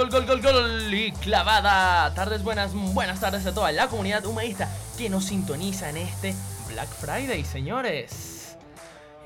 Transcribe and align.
gol, 0.00 0.08
gol, 0.08 0.24
gol, 0.24 0.40
gol 0.40 0.94
y 0.94 1.12
clavada. 1.12 2.14
Tardes 2.14 2.42
buenas, 2.42 2.72
buenas 2.72 3.20
tardes 3.20 3.44
a 3.44 3.52
toda 3.52 3.70
la 3.70 3.88
comunidad 3.88 4.24
humanista 4.24 4.66
que 4.96 5.10
nos 5.10 5.26
sintoniza 5.26 5.90
en 5.90 5.98
este 5.98 6.34
Black 6.68 6.88
Friday, 6.88 7.44
señores. 7.44 8.56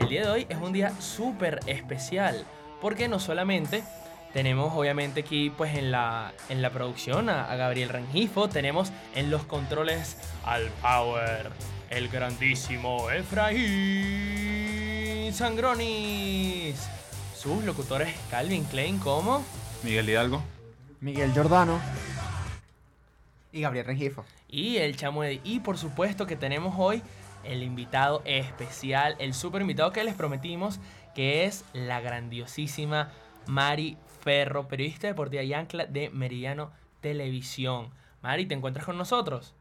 El 0.00 0.08
día 0.08 0.22
de 0.22 0.30
hoy 0.30 0.46
es 0.48 0.58
un 0.58 0.72
día 0.72 0.92
súper 1.00 1.60
especial 1.66 2.44
porque 2.80 3.06
no 3.06 3.20
solamente 3.20 3.84
tenemos 4.32 4.72
obviamente 4.74 5.20
aquí 5.20 5.50
pues 5.50 5.76
en 5.76 5.92
la, 5.92 6.32
en 6.48 6.60
la 6.60 6.70
producción 6.70 7.28
a, 7.28 7.54
Gabriel 7.54 7.90
Rengifo, 7.90 8.48
tenemos 8.48 8.90
en 9.14 9.30
los 9.30 9.44
controles 9.44 10.16
al 10.44 10.64
Power, 10.82 11.52
el 11.90 12.08
grandísimo 12.08 13.12
Efraín 13.12 14.52
Sangronis. 15.32 16.74
Sus 17.36 17.62
locutores 17.62 18.12
Calvin 18.28 18.64
Klein 18.64 18.98
como 18.98 19.44
Miguel 19.84 20.08
Hidalgo. 20.08 20.53
Miguel 21.04 21.34
Giordano. 21.34 21.78
Y 23.52 23.60
Gabriel 23.60 23.84
Rengifo. 23.84 24.24
y 24.48 24.78
el 24.78 24.96
Chamo 24.96 25.22
Eddie. 25.22 25.42
Y 25.44 25.60
por 25.60 25.76
supuesto 25.76 26.26
que 26.26 26.34
tenemos 26.34 26.76
hoy 26.78 27.02
el 27.42 27.62
invitado 27.62 28.22
especial, 28.24 29.14
el 29.18 29.34
super 29.34 29.60
invitado 29.60 29.92
que 29.92 30.02
les 30.02 30.14
prometimos, 30.14 30.80
que 31.14 31.44
es 31.44 31.66
la 31.74 32.00
grandiosísima 32.00 33.12
Mari 33.46 33.98
Ferro, 34.22 34.66
periodista 34.66 35.06
deportiva 35.06 35.42
y 35.42 35.52
ancla 35.52 35.84
de 35.84 36.08
Meridiano 36.08 36.72
Televisión. 37.02 37.90
Mari, 38.22 38.46
¿te 38.46 38.54
encuentras 38.54 38.86
con 38.86 38.96
nosotros? 38.96 39.54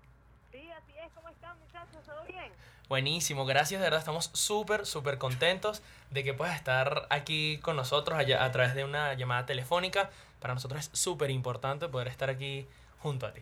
Sí, 0.49 0.69
así 0.71 0.93
es. 1.05 1.11
¿Cómo 1.13 1.27
están, 1.27 1.59
muchachos? 1.59 2.05
¿Todo 2.05 2.23
bien? 2.25 2.53
Buenísimo, 2.87 3.45
gracias, 3.45 3.81
de 3.81 3.87
verdad 3.87 3.99
estamos 3.99 4.29
súper, 4.31 4.85
súper 4.85 5.17
contentos 5.17 5.81
de 6.09 6.23
que 6.23 6.33
puedas 6.33 6.55
estar 6.55 7.05
aquí 7.09 7.57
con 7.57 7.75
nosotros 7.75 8.17
a 8.17 8.51
través 8.53 8.75
de 8.75 8.85
una 8.85 9.13
llamada 9.15 9.45
telefónica. 9.45 10.09
Para 10.43 10.55
nosotros 10.55 10.81
es 10.81 10.99
súper 10.99 11.29
importante 11.29 11.87
poder 11.87 12.09
estar 12.09 12.29
aquí 12.29 12.67
junto 12.99 13.25
a 13.25 13.31
ti. 13.31 13.41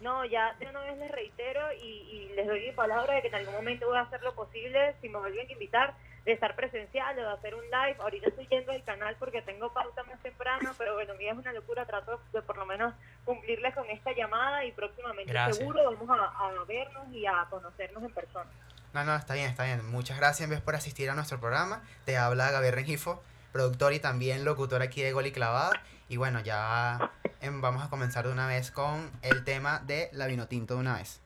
No, 0.00 0.24
ya 0.24 0.54
de 0.60 0.68
una 0.68 0.78
vez 0.82 0.96
les 0.96 1.10
reitero 1.10 1.72
y, 1.72 1.84
y 1.84 2.32
les 2.36 2.46
doy 2.46 2.66
mi 2.66 2.70
palabra 2.70 3.14
de 3.14 3.22
que 3.22 3.26
en 3.26 3.34
algún 3.34 3.52
momento 3.52 3.88
voy 3.88 3.98
a 3.98 4.02
hacer 4.02 4.22
lo 4.22 4.32
posible, 4.36 4.94
si 5.00 5.08
me 5.08 5.18
vuelven 5.18 5.48
a 5.48 5.52
invitar, 5.52 5.94
de 6.24 6.30
estar 6.30 6.54
presencial 6.54 7.18
o 7.18 7.22
de 7.22 7.32
hacer 7.32 7.56
un 7.56 7.64
live. 7.64 7.96
Ahorita 7.98 8.28
estoy 8.28 8.46
yendo 8.46 8.70
al 8.70 8.84
canal 8.84 9.16
porque 9.18 9.42
tengo 9.42 9.72
pauta 9.72 10.04
más 10.04 10.22
temprano, 10.22 10.72
pero 10.78 10.94
bueno, 10.94 11.14
mi 11.14 11.24
vida 11.24 11.32
es 11.32 11.38
una 11.38 11.52
locura. 11.52 11.84
Trato 11.84 12.20
de 12.32 12.42
por 12.42 12.56
lo 12.58 12.64
menos 12.64 12.94
cumplirles 13.24 13.74
con 13.74 13.90
esta 13.90 14.12
llamada 14.12 14.64
y 14.64 14.70
próximamente 14.70 15.32
Gracias. 15.32 15.56
seguro 15.56 15.82
vamos 15.82 16.16
a, 16.16 16.46
a 16.46 16.64
vernos 16.64 17.12
y 17.12 17.26
a 17.26 17.44
conocernos 17.50 18.04
en 18.04 18.14
persona. 18.14 18.50
No, 18.94 19.02
no, 19.02 19.16
está 19.16 19.34
bien, 19.34 19.50
está 19.50 19.64
bien. 19.64 19.84
Muchas 19.90 20.16
gracias 20.16 20.42
en 20.42 20.50
vez 20.50 20.60
por 20.60 20.76
asistir 20.76 21.10
a 21.10 21.16
nuestro 21.16 21.40
programa. 21.40 21.82
Te 22.04 22.16
habla 22.16 22.52
Gabriel 22.52 22.76
Rengifo, 22.76 23.20
productor 23.50 23.94
y 23.94 23.98
también 23.98 24.44
locutor 24.44 24.80
aquí 24.80 25.02
de 25.02 25.10
Gol 25.10 25.26
y 25.26 25.32
Clavada. 25.32 25.72
Y 26.10 26.16
bueno, 26.16 26.40
ya 26.40 27.12
em, 27.40 27.60
vamos 27.60 27.84
a 27.84 27.88
comenzar 27.88 28.26
de 28.26 28.32
una 28.32 28.48
vez 28.48 28.72
con 28.72 29.08
el 29.22 29.44
tema 29.44 29.78
de 29.78 30.10
la 30.12 30.26
Vinotinto 30.26 30.74
de 30.74 30.80
una 30.80 30.96
vez. 30.96 31.20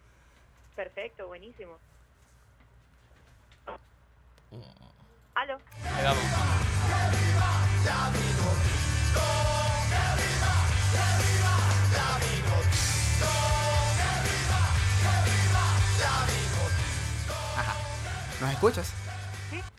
Perfecto, 0.76 1.26
buenísimo. 1.26 1.78
Aló. 5.34 5.58
Ahí 5.84 6.04
vamos. 6.04 6.24
Ajá. 17.56 17.74
¿Nos 18.38 18.50
escuchas? 18.50 19.03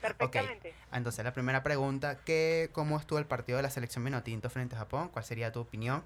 Perfectamente. 0.07 0.73
Entonces, 0.91 1.23
la 1.25 1.33
primera 1.33 1.63
pregunta, 1.63 2.19
¿qué, 2.25 2.69
¿cómo 2.73 2.97
estuvo 2.97 3.19
el 3.19 3.25
partido 3.25 3.57
de 3.57 3.63
la 3.63 3.69
selección 3.69 4.03
Vinotinto 4.05 4.49
frente 4.49 4.75
a 4.75 4.79
Japón? 4.79 5.09
¿Cuál 5.09 5.25
sería 5.25 5.51
tu 5.51 5.59
opinión? 5.61 6.03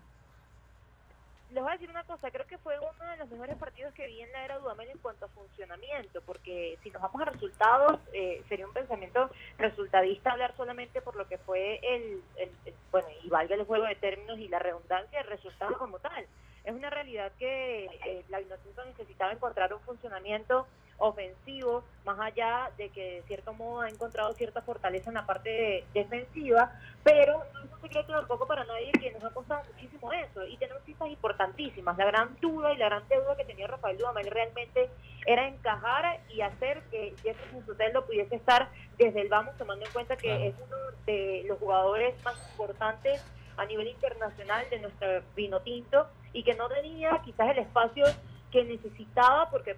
Les 1.51 1.63
voy 1.63 1.71
a 1.71 1.73
decir 1.73 1.89
una 1.89 2.03
cosa, 2.03 2.29
creo 2.29 2.45
que 2.45 2.59
fue 2.59 2.77
uno 2.77 3.09
de 3.11 3.17
los 3.17 3.27
mejores 3.29 3.57
partidos 3.57 3.91
que 3.95 4.05
vi 4.05 4.21
en 4.21 4.31
la 4.31 4.45
era 4.45 4.59
Dudamel 4.59 4.87
en 4.89 4.99
cuanto 4.99 5.25
a 5.25 5.29
funcionamiento, 5.29 6.21
porque 6.21 6.77
si 6.83 6.91
nos 6.91 7.01
vamos 7.01 7.19
a 7.23 7.25
resultados, 7.25 7.99
eh, 8.13 8.43
sería 8.47 8.67
un 8.67 8.73
pensamiento 8.73 9.31
resultadista 9.57 10.31
hablar 10.31 10.55
solamente 10.55 11.01
por 11.01 11.15
lo 11.15 11.27
que 11.27 11.39
fue 11.39 11.79
el, 11.81 12.21
el- 12.37 12.51
el- 12.65 12.75
bueno, 12.91 13.07
y 13.23 13.29
valga 13.29 13.55
el 13.55 13.65
juego 13.65 13.85
de 13.85 13.95
términos 13.95 14.37
y 14.37 14.47
la 14.47 14.59
redundancia, 14.59 15.21
el 15.21 15.27
resultado 15.27 15.75
como 15.79 15.97
tal. 15.97 16.27
Es 16.63 16.71
una 16.73 16.91
realidad 16.91 17.31
que 17.39 17.85
eh, 18.05 18.23
la 18.29 18.37
Vinotinto 18.39 18.85
necesitaba 18.85 19.31
encontrar 19.31 19.73
un 19.73 19.81
funcionamiento 19.81 20.67
ofensivo, 20.99 21.83
más 22.05 22.19
allá 22.19 22.71
de 22.77 22.89
que 22.89 23.15
de 23.15 23.23
cierto 23.23 23.53
modo 23.53 23.81
ha 23.81 23.89
encontrado 23.89 24.33
cierta 24.33 24.61
fortaleza 24.61 25.09
en 25.09 25.15
la 25.15 25.25
parte 25.25 25.49
de- 25.49 25.83
defensiva, 25.93 26.71
pero 27.03 27.43
no 27.53 27.59
es 27.63 27.71
un 27.71 27.81
secreto 27.81 28.13
tampoco 28.13 28.45
para 28.47 28.63
nadie 28.65 28.91
que 28.91 29.11
nos 29.11 29.23
ha 29.23 29.29
costado 29.31 29.63
muchísimo 29.73 30.11
eso 30.13 30.45
y 30.45 30.57
tenemos 30.57 30.83
citas 30.83 31.07
importantísimas. 31.09 31.97
La 31.97 32.05
gran 32.05 32.35
duda 32.39 32.73
y 32.73 32.77
la 32.77 32.85
gran 32.89 33.07
deuda 33.07 33.35
que 33.35 33.45
tenía 33.45 33.67
Rafael 33.67 33.97
Dudamel 33.97 34.27
realmente 34.27 34.89
era 35.25 35.47
encajar 35.47 36.19
y 36.29 36.41
hacer 36.41 36.81
que 36.91 37.13
Jefferson 37.23 37.65
Sotelo 37.65 38.05
pudiese 38.05 38.35
estar 38.35 38.69
desde 38.97 39.21
el 39.21 39.29
vamos, 39.29 39.55
tomando 39.57 39.85
en 39.85 39.91
cuenta 39.91 40.17
que 40.17 40.47
es 40.47 40.55
uno 40.65 40.75
de 41.05 41.43
los 41.47 41.57
jugadores 41.59 42.21
más 42.23 42.35
importantes 42.51 43.23
a 43.57 43.65
nivel 43.65 43.87
internacional 43.87 44.65
de 44.69 44.79
nuestro 44.79 45.07
vino 45.35 45.59
tinto 45.61 46.07
y 46.33 46.43
que 46.43 46.53
no 46.55 46.69
tenía 46.69 47.19
quizás 47.23 47.49
el 47.49 47.59
espacio 47.59 48.05
que 48.51 48.63
necesitaba 48.63 49.49
porque 49.49 49.75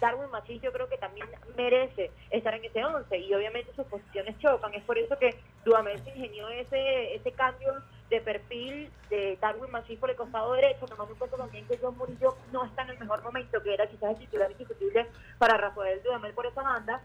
Darwin 0.00 0.30
Machís 0.30 0.60
yo 0.62 0.72
creo 0.72 0.88
que 0.88 0.98
también 0.98 1.26
merece 1.56 2.10
estar 2.30 2.54
en 2.54 2.64
ese 2.64 2.84
11 2.84 3.18
y 3.18 3.34
obviamente 3.34 3.72
sus 3.74 3.86
posiciones 3.86 4.38
chocan. 4.38 4.74
Es 4.74 4.84
por 4.84 4.98
eso 4.98 5.18
que 5.18 5.38
Dudamel 5.64 6.02
se 6.04 6.10
ingenió 6.10 6.48
ese, 6.48 7.14
ese 7.14 7.32
cambio 7.32 7.82
de 8.10 8.20
perfil 8.20 8.90
de 9.10 9.36
Darwin 9.40 9.70
Machís 9.70 9.98
por 9.98 10.10
el 10.10 10.16
costado 10.16 10.54
derecho, 10.54 10.86
tomando 10.86 11.12
en 11.12 11.18
cuenta 11.18 11.36
también 11.36 11.66
que 11.66 11.78
John 11.80 11.96
Murillo 11.96 12.36
no 12.52 12.64
está 12.64 12.82
en 12.82 12.90
el 12.90 12.98
mejor 12.98 13.22
momento, 13.22 13.62
que 13.62 13.74
era 13.74 13.86
quizás 13.86 14.10
el 14.10 14.18
titular 14.18 14.50
indiscutible 14.50 15.06
para 15.38 15.56
Rafael 15.56 16.02
Dudamel 16.02 16.32
por 16.32 16.46
esa 16.46 16.62
banda 16.62 17.02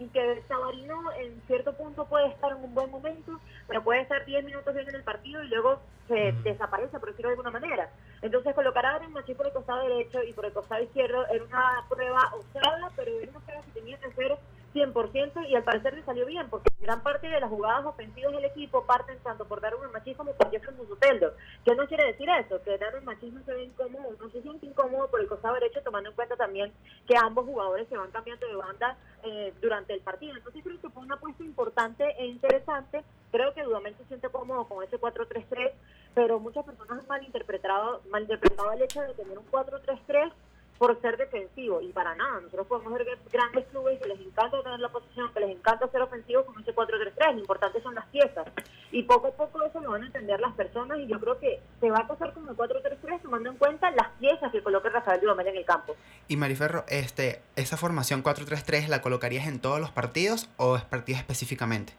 y 0.00 0.10
que 0.10 0.44
Sabarino 0.48 1.12
en 1.18 1.42
cierto 1.46 1.76
punto 1.76 2.08
puede 2.08 2.28
estar 2.28 2.52
en 2.52 2.64
un 2.64 2.74
buen 2.74 2.90
momento, 2.90 3.32
pero 3.68 3.84
puede 3.84 4.02
estar 4.02 4.24
10 4.26 4.44
minutos 4.44 4.74
bien 4.74 4.88
en 4.88 4.96
el 4.96 5.04
partido 5.04 5.44
y 5.44 5.48
luego 5.48 5.84
se 6.08 6.14
Ujú. 6.30 6.42
desaparece, 6.44 6.98
por 7.00 7.10
decirlo 7.10 7.30
de 7.30 7.34
alguna 7.34 7.52
manera. 7.52 7.90
Entonces 8.22 8.54
colocar 8.54 8.86
a 8.86 8.96
Adrian 8.96 9.12
Machís 9.12 9.36
por 9.36 9.46
el 9.46 9.54
costado 9.54 9.82
derecho 9.88 10.22
y 10.24 10.34
por 10.34 10.46
el 10.46 10.54
costado 10.54 10.82
izquierdo 10.82 11.26
era 11.28 11.44
una 11.44 11.86
prueba 11.90 12.32
osada, 12.34 12.92
pero 12.96 13.20
era 13.20 13.30
una 13.30 13.40
prueba 13.40 13.64
que 13.64 13.72
tenía 13.72 13.98
que 13.98 14.12
ser 14.14 14.38
100% 14.74 15.48
y 15.48 15.54
al 15.56 15.64
parecer 15.64 15.94
le 15.94 16.04
salió 16.04 16.26
bien, 16.26 16.48
porque 16.48 16.70
gran 16.80 17.02
parte 17.02 17.28
de 17.28 17.40
las 17.40 17.50
jugadas 17.50 17.84
ofensivas 17.84 18.32
del 18.32 18.44
equipo 18.44 18.84
parten 18.84 19.18
tanto 19.20 19.44
por 19.44 19.60
Darwin 19.60 19.90
Machís 19.92 20.16
como 20.16 20.32
por 20.32 20.50
Jefferson 20.50 20.76
Musuteldo. 20.76 21.34
¿Qué 21.64 21.74
no 21.74 21.86
quiere 21.86 22.06
decir 22.06 22.28
eso? 22.28 22.62
Que 22.62 22.78
Darwin 22.78 23.04
Machís 23.04 23.32
no 23.32 23.42
se 23.44 23.52
ve 23.52 23.64
incómodo, 23.64 24.16
no 24.20 24.30
se 24.30 24.42
siente 24.42 24.66
incómodo 24.66 25.08
por 25.08 25.20
el 25.20 25.28
costado 25.28 25.54
derecho, 25.54 25.82
tomando 25.82 26.10
en 26.10 26.16
cuenta 26.16 26.36
también 26.36 26.72
que 27.06 27.16
ambos 27.16 27.44
jugadores 27.44 27.88
se 27.88 27.96
van 27.96 28.10
cambiando 28.10 28.46
de 28.46 28.54
banda 28.54 28.96
eh, 29.24 29.52
durante 29.60 29.92
el 29.92 30.00
partido. 30.00 30.36
Entonces 30.36 30.62
creo 30.62 30.80
que 30.80 30.90
fue 30.90 31.02
una 31.02 31.16
apuesta 31.16 31.42
importante 31.42 32.04
e 32.18 32.26
interesante. 32.26 33.02
Creo 33.32 33.52
que 33.54 33.62
Dudamel 33.62 33.96
se 33.96 34.04
siente 34.04 34.28
cómodo 34.28 34.64
con 34.64 34.82
ese 34.82 34.98
4-3-3, 35.00 35.72
pero 36.14 36.40
muchas 36.40 36.64
personas 36.64 37.00
han 37.00 37.08
malinterpretado, 37.08 38.02
malinterpretado 38.10 38.72
el 38.72 38.82
hecho 38.82 39.00
de 39.02 39.14
tener 39.14 39.38
un 39.38 39.46
4-3-3 39.50 40.32
por 40.80 40.98
ser 41.02 41.18
defensivo 41.18 41.82
y 41.82 41.92
para 41.92 42.14
nada. 42.14 42.40
Nosotros 42.40 42.66
podemos 42.66 42.94
ver 42.94 43.04
que 43.04 43.18
grandes 43.30 43.66
clubes 43.66 44.00
que 44.00 44.08
les 44.08 44.18
encanta 44.18 44.62
tener 44.62 44.80
la 44.80 44.88
posición, 44.88 45.30
que 45.30 45.40
les 45.40 45.50
encanta 45.50 45.86
ser 45.88 46.00
ofensivos 46.00 46.46
con 46.46 46.58
ese 46.58 46.74
4-3-3. 46.74 47.34
Lo 47.34 47.40
importante 47.40 47.82
son 47.82 47.94
las 47.94 48.06
piezas. 48.06 48.46
Y 48.90 49.02
poco 49.02 49.26
a 49.26 49.32
poco 49.32 49.62
eso 49.62 49.78
lo 49.80 49.90
van 49.90 50.04
a 50.04 50.06
entender 50.06 50.40
las 50.40 50.54
personas 50.54 50.98
y 50.98 51.06
yo 51.06 51.20
creo 51.20 51.38
que 51.38 51.60
se 51.80 51.90
va 51.90 51.98
a 51.98 52.08
pasar 52.08 52.32
con 52.32 52.48
el 52.48 52.56
4-3-3 52.56 53.20
tomando 53.20 53.50
en 53.50 53.56
cuenta 53.58 53.90
las 53.90 54.08
piezas 54.18 54.50
que 54.50 54.62
coloque 54.62 54.88
Rafael 54.88 55.20
Dudamel 55.20 55.48
en 55.48 55.56
el 55.58 55.66
campo. 55.66 55.94
Y 56.28 56.38
Mariferro, 56.38 56.86
este, 56.88 57.42
¿esa 57.56 57.76
formación 57.76 58.24
4-3-3 58.24 58.88
la 58.88 59.02
colocarías 59.02 59.48
en 59.48 59.60
todos 59.60 59.80
los 59.80 59.90
partidos 59.90 60.48
o 60.56 60.76
es 60.76 60.82
partidos 60.84 61.20
específicamente? 61.20 61.92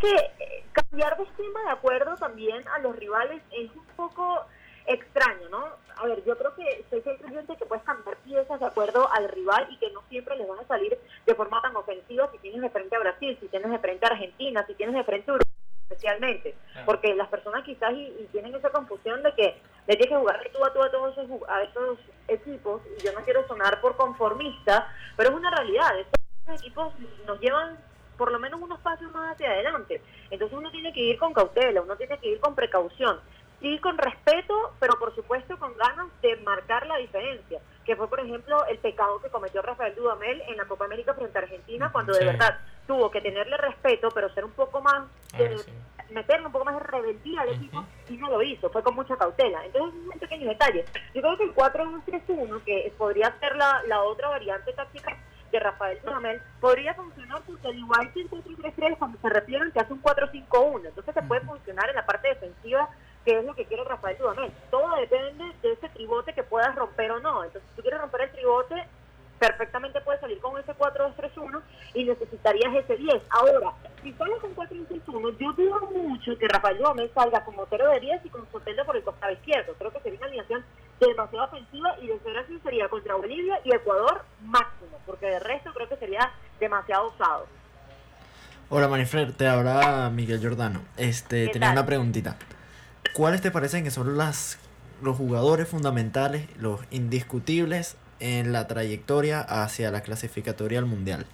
que 0.00 0.10
eh, 0.10 0.64
cambiar 0.72 1.16
de 1.16 1.24
esquema 1.24 1.62
de 1.62 1.70
acuerdo 1.70 2.16
también 2.16 2.66
a 2.68 2.78
los 2.78 2.96
rivales 2.96 3.42
es 3.52 3.70
un 3.76 3.84
poco 3.96 4.44
extraño, 4.86 5.48
¿no? 5.50 5.64
A 5.96 6.04
ver, 6.06 6.22
yo 6.24 6.36
creo 6.36 6.54
que 6.54 6.84
soy 6.90 7.00
fiel 7.00 7.16
creyente 7.18 7.56
que 7.56 7.66
puedes 7.66 7.84
cambiar 7.84 8.16
piezas 8.18 8.60
de 8.60 8.66
acuerdo 8.66 9.08
al 9.12 9.28
rival 9.28 9.66
y 9.70 9.78
que 9.78 9.90
no 9.92 10.02
siempre 10.08 10.36
les 10.36 10.46
van 10.48 10.58
a 10.58 10.66
salir 10.66 10.98
de 11.24 11.34
forma 11.34 11.62
tan 11.62 11.74
ofensiva 11.76 12.28
si 12.32 12.38
tienes 12.38 12.60
de 12.60 12.70
frente 12.70 12.96
a 12.96 13.00
Brasil, 13.00 13.36
si 13.40 13.48
tienes 13.48 13.70
de 13.70 13.78
frente 13.78 14.04
a 14.04 14.10
Argentina, 14.10 14.64
si 14.66 14.74
tienes 14.74 14.94
de 14.94 15.04
frente 15.04 15.30
a 15.30 15.34
Uruguay 15.34 15.50
especialmente, 15.90 16.54
Claro. 16.72 16.86
porque 16.86 17.14
las 17.14 17.28
personas 17.28 17.62
quizás 17.62 17.92
y, 17.92 18.06
y 18.06 18.28
tienen 18.32 18.54
esa 18.54 18.70
confusión 18.70 19.22
de 19.22 19.32
que 19.34 19.60
le 19.86 19.96
tienes 19.96 20.08
que 20.08 20.16
jugar 20.16 20.42
de 20.42 20.48
tú 20.50 20.64
a 20.64 20.72
tú 20.72 20.82
a 20.82 20.90
todos 20.90 21.16
esos, 21.16 21.48
a 21.48 21.62
esos 21.62 21.98
equipos 22.26 22.80
y 22.98 23.02
yo 23.04 23.12
no 23.12 23.20
quiero 23.20 23.46
sonar 23.46 23.80
por 23.80 23.94
conformista, 23.96 24.88
pero 25.16 25.30
es 25.30 25.36
una 25.36 25.50
realidad, 25.50 25.90
estos 25.98 26.60
equipos 26.60 26.92
nos 27.26 27.38
llevan 27.40 27.78
por 28.16 28.32
lo 28.32 28.38
menos 28.38 28.60
unos 28.60 28.80
pasos 28.80 29.10
más 29.12 29.34
hacia 29.34 29.50
adelante. 29.50 30.00
Entonces 30.30 30.56
uno 30.56 30.70
tiene 30.70 30.92
que 30.92 31.00
ir 31.00 31.18
con 31.18 31.32
cautela, 31.34 31.82
uno 31.82 31.96
tiene 31.96 32.16
que 32.18 32.28
ir 32.28 32.40
con 32.40 32.54
precaución. 32.54 33.20
Sí, 33.60 33.78
con 33.78 33.96
respeto, 33.96 34.74
pero 34.78 34.98
por 34.98 35.14
supuesto 35.14 35.56
con 35.58 35.76
ganas 35.76 36.08
de 36.20 36.36
marcar 36.36 36.86
la 36.86 36.98
diferencia. 36.98 37.60
Que 37.84 37.96
fue, 37.96 38.08
por 38.08 38.20
ejemplo, 38.20 38.64
el 38.66 38.78
pecado 38.78 39.20
que 39.20 39.30
cometió 39.30 39.62
Rafael 39.62 39.94
Dudamel 39.94 40.42
en 40.48 40.56
la 40.56 40.64
Copa 40.64 40.84
América 40.84 41.14
frente 41.14 41.38
a 41.38 41.42
Argentina, 41.42 41.90
cuando 41.92 42.12
de 42.12 42.24
verdad 42.24 42.58
tuvo 42.86 43.10
que 43.10 43.20
tenerle 43.20 43.56
respeto, 43.56 44.08
pero 44.14 44.32
ser 44.34 44.44
un 44.44 44.52
poco 44.52 44.80
más 44.80 45.04
sí. 45.36 45.44
meterle 46.10 46.46
un 46.46 46.52
poco 46.52 46.64
más 46.64 46.74
de 46.74 46.80
rebeldía 46.80 47.40
al 47.40 47.50
equipo 47.50 47.84
y 48.08 48.16
no 48.16 48.28
lo 48.28 48.42
hizo, 48.42 48.70
fue 48.70 48.82
con 48.82 48.94
mucha 48.94 49.16
cautela. 49.16 49.64
Entonces, 49.64 50.00
es 50.00 50.14
un 50.14 50.18
pequeño 50.18 50.48
detalle. 50.48 50.84
Yo 51.14 51.22
creo 51.22 51.36
que 51.36 51.44
el 51.44 51.54
4-1-3-1, 51.54 52.64
que 52.64 52.92
podría 52.96 53.34
ser 53.40 53.56
la, 53.56 53.82
la 53.86 54.02
otra 54.02 54.28
variante 54.28 54.72
táctica 54.72 55.16
de 55.50 55.60
Rafael 55.60 55.98
Dudamel, 56.02 56.42
podría 56.60 56.94
funcionar 56.94 57.42
porque 57.46 57.68
al 57.68 57.78
igual 57.78 58.12
que 58.12 58.22
el 58.22 58.30
4-3-3, 58.30 58.98
cuando 58.98 59.18
se 59.20 59.28
refieren, 59.28 59.70
que 59.72 59.80
hace 59.80 59.92
un 59.92 60.02
4-5-1, 60.02 60.86
entonces 60.86 61.14
se 61.14 61.22
puede 61.22 61.40
funcionar 61.42 61.88
en 61.88 61.96
la 61.96 62.06
parte 62.06 62.28
defensiva 62.28 62.88
que 63.24 63.38
es 63.38 63.44
lo 63.44 63.54
que 63.54 63.64
quiere 63.64 63.84
Rafael 63.84 64.16
Dudamel. 64.18 64.52
Todo 64.70 64.96
depende 64.96 65.44
de 65.62 65.72
ese 65.72 65.88
tribote 65.90 66.32
que 66.34 66.42
puedas 66.42 66.74
romper 66.74 67.10
o 67.12 67.20
no. 67.20 67.44
Entonces, 67.44 67.68
si 67.70 67.76
tú 67.76 67.82
quieres 67.82 68.00
romper 68.00 68.22
el 68.22 68.32
tribote, 68.32 68.86
perfectamente 69.38 70.00
puedes 70.02 70.20
salir 70.20 70.38
con 70.40 70.58
ese 70.60 70.72
4-2-3-1 70.74 71.60
y 71.94 72.04
necesitarías 72.04 72.74
ese 72.74 72.96
10. 72.96 73.22
Ahora, 73.30 73.72
si 74.02 74.12
sales 74.12 74.38
con 74.40 74.54
4-2-3-1, 74.54 75.38
yo 75.38 75.52
dudo 75.52 75.80
mucho 75.90 76.38
que 76.38 76.48
Rafael 76.48 76.78
Dudamel 76.78 77.10
salga 77.14 77.44
con 77.44 77.56
motero 77.56 77.88
de 77.90 78.00
10 78.00 78.26
y 78.26 78.28
con 78.28 78.46
Soteldo 78.52 78.84
por 78.84 78.96
el 78.96 79.02
costado 79.02 79.32
izquierdo. 79.32 79.74
Creo 79.78 79.90
que 79.90 80.00
sería 80.00 80.18
una 80.18 80.26
alineación 80.26 80.64
demasiado 81.00 81.46
ofensiva 81.46 81.96
y 82.00 82.06
de 82.08 82.18
ser 82.20 82.38
así 82.38 82.58
sería 82.62 82.88
contra 82.88 83.14
Bolivia 83.16 83.60
y 83.64 83.74
Ecuador 83.74 84.22
máximo, 84.42 84.98
porque 85.06 85.26
de 85.26 85.40
resto 85.40 85.72
creo 85.74 85.88
que 85.88 85.96
sería 85.96 86.30
demasiado 86.60 87.08
usado. 87.08 87.46
Hola 88.70 88.88
Manifred, 88.88 89.34
te 89.34 89.46
habla 89.46 90.10
Miguel 90.12 90.40
Giordano. 90.40 90.80
Este, 90.96 91.46
¿Qué 91.46 91.52
tenía 91.52 91.68
tal? 91.68 91.78
una 91.78 91.86
preguntita. 91.86 92.36
¿Cuáles 93.14 93.40
te 93.40 93.52
parecen 93.52 93.84
que 93.84 93.92
son 93.92 94.18
las 94.18 94.58
los 95.00 95.16
jugadores 95.16 95.68
fundamentales, 95.68 96.48
los 96.58 96.80
indiscutibles 96.90 97.96
en 98.18 98.52
la 98.52 98.66
trayectoria 98.66 99.40
hacia 99.40 99.92
la 99.92 100.02
clasificatoria 100.02 100.80
al 100.80 100.86
mundial? 100.86 101.24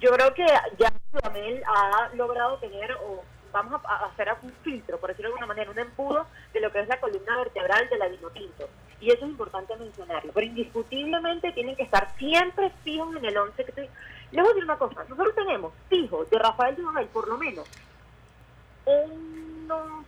Yo 0.00 0.10
creo 0.12 0.32
que 0.34 0.46
ya 0.78 0.92
Dudamel 1.10 1.64
ha 1.66 2.14
logrado 2.14 2.58
tener, 2.58 2.92
o 2.92 3.24
vamos 3.52 3.80
a, 3.84 4.04
hacer 4.06 4.28
un 4.40 4.52
filtro, 4.62 4.98
por 4.98 5.10
decirlo 5.10 5.30
de 5.30 5.32
alguna 5.34 5.48
manera, 5.48 5.68
un 5.72 5.78
embudo 5.80 6.26
de 6.52 6.60
lo 6.60 6.70
que 6.70 6.80
es 6.80 6.86
la 6.86 7.00
columna 7.00 7.38
vertebral 7.38 7.88
de 7.88 7.98
la 7.98 8.06
Vinotinto. 8.06 8.68
Y 9.00 9.10
eso 9.10 9.24
es 9.24 9.30
importante 9.30 9.74
mencionarlo. 9.74 10.30
Pero 10.32 10.46
indiscutiblemente 10.46 11.50
tienen 11.50 11.74
que 11.74 11.82
estar 11.82 12.14
siempre 12.18 12.70
fijos 12.84 13.16
en 13.16 13.24
el 13.24 13.36
11 13.36 13.64
que 13.64 13.70
estoy. 13.70 13.88
Les 14.30 14.42
voy 14.42 14.44
a 14.44 14.54
decir 14.54 14.64
una 14.64 14.78
cosa, 14.78 15.02
nosotros 15.08 15.34
tenemos 15.34 15.72
fijos 15.88 16.30
de 16.30 16.38
Rafael 16.38 16.76
Dudamel 16.76 17.06
por 17.08 17.26
lo 17.26 17.36
menos 17.36 17.66
unos 18.86 20.04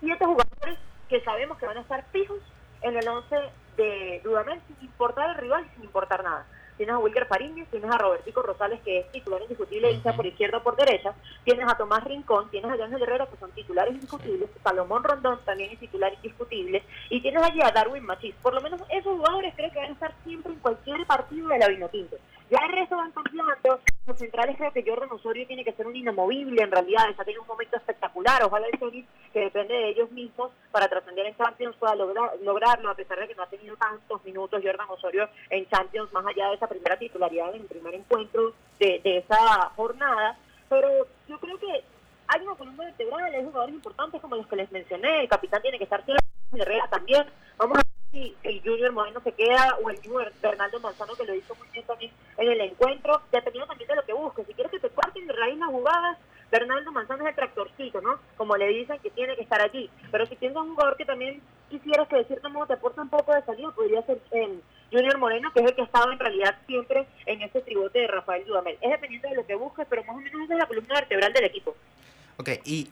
siete 0.00 0.24
jugadores 0.24 0.78
que 1.08 1.20
sabemos 1.22 1.58
que 1.58 1.66
van 1.66 1.78
a 1.78 1.80
estar 1.80 2.04
fijos 2.12 2.38
en 2.82 2.96
el 2.96 3.08
11 3.08 3.36
de 3.76 4.20
Dudamel 4.22 4.60
sin 4.66 4.76
importar 4.86 5.30
el 5.30 5.36
rival 5.36 5.64
y 5.66 5.74
sin 5.74 5.84
importar 5.84 6.22
nada. 6.22 6.46
Tienes 6.76 6.94
a 6.94 6.98
Wilker 6.98 7.26
Fariñez, 7.26 7.66
tienes 7.70 7.90
a 7.90 7.98
Robertico 7.98 8.40
Rosales, 8.40 8.80
que 8.84 9.00
es 9.00 9.10
titular 9.10 9.42
indiscutible, 9.42 9.90
hincha 9.90 10.12
por 10.12 10.24
izquierda 10.24 10.58
o 10.58 10.62
por 10.62 10.76
derecha, 10.76 11.12
tienes 11.42 11.68
a 11.68 11.76
Tomás 11.76 12.04
Rincón, 12.04 12.48
tienes 12.50 12.70
a 12.70 12.84
Ángel 12.84 13.02
Herrera, 13.02 13.26
que 13.26 13.36
son 13.36 13.50
titulares 13.50 13.94
indiscutibles, 13.94 14.48
Salomón 14.62 15.02
Rondón 15.02 15.40
también 15.44 15.72
es 15.72 15.80
titular 15.80 16.14
indiscutible, 16.14 16.84
y 17.10 17.20
tienes 17.20 17.42
allí 17.42 17.60
a 17.62 17.72
Darwin 17.72 18.06
Machís. 18.06 18.36
Por 18.36 18.54
lo 18.54 18.60
menos 18.60 18.80
esos 18.90 19.16
jugadores 19.16 19.54
creo 19.56 19.72
que 19.72 19.78
van 19.80 19.90
a 19.90 19.92
estar 19.94 20.14
siempre 20.22 20.52
en 20.52 20.60
cualquier 20.60 21.04
partido 21.04 21.48
de 21.48 21.58
la 21.58 21.66
Vinotinto. 21.66 22.16
Ya 22.50 22.58
el 22.64 22.72
resto 22.72 22.96
van 22.96 23.12
cambiando. 23.12 23.80
Los 24.06 24.18
centrales 24.18 24.56
creo 24.56 24.72
que 24.72 24.84
Jordan 24.86 25.12
Osorio 25.12 25.46
tiene 25.46 25.64
que 25.64 25.72
ser 25.72 25.86
un 25.86 25.94
inamovible 25.94 26.62
en 26.62 26.70
realidad. 26.70 27.10
Está 27.10 27.24
teniendo 27.24 27.42
un 27.42 27.48
momento 27.48 27.76
espectacular. 27.76 28.42
Ojalá 28.42 28.66
el 28.72 28.78
tenis, 28.78 29.04
que 29.32 29.40
depende 29.40 29.74
de 29.74 29.88
ellos 29.90 30.10
mismos, 30.12 30.50
para 30.70 30.88
trascender 30.88 31.26
en 31.26 31.36
Champions 31.36 31.76
pueda 31.76 31.94
lograr, 31.94 32.32
lograrlo, 32.42 32.90
a 32.90 32.94
pesar 32.94 33.18
de 33.18 33.28
que 33.28 33.34
no 33.34 33.42
ha 33.42 33.50
tenido 33.50 33.76
tantos 33.76 34.24
minutos 34.24 34.62
Jordan 34.64 34.88
Osorio 34.88 35.28
en 35.50 35.68
Champions, 35.68 36.12
más 36.12 36.24
allá 36.24 36.48
de 36.48 36.54
esa 36.54 36.66
primera 36.66 36.98
titularidad 36.98 37.54
en 37.54 37.62
el 37.62 37.66
primer 37.66 37.94
encuentro 37.94 38.54
de, 38.78 39.00
esa 39.04 39.70
jornada. 39.76 40.38
Pero 40.70 40.88
yo 41.28 41.38
creo 41.38 41.58
que 41.58 41.84
hay 42.28 42.42
una 42.42 42.54
columna 42.54 42.84
vertebral, 42.84 43.34
hay 43.34 43.44
jugadores 43.44 43.74
importantes 43.74 44.20
como 44.22 44.36
los 44.36 44.46
que 44.46 44.56
les 44.56 44.72
mencioné. 44.72 45.20
El 45.20 45.28
capitán 45.28 45.60
tiene 45.60 45.76
que 45.76 45.84
estar 45.84 46.02
Herrera 46.52 46.88
también. 46.88 47.26
Vamos 47.58 47.78
a 47.78 47.97
si 48.12 48.34
el 48.42 48.62
Junior 48.62 48.92
Moreno 48.92 49.20
se 49.22 49.32
queda 49.32 49.76
o 49.82 49.90
el 49.90 50.00
Junior 50.02 50.32
Bernardo 50.42 50.80
Manzano 50.80 51.14
que 51.14 51.24
lo 51.24 51.34
hizo 51.34 51.54
muy 51.56 51.68
bien 51.72 51.84
también 51.86 52.12
en 52.36 52.48
el 52.48 52.60
encuentro, 52.60 53.20
dependiendo 53.30 53.66
también 53.66 53.88
de 53.88 53.96
lo 53.96 54.04
que 54.04 54.12
busques. 54.12 54.46
Si 54.46 54.54
quieres 54.54 54.72
que 54.72 54.80
te 54.80 54.90
parten 54.90 55.26
de 55.26 55.32
raíz 55.32 55.58
las 55.58 55.68
jugadas, 55.68 56.18
Bernardo 56.50 56.90
Manzano 56.92 57.24
es 57.24 57.30
el 57.30 57.34
tractorcito, 57.34 58.00
¿no? 58.00 58.18
Como 58.36 58.56
le 58.56 58.68
dicen 58.68 58.98
que 59.00 59.10
tiene 59.10 59.36
que 59.36 59.42
estar 59.42 59.60
allí. 59.60 59.90
Pero 60.10 60.26
si 60.26 60.36
tienes 60.36 60.56
un 60.56 60.70
jugador 60.70 60.96
que 60.96 61.04
también 61.04 61.42
quisieras 61.68 62.08
que 62.08 62.16
de 62.16 62.24
cierto 62.24 62.48
modo 62.48 62.66
te 62.66 62.72
aporte 62.74 63.00
un 63.00 63.10
poco 63.10 63.34
de 63.34 63.42
salida, 63.42 63.70
podría 63.72 64.02
ser 64.02 64.20
el 64.30 64.62
Junior 64.90 65.18
Moreno, 65.18 65.52
que 65.52 65.60
es 65.60 65.66
el 65.66 65.74
que 65.74 65.82
ha 65.82 65.84
estado 65.84 66.10
en 66.10 66.18
realidad 66.18 66.56
siempre 66.66 67.06
en 67.26 67.42
ese 67.42 67.60
tribote 67.60 67.98
de 67.98 68.06
Rafael 68.06 68.46
Dudamel. 68.46 68.78
Es 68.80 68.90
dependiendo 68.90 69.28
de 69.28 69.36
lo 69.36 69.46
que 69.46 69.54
busques, 69.54 69.86
pero 69.88 70.02
más 70.04 70.16
o 70.16 70.20
menos 70.20 70.50
es 70.50 70.56
la 70.56 70.66
columna 70.66 70.94
vertebral 70.94 71.32
del 71.34 71.44
equipo. 71.44 71.76
Ok, 72.38 72.48
y 72.64 72.88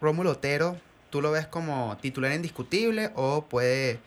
Rómulo 0.00 0.30
Otero, 0.30 0.76
¿tú 1.10 1.20
lo 1.20 1.30
ves 1.30 1.46
como 1.46 1.96
titular 2.00 2.32
indiscutible 2.32 3.10
o 3.14 3.42
puede 3.42 4.00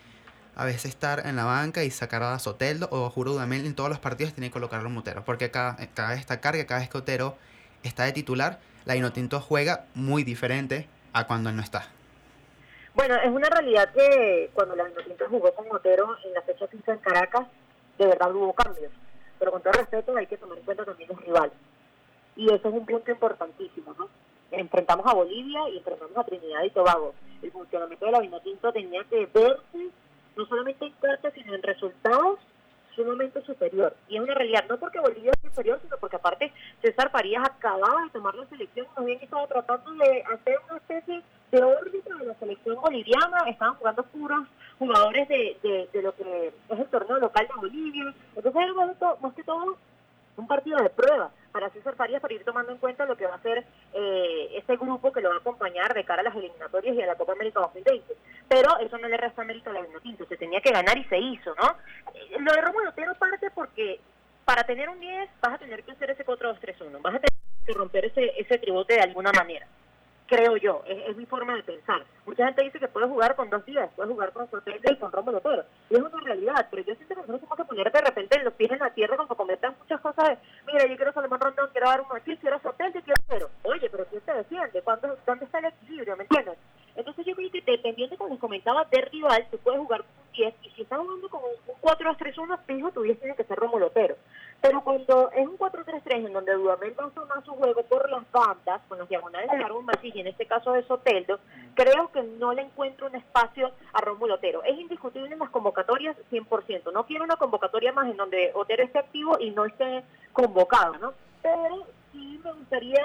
a 0.56 0.64
veces 0.64 0.86
estar 0.86 1.26
en 1.26 1.36
la 1.36 1.44
banca 1.44 1.84
y 1.84 1.90
sacar 1.90 2.22
a 2.22 2.38
Soteldo 2.38 2.88
o 2.90 3.08
Juro 3.10 3.32
Dudamel 3.32 3.66
en 3.66 3.74
todos 3.74 3.88
los 3.88 3.98
partidos 3.98 4.34
tiene 4.34 4.48
que 4.48 4.52
colocar 4.52 4.80
a 4.80 4.82
Rómulo 4.82 5.00
Otero? 5.00 5.24
Porque 5.24 5.50
cada, 5.50 5.76
cabe 5.94 6.16
destacar 6.16 6.54
que 6.54 6.66
cada 6.66 6.80
vez 6.80 6.90
que 6.90 6.98
Otero 6.98 7.36
está 7.82 8.04
de 8.04 8.12
titular, 8.12 8.58
la 8.84 8.96
Inotinto 8.96 9.40
juega 9.40 9.86
muy 9.94 10.24
diferente 10.24 10.88
a 11.12 11.26
cuando 11.26 11.50
él 11.50 11.56
no 11.56 11.62
está. 11.62 11.88
Bueno, 12.94 13.16
es 13.16 13.30
una 13.30 13.48
realidad 13.48 13.92
que 13.92 14.50
cuando 14.52 14.74
la 14.74 14.84
Vinotinto 14.84 15.26
jugó 15.28 15.54
con 15.54 15.68
Motero 15.68 16.16
en 16.24 16.34
la 16.34 16.42
fecha 16.42 16.66
FIFA 16.66 16.92
en 16.92 16.98
Caracas, 16.98 17.46
de 17.98 18.06
verdad 18.06 18.34
hubo 18.34 18.52
cambios. 18.52 18.92
Pero 19.38 19.52
con 19.52 19.62
todo 19.62 19.72
respeto 19.72 20.16
hay 20.16 20.26
que 20.26 20.36
tomar 20.36 20.58
en 20.58 20.64
cuenta 20.64 20.84
también 20.84 21.08
los 21.08 21.20
rivales. 21.24 21.52
Y 22.36 22.46
eso 22.46 22.68
es 22.68 22.74
un 22.74 22.84
punto 22.84 23.10
importantísimo, 23.10 23.94
¿no? 23.98 24.08
Enfrentamos 24.50 25.06
a 25.06 25.14
Bolivia 25.14 25.68
y 25.68 25.78
enfrentamos 25.78 26.16
a 26.16 26.24
Trinidad 26.24 26.64
y 26.64 26.70
Tobago. 26.70 27.14
El 27.42 27.52
funcionamiento 27.52 28.06
de 28.06 28.12
la 28.12 28.20
Vinotinto 28.20 28.72
tenía 28.72 29.04
que 29.04 29.26
verse 29.26 29.90
no 30.36 30.46
solamente 30.46 30.86
en 30.86 30.92
cartas, 31.00 31.32
sino 31.34 31.54
en 31.54 31.62
resultados 31.62 32.38
sumamente 32.94 33.40
superior. 33.42 33.94
Y 34.08 34.16
es 34.16 34.22
una 34.22 34.34
realidad, 34.34 34.64
no 34.68 34.78
porque 34.78 35.00
Bolivia 35.00 35.32
es 35.36 35.44
inferior, 35.44 35.78
sino 35.82 35.96
porque 35.98 36.16
aparte 36.16 36.52
César 36.82 37.10
Farías 37.10 37.44
acababa 37.44 38.02
de 38.04 38.10
tomar 38.10 38.34
la 38.34 38.46
selección, 38.46 38.86
más 38.96 39.04
bien 39.04 39.18
estaba 39.22 39.46
tratando 39.46 39.92
de 39.92 40.22
hacer 40.22 40.58
una 40.68 40.78
especie 40.78 41.22
de 41.52 41.62
órbita 41.62 42.14
de 42.16 42.26
la 42.26 42.34
selección 42.34 42.76
boliviana, 42.80 43.48
estaban 43.48 43.74
jugando 43.76 44.02
puros 44.04 44.46
jugadores 44.78 45.28
de, 45.28 45.88
de, 45.92 46.02
lo 46.02 46.14
que 46.14 46.52
es 46.68 46.78
el 46.78 46.86
torneo 46.86 47.18
local 47.18 47.46
de 47.46 47.60
Bolivia. 47.60 48.14
Entonces 48.34 48.62
era 48.62 48.72
más 49.20 49.34
que 49.34 49.42
todo 49.44 49.76
un 50.36 50.46
partido 50.46 50.78
de 50.78 50.90
prueba 50.90 51.30
para 51.52 51.70
César 51.70 51.94
Farías 51.96 52.20
para 52.20 52.34
ir 52.34 52.44
tomando 52.44 52.72
en 52.72 52.78
cuenta 52.78 53.06
lo 53.06 53.16
que 53.16 53.26
va 53.26 53.34
a 53.34 53.42
ser 53.42 53.64
eh, 53.92 54.48
ese 54.54 54.76
grupo 54.76 55.12
que 55.12 55.20
lo 55.20 55.30
va 55.30 55.36
a 55.36 55.38
acompañar 55.38 55.94
de 55.94 56.04
cara 56.04 56.20
a 56.20 56.24
las 56.24 56.36
eliminatorias 56.36 56.96
y 56.96 57.02
a 57.02 57.06
la 57.06 57.16
Copa 57.16 57.32
América 57.32 57.60
2020. 57.60 58.16
Pero 58.48 58.78
eso 58.78 58.98
no 58.98 59.08
le 59.08 59.16
resta 59.16 59.44
mérito 59.44 59.70
a 59.70 59.74
la 59.74 59.82
Vinotinto, 59.82 60.26
se 60.26 60.36
tenía 60.36 60.60
que 60.60 60.72
ganar 60.72 60.96
y 60.96 61.04
se 61.04 61.18
hizo, 61.18 61.54
¿no? 61.56 61.76
Eh, 62.14 62.36
Lo 62.38 62.52
de 62.52 62.60
Romulo 62.60 62.90
Otero 62.90 63.14
parte 63.14 63.50
porque 63.50 64.00
para 64.44 64.64
tener 64.64 64.88
un 64.88 65.00
10 65.00 65.30
vas 65.40 65.54
a 65.54 65.58
tener 65.58 65.82
que 65.82 65.92
hacer 65.92 66.10
ese 66.10 66.24
4-2-3-1, 66.24 67.00
vas 67.02 67.14
a 67.14 67.18
tener 67.18 67.30
que 67.66 67.72
romper 67.72 68.06
ese, 68.06 68.32
ese 68.36 68.58
tribote 68.58 68.94
de 68.94 69.02
alguna 69.02 69.32
manera 69.32 69.66
creo 70.30 70.56
yo, 70.56 70.82
es, 70.86 71.08
es 71.08 71.16
mi 71.16 71.26
forma 71.26 71.56
de 71.56 71.64
pensar. 71.64 72.04
Mucha 72.24 72.46
gente 72.46 72.62
dice 72.62 72.78
que 72.78 72.86
puede 72.86 73.08
jugar 73.08 73.34
con 73.34 73.50
dos 73.50 73.66
días, 73.66 73.90
puede 73.96 74.12
jugar 74.12 74.32
con 74.32 74.48
Soteldo 74.48 74.92
y 74.92 74.96
con 74.96 75.10
Rómulo 75.10 75.38
Otero. 75.38 75.64
Y 75.90 75.96
es 75.96 76.00
una 76.00 76.20
realidad, 76.20 76.68
pero 76.70 76.84
yo 76.84 76.94
siento 76.94 77.16
que 77.16 77.20
nosotros 77.22 77.40
tenemos 77.40 77.56
que 77.58 77.64
poner 77.64 77.90
de 77.90 78.00
repente 78.00 78.42
los 78.44 78.54
pies 78.54 78.70
en 78.70 78.78
la 78.78 78.94
tierra 78.94 79.16
cuando 79.16 79.34
cometan 79.34 79.74
muchas 79.76 80.00
cosas 80.00 80.28
de, 80.28 80.38
mira, 80.68 80.86
yo 80.86 80.96
quiero 80.96 81.12
Salomón 81.12 81.40
Rondón, 81.40 81.68
quiero 81.72 81.88
dar 81.88 82.00
uno 82.02 82.14
aquí, 82.14 82.36
quiero 82.36 82.60
Soteldo, 82.60 83.00
quiero 83.02 83.20
Otero. 83.26 83.50
Oye, 83.64 83.90
pero 83.90 84.06
¿quién 84.06 84.22
te 84.22 84.32
defiende? 84.32 84.82
¿Cuándo, 84.82 85.18
¿Dónde 85.26 85.44
está 85.46 85.58
el 85.58 85.64
equilibrio? 85.64 86.16
¿Me 86.16 86.22
entiendes? 86.22 86.58
Entonces 86.94 87.26
yo 87.26 87.34
creo 87.34 87.50
que 87.50 87.62
dependiendo, 87.66 88.16
como 88.16 88.30
les 88.30 88.38
comentaba, 88.38 88.84
de 88.84 89.00
rival, 89.00 89.46
tú 89.50 89.58
puedes 89.58 89.80
jugar 89.80 90.02
con 90.02 90.10
un 90.10 90.32
10 90.32 90.54
y 90.62 90.70
si 90.70 90.82
estás 90.82 91.00
jugando 91.00 91.28
con 91.28 91.40
un, 91.42 91.74
un 91.74 91.80
4-2-3-1 91.80 92.58
fijo, 92.66 92.90
tu 92.92 93.02
10 93.02 93.18
tiene 93.18 93.34
que 93.34 93.44
ser 93.44 93.58
Rómulo 93.58 93.88
Otero. 93.88 94.16
Pero 94.60 94.82
cuando 94.82 95.30
es 95.32 95.46
un 95.46 95.56
4-3-3 95.56 96.26
en 96.26 96.32
donde 96.34 96.52
Dudamel 96.52 96.94
va 96.98 97.06
a 97.06 97.10
tomar 97.10 97.42
su 97.44 97.52
juego 97.52 97.82
por 97.84 98.10
las 98.10 98.30
bandas, 98.30 98.82
con 98.88 98.98
las 98.98 99.08
diagonales 99.08 99.50
de 99.50 99.58
Darwin 99.58 99.86
Machís 99.86 100.14
y 100.14 100.20
en 100.20 100.26
este 100.26 100.44
caso 100.44 100.72
de 100.72 100.82
Soteldo, 100.82 101.38
creo 101.74 102.12
que 102.12 102.22
no 102.22 102.52
le 102.52 102.62
encuentro 102.62 103.06
un 103.06 103.14
espacio 103.14 103.70
a 103.94 104.00
Rómulo 104.02 104.34
Otero. 104.34 104.62
Es 104.64 104.78
indiscutible 104.78 105.32
en 105.32 105.38
las 105.38 105.48
convocatorias 105.48 106.14
100%. 106.30 106.92
No 106.92 107.06
quiero 107.06 107.24
una 107.24 107.36
convocatoria 107.36 107.92
más 107.92 108.10
en 108.10 108.18
donde 108.18 108.52
Otero 108.54 108.82
esté 108.82 108.98
activo 108.98 109.38
y 109.40 109.50
no 109.50 109.64
esté 109.64 110.04
convocado, 110.34 110.98
¿no? 110.98 111.14
Pero 111.42 111.86
sí 112.12 112.38
me 112.44 112.52
gustaría 112.52 113.02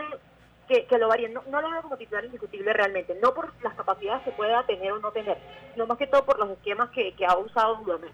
que, 0.67 0.85
lo 0.97 1.07
varíen. 1.07 1.33
No, 1.33 1.41
no 1.49 1.61
lo 1.61 1.69
veo 1.69 1.81
como 1.83 1.95
titular 1.95 2.25
indiscutible 2.25 2.73
realmente, 2.73 3.17
no 3.21 3.33
por 3.33 3.53
las 3.63 3.75
capacidades 3.75 4.23
que 4.23 4.31
pueda 4.31 4.65
tener 4.65 4.91
o 4.91 4.99
no 4.99 5.11
tener, 5.11 5.37
sino 5.73 5.87
más 5.87 5.97
que 5.97 6.07
todo 6.07 6.25
por 6.25 6.37
los 6.37 6.49
esquemas 6.49 6.89
que, 6.89 7.13
que 7.13 7.25
ha 7.25 7.37
usado 7.37 7.75
Dudamel. 7.77 8.11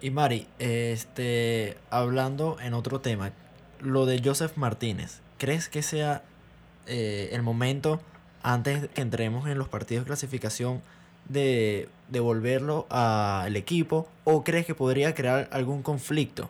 Y 0.00 0.10
Mari, 0.10 0.46
este, 0.60 1.76
hablando 1.90 2.56
en 2.60 2.74
otro 2.74 3.00
tema, 3.00 3.32
lo 3.80 4.06
de 4.06 4.20
Joseph 4.24 4.56
Martínez, 4.56 5.20
¿crees 5.38 5.68
que 5.68 5.82
sea 5.82 6.22
eh, 6.86 7.30
el 7.32 7.42
momento, 7.42 8.00
antes 8.42 8.88
que 8.90 9.00
entremos 9.00 9.48
en 9.48 9.58
los 9.58 9.68
partidos 9.68 10.04
de 10.04 10.08
clasificación, 10.08 10.82
de 11.28 11.88
devolverlo 12.08 12.86
al 12.90 13.56
equipo? 13.56 14.08
¿O 14.22 14.44
crees 14.44 14.66
que 14.66 14.74
podría 14.76 15.14
crear 15.14 15.48
algún 15.50 15.82
conflicto? 15.82 16.48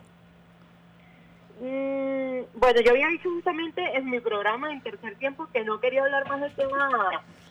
Mm, 1.59 2.41
Bueno, 2.53 2.81
yo 2.81 2.91
había 2.91 3.07
dicho 3.07 3.29
justamente 3.31 3.81
en 3.97 4.09
mi 4.11 4.19
programa 4.19 4.71
en 4.71 4.81
tercer 4.81 5.15
tiempo 5.15 5.47
que 5.51 5.63
no 5.63 5.79
quería 5.79 6.03
hablar 6.03 6.27
más 6.27 6.41
del 6.41 6.53
tema 6.53 6.87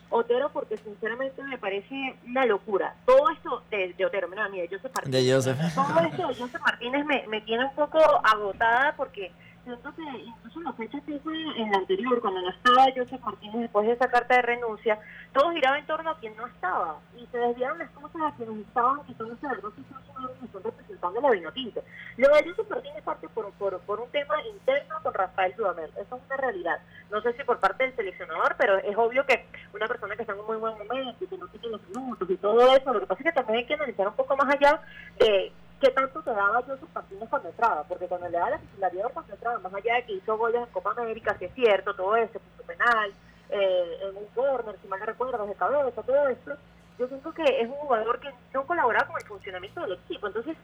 Otero 0.09 0.49
porque 0.51 0.77
sinceramente 0.77 1.43
me 1.43 1.57
parece 1.57 2.15
una 2.25 2.45
locura. 2.45 2.95
Todo 3.05 3.29
esto 3.29 3.63
de, 3.69 3.93
de 3.93 4.05
Otero, 4.05 4.27
mira, 4.27 4.49
mira, 4.49 4.65
Joseph 4.69 4.91
Martínez. 4.95 5.25
De 5.25 5.33
Joseph. 5.33 5.57
Todo 5.75 5.99
esto 5.99 6.27
de 6.27 6.35
Joseph 6.35 6.61
Martínez 6.61 7.05
me, 7.05 7.27
me 7.27 7.41
tiene 7.41 7.65
un 7.65 7.75
poco 7.75 7.99
agotada 8.23 8.95
porque 8.95 9.31
siento 9.63 9.93
que 9.95 10.01
incluso 10.01 10.61
la 10.61 10.73
fecha 10.73 10.99
que 11.01 11.19
fue 11.19 11.35
en 11.57 11.71
la 11.71 11.77
anterior, 11.77 12.19
cuando 12.21 12.41
no 12.41 12.49
estaba 12.49 12.85
Joseph 12.95 13.21
Martínez 13.21 13.61
después 13.61 13.87
de 13.87 13.93
esa 13.93 14.09
carta 14.09 14.35
de 14.35 14.41
renuncia, 14.41 14.99
todo 15.33 15.51
giraba 15.51 15.77
en 15.77 15.85
torno 15.85 16.09
a 16.09 16.17
quien 16.17 16.35
no 16.35 16.47
estaba 16.47 16.97
y 17.17 17.25
se 17.27 17.37
desviaron 17.37 17.79
las 17.79 17.89
cosas 17.91 18.21
a 18.21 18.35
quienes 18.35 18.65
estaban 18.65 19.03
quitándose 19.05 19.47
de 19.47 19.55
dos 19.61 19.73
y 19.77 20.45
están 20.45 20.63
representando 20.63 21.21
la 21.21 21.31
Vinotinto. 21.31 21.83
Lo 22.17 22.27
de 22.29 22.49
Joseph 22.49 22.69
Martínez 22.69 23.03
parte 23.03 23.29
por, 23.29 23.51
por, 23.53 23.79
por 23.81 23.99
un 23.99 24.09
tema 24.09 24.35
interno 24.45 24.95
con 25.03 25.13
Rafael 25.13 25.55
Dudamel, 25.55 25.91
eso 25.95 26.15
es 26.15 26.21
una 26.25 26.37
realidad. 26.37 26.79
No 27.11 27.21
sé 27.21 27.33
si 27.33 27.43
por 27.43 27.59
parte 27.59 27.83
del 27.83 27.95
seleccionador, 27.95 28.55
pero 28.57 28.77
es 28.77 28.95
obvio 28.97 29.25
que 29.25 29.45
una 29.73 29.87
persona 29.87 30.15
que 30.15 30.21
está 30.23 30.33
en 30.33 30.39
un 30.39 30.47
muy 30.47 30.57
buen 30.57 30.77
momento 30.77 31.23
y 31.23 31.27
que 31.27 31.37
no 31.37 31.47
tiene 31.47 31.69
los 31.69 31.87
minutos 31.89 32.29
y 32.29 32.37
todo 32.37 32.75
eso, 32.75 32.93
lo 32.93 32.99
que 32.99 33.07
pasa 33.07 33.21
es 33.21 33.25
que 33.25 33.33
también 33.33 33.59
hay 33.59 33.65
que 33.65 33.73
analizar 33.73 34.07
un 34.07 34.15
poco 34.15 34.35
más 34.35 34.53
allá 34.53 34.81
de 35.19 35.51
qué 35.79 35.89
tanto 35.91 36.21
te 36.21 36.31
daba 36.31 36.61
Joseph 36.61 36.89
Martínez 36.93 37.29
cuando 37.29 37.49
entraba, 37.49 37.83
porque 37.83 38.07
cuando 38.07 38.27
le 38.27 38.37
daba 38.37 38.51
la 38.51 38.59
titularidad 38.59 39.11
cuando 39.13 39.33
entraba, 39.33 39.59
más 39.59 39.73
allá 39.73 39.95
de 39.95 40.05
que 40.05 40.13
hizo 40.13 40.37
goles 40.37 40.61
en 40.61 40.73
Copa 40.73 40.91
América, 40.91 41.35
si 41.39 41.45
es 41.45 41.53
cierto, 41.53 41.93
todo 41.93 42.15
eso, 42.15 42.39
punto 42.39 42.63
penal, 42.63 43.13
eh, 43.49 43.99
en 44.03 44.17
un 44.17 44.25
corner, 44.35 44.75
si 44.81 44.87
mal 44.87 44.99
no 44.99 45.05
recuerdo, 45.05 45.45
de 45.45 45.55
cabeza, 45.55 46.03
todo 46.03 46.27
esto, 46.27 46.51
yo 46.97 47.07
siento 47.07 47.33
que 47.33 47.43
es 47.43 47.67
un 47.67 47.75
jugador 47.75 48.19
que 48.19 48.29
no 48.53 48.65
colabora 48.65 49.05
con 49.07 49.15
el 49.21 49.27
funcionamiento 49.27 49.81
del 49.81 49.93
equipo, 49.93 50.27
entonces 50.27 50.57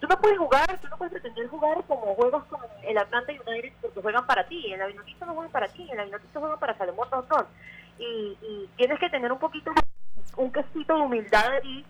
tú 0.00 0.06
no 0.08 0.18
puedes 0.18 0.38
jugar, 0.38 0.80
tú 0.80 0.88
no 0.88 0.96
puedes 0.96 1.12
pretender 1.12 1.48
jugar 1.48 1.84
como 1.86 2.14
juegas 2.14 2.44
con 2.44 2.60
el 2.82 2.98
Atlanta 2.98 3.32
United 3.32 3.72
porque 3.80 4.00
juegan 4.00 4.26
para 4.26 4.46
ti, 4.46 4.72
en 4.72 4.78
la 4.78 4.86
Vinotinto 4.86 5.26
no 5.26 5.34
juegan 5.34 5.52
para 5.52 5.68
ti, 5.68 5.88
en 5.90 5.96
la 5.98 6.04
Vinotinto 6.04 6.40
juegan 6.40 6.58
para 6.58 6.78
Salomón 6.78 7.08
Rondón, 7.10 7.46
y, 7.98 8.38
y 8.40 8.70
tienes 8.76 8.98
que 8.98 9.10
tener 9.10 9.30
un 9.30 9.38
poquito, 9.38 9.70
un 10.36 10.50
quesito 10.50 10.94
de 10.94 11.00
humildad 11.02 11.46
allí 11.46 11.84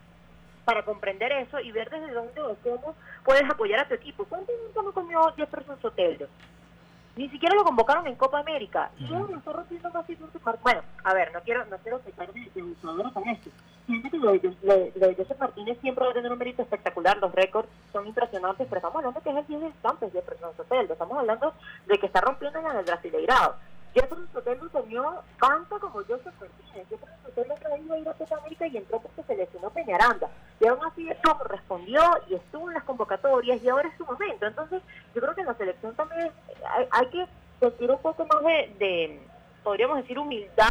para 0.65 0.85
comprender 0.85 1.33
eso 1.33 1.61
y 1.61 1.73
ver 1.73 1.91
desde 1.91 2.13
dónde 2.13 2.41
o 2.41 2.57
cómo 2.63 2.95
puedes 3.25 3.49
apoyar 3.49 3.81
a 3.81 3.89
tu 3.89 3.95
equipo. 3.95 4.25
¿Cuánto 4.25 4.53
tiempo 4.53 4.83
no 4.83 4.93
comió 4.93 5.33
Jefferson 5.37 5.81
Sotelo? 5.81 6.27
Ni 7.15 7.29
siquiera 7.29 7.55
lo 7.55 7.65
convocaron 7.65 8.07
en 8.07 8.17
Copa 8.17 8.39
América. 8.39 8.91
Y 8.99 9.05
luego 9.05 9.29
lo 9.29 9.39
está 9.39 9.53
rompiendo 9.53 9.93
casi 9.93 10.17
por 10.17 10.33
su 10.33 10.41
parte. 10.41 10.61
Bueno, 10.63 10.83
a 11.05 11.13
ver, 11.13 11.33
no 11.33 11.41
quiero 11.43 11.65
no 11.67 11.77
quiero 11.79 11.99
pecar 12.01 12.33
de, 12.33 12.51
de 12.55 12.63
usadora 12.63 13.11
con 13.11 13.29
esto. 13.29 13.51
Siento 13.87 14.11
que 14.11 14.17
lo 14.17 14.33
de, 14.33 15.15
Joseph 15.17 15.39
Martínez 15.39 15.79
siempre 15.81 16.05
va 16.05 16.11
a 16.13 16.15
tener 16.15 16.31
un 16.31 16.39
mérito 16.39 16.63
espectacular. 16.63 17.19
Los 17.19 17.33
récords 17.33 17.69
son 17.93 18.07
impresionantes, 18.07 18.67
pero 18.69 18.79
estamos 18.79 18.97
hablando 18.97 19.21
que 19.21 19.31
es 19.31 19.37
el 19.37 19.47
10 19.47 19.61
de 19.61 19.73
Campos, 19.83 20.13
Jefferson 20.13 20.57
Sotelo. 20.57 20.93
Estamos 20.93 21.19
hablando 21.19 21.53
de 21.87 21.99
que 21.99 22.07
está 22.07 22.21
rompiendo 22.21 22.61
en 22.61 22.67
el 22.77 22.85
Brasileirado. 22.85 23.57
Jefferson 23.93 24.29
Sotelo 24.33 24.71
comió 24.71 25.23
tanto 25.39 25.81
como 25.81 25.95
Joseph 25.95 26.35
Martínez. 26.41 26.89
Jefferson 26.89 27.19
Sotelo 27.25 27.55
traía 27.57 27.93
a 27.93 27.99
ir 27.99 28.09
a 28.09 28.15
Copa 28.15 28.37
América 28.37 28.67
y 28.69 28.77
entró 28.77 29.01
porque 29.01 29.23
se 29.25 29.37
lesionó 29.37 29.71
Peñaranda. 29.71 30.31
Y 30.63 30.67
aún 30.69 30.79
así 30.85 31.09
como 31.25 31.43
respondió 31.45 32.01
y 32.29 32.35
estuvo 32.35 32.69
en 32.69 32.75
las 32.75 32.85
convocatorias 32.85 33.61
y 33.63 33.69
ahora 33.69 33.89
es 33.89 33.97
su 33.97 34.05
momento. 34.05 34.47
Entonces, 34.47 34.81
yo 35.13 35.21
creo 35.21 35.35
que 35.35 35.41
en 35.41 35.49
la 35.49 35.55
selección 35.55 35.95
también 35.97 36.31
hay, 36.71 36.87
hay 36.93 37.07
que 37.07 37.27
sentir 37.59 37.91
un 37.91 37.99
poco 37.99 38.25
más 38.27 38.45
de, 38.45 38.75
de, 38.79 39.21
podríamos 39.65 39.97
decir, 39.97 40.19
humildad. 40.21 40.71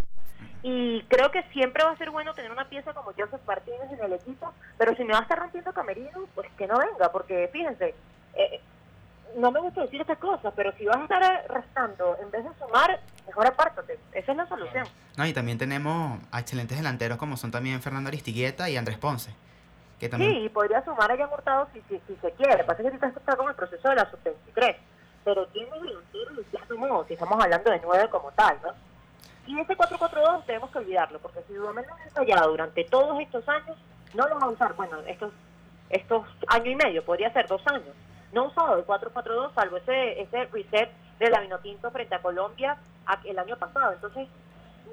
Y 0.64 1.02
creo 1.10 1.30
que 1.32 1.44
siempre 1.52 1.84
va 1.84 1.92
a 1.92 1.98
ser 1.98 2.10
bueno 2.10 2.34
tener 2.34 2.52
una 2.52 2.70
pieza 2.70 2.94
como 2.94 3.12
Joseph 3.12 3.42
Martínez 3.46 3.92
en 3.92 4.02
el 4.02 4.14
equipo, 4.14 4.54
pero 4.78 4.96
si 4.96 5.04
me 5.04 5.12
va 5.12 5.20
a 5.20 5.24
estar 5.24 5.40
rompiendo 5.40 5.74
camerino, 5.74 6.26
pues 6.36 6.50
que 6.58 6.68
no 6.68 6.78
venga, 6.78 7.12
porque 7.12 7.50
fíjense, 7.52 7.94
eh, 8.36 8.62
no 9.36 9.52
me 9.52 9.60
gusta 9.60 9.82
decir 9.82 10.00
estas 10.00 10.20
cosas, 10.20 10.54
pero 10.56 10.72
si 10.78 10.86
vas 10.86 10.98
a 10.98 11.04
estar 11.04 11.46
restando 11.50 12.16
en 12.22 12.32
vez 12.32 12.46
de 12.46 12.50
sumar, 12.64 13.00
mejor 13.28 13.48
apártate. 13.48 14.00
Esa 14.14 14.32
es 14.32 14.38
la 14.38 14.48
solución. 14.48 14.86
No, 15.18 15.26
y 15.26 15.34
también 15.34 15.58
tenemos 15.58 16.20
a 16.32 16.40
excelentes 16.40 16.78
delanteros 16.78 17.18
como 17.18 17.36
son 17.36 17.52
también 17.52 17.82
Fernando 17.82 18.08
Aristigueta 18.08 18.70
y 18.70 18.78
Andrés 18.78 18.98
Ponce. 18.98 19.32
Que 20.02 20.10
también... 20.10 20.34
Sí, 20.34 20.50
podría 20.50 20.84
sumar 20.84 21.12
a 21.12 21.16
Jan 21.16 21.30
Hurtado 21.32 21.68
si, 21.72 21.82
si, 21.82 22.02
si 22.08 22.16
se 22.16 22.32
quiere. 22.32 22.64
Pasa 22.64 22.82
que 22.82 22.88
ahorita 22.88 23.08
está 23.08 23.36
con 23.36 23.48
el 23.48 23.56
proceso 23.56 23.88
de 23.88 23.96
la 23.96 24.10
sub-23. 24.10 24.76
Pero 25.24 25.46
tiene 25.50 25.70
y 25.78 26.52
ya 26.52 26.66
sumó, 26.68 27.06
si 27.06 27.14
estamos 27.14 27.40
hablando 27.40 27.70
de 27.70 27.80
nueve 27.84 28.10
como 28.10 28.32
tal, 28.32 28.58
¿no? 28.64 28.74
Y 29.46 29.60
ese 29.60 29.78
4-4-2 29.78 30.46
tenemos 30.46 30.72
que 30.72 30.80
olvidarlo, 30.80 31.20
porque 31.20 31.44
si 31.48 31.54
Dudamel 31.54 31.86
no 31.88 31.96
ha 31.96 32.04
ensayado 32.04 32.50
durante 32.50 32.84
todos 32.86 33.20
estos 33.20 33.48
años, 33.48 33.78
no 34.16 34.28
lo 34.28 34.40
va 34.40 34.48
a 34.48 34.50
usar. 34.50 34.74
Bueno, 34.74 34.98
estos, 35.06 35.32
estos 35.92 36.26
año 36.48 36.72
y 36.72 36.76
medio, 36.76 37.06
podría 37.06 37.32
ser 37.32 37.48
dos 37.48 37.62
años 37.68 37.94
no 38.34 38.46
usado 38.46 38.78
el 38.78 38.86
4-4-2, 38.86 39.54
salvo 39.54 39.78
ese, 39.78 40.22
ese 40.22 40.46
reset 40.46 40.90
de 41.20 41.30
la 41.30 41.42
Vinotinto 41.42 41.92
frente 41.92 42.16
a 42.16 42.22
Colombia 42.22 42.78
el 43.26 43.38
año 43.38 43.58
pasado. 43.58 43.92
Entonces, 43.92 44.28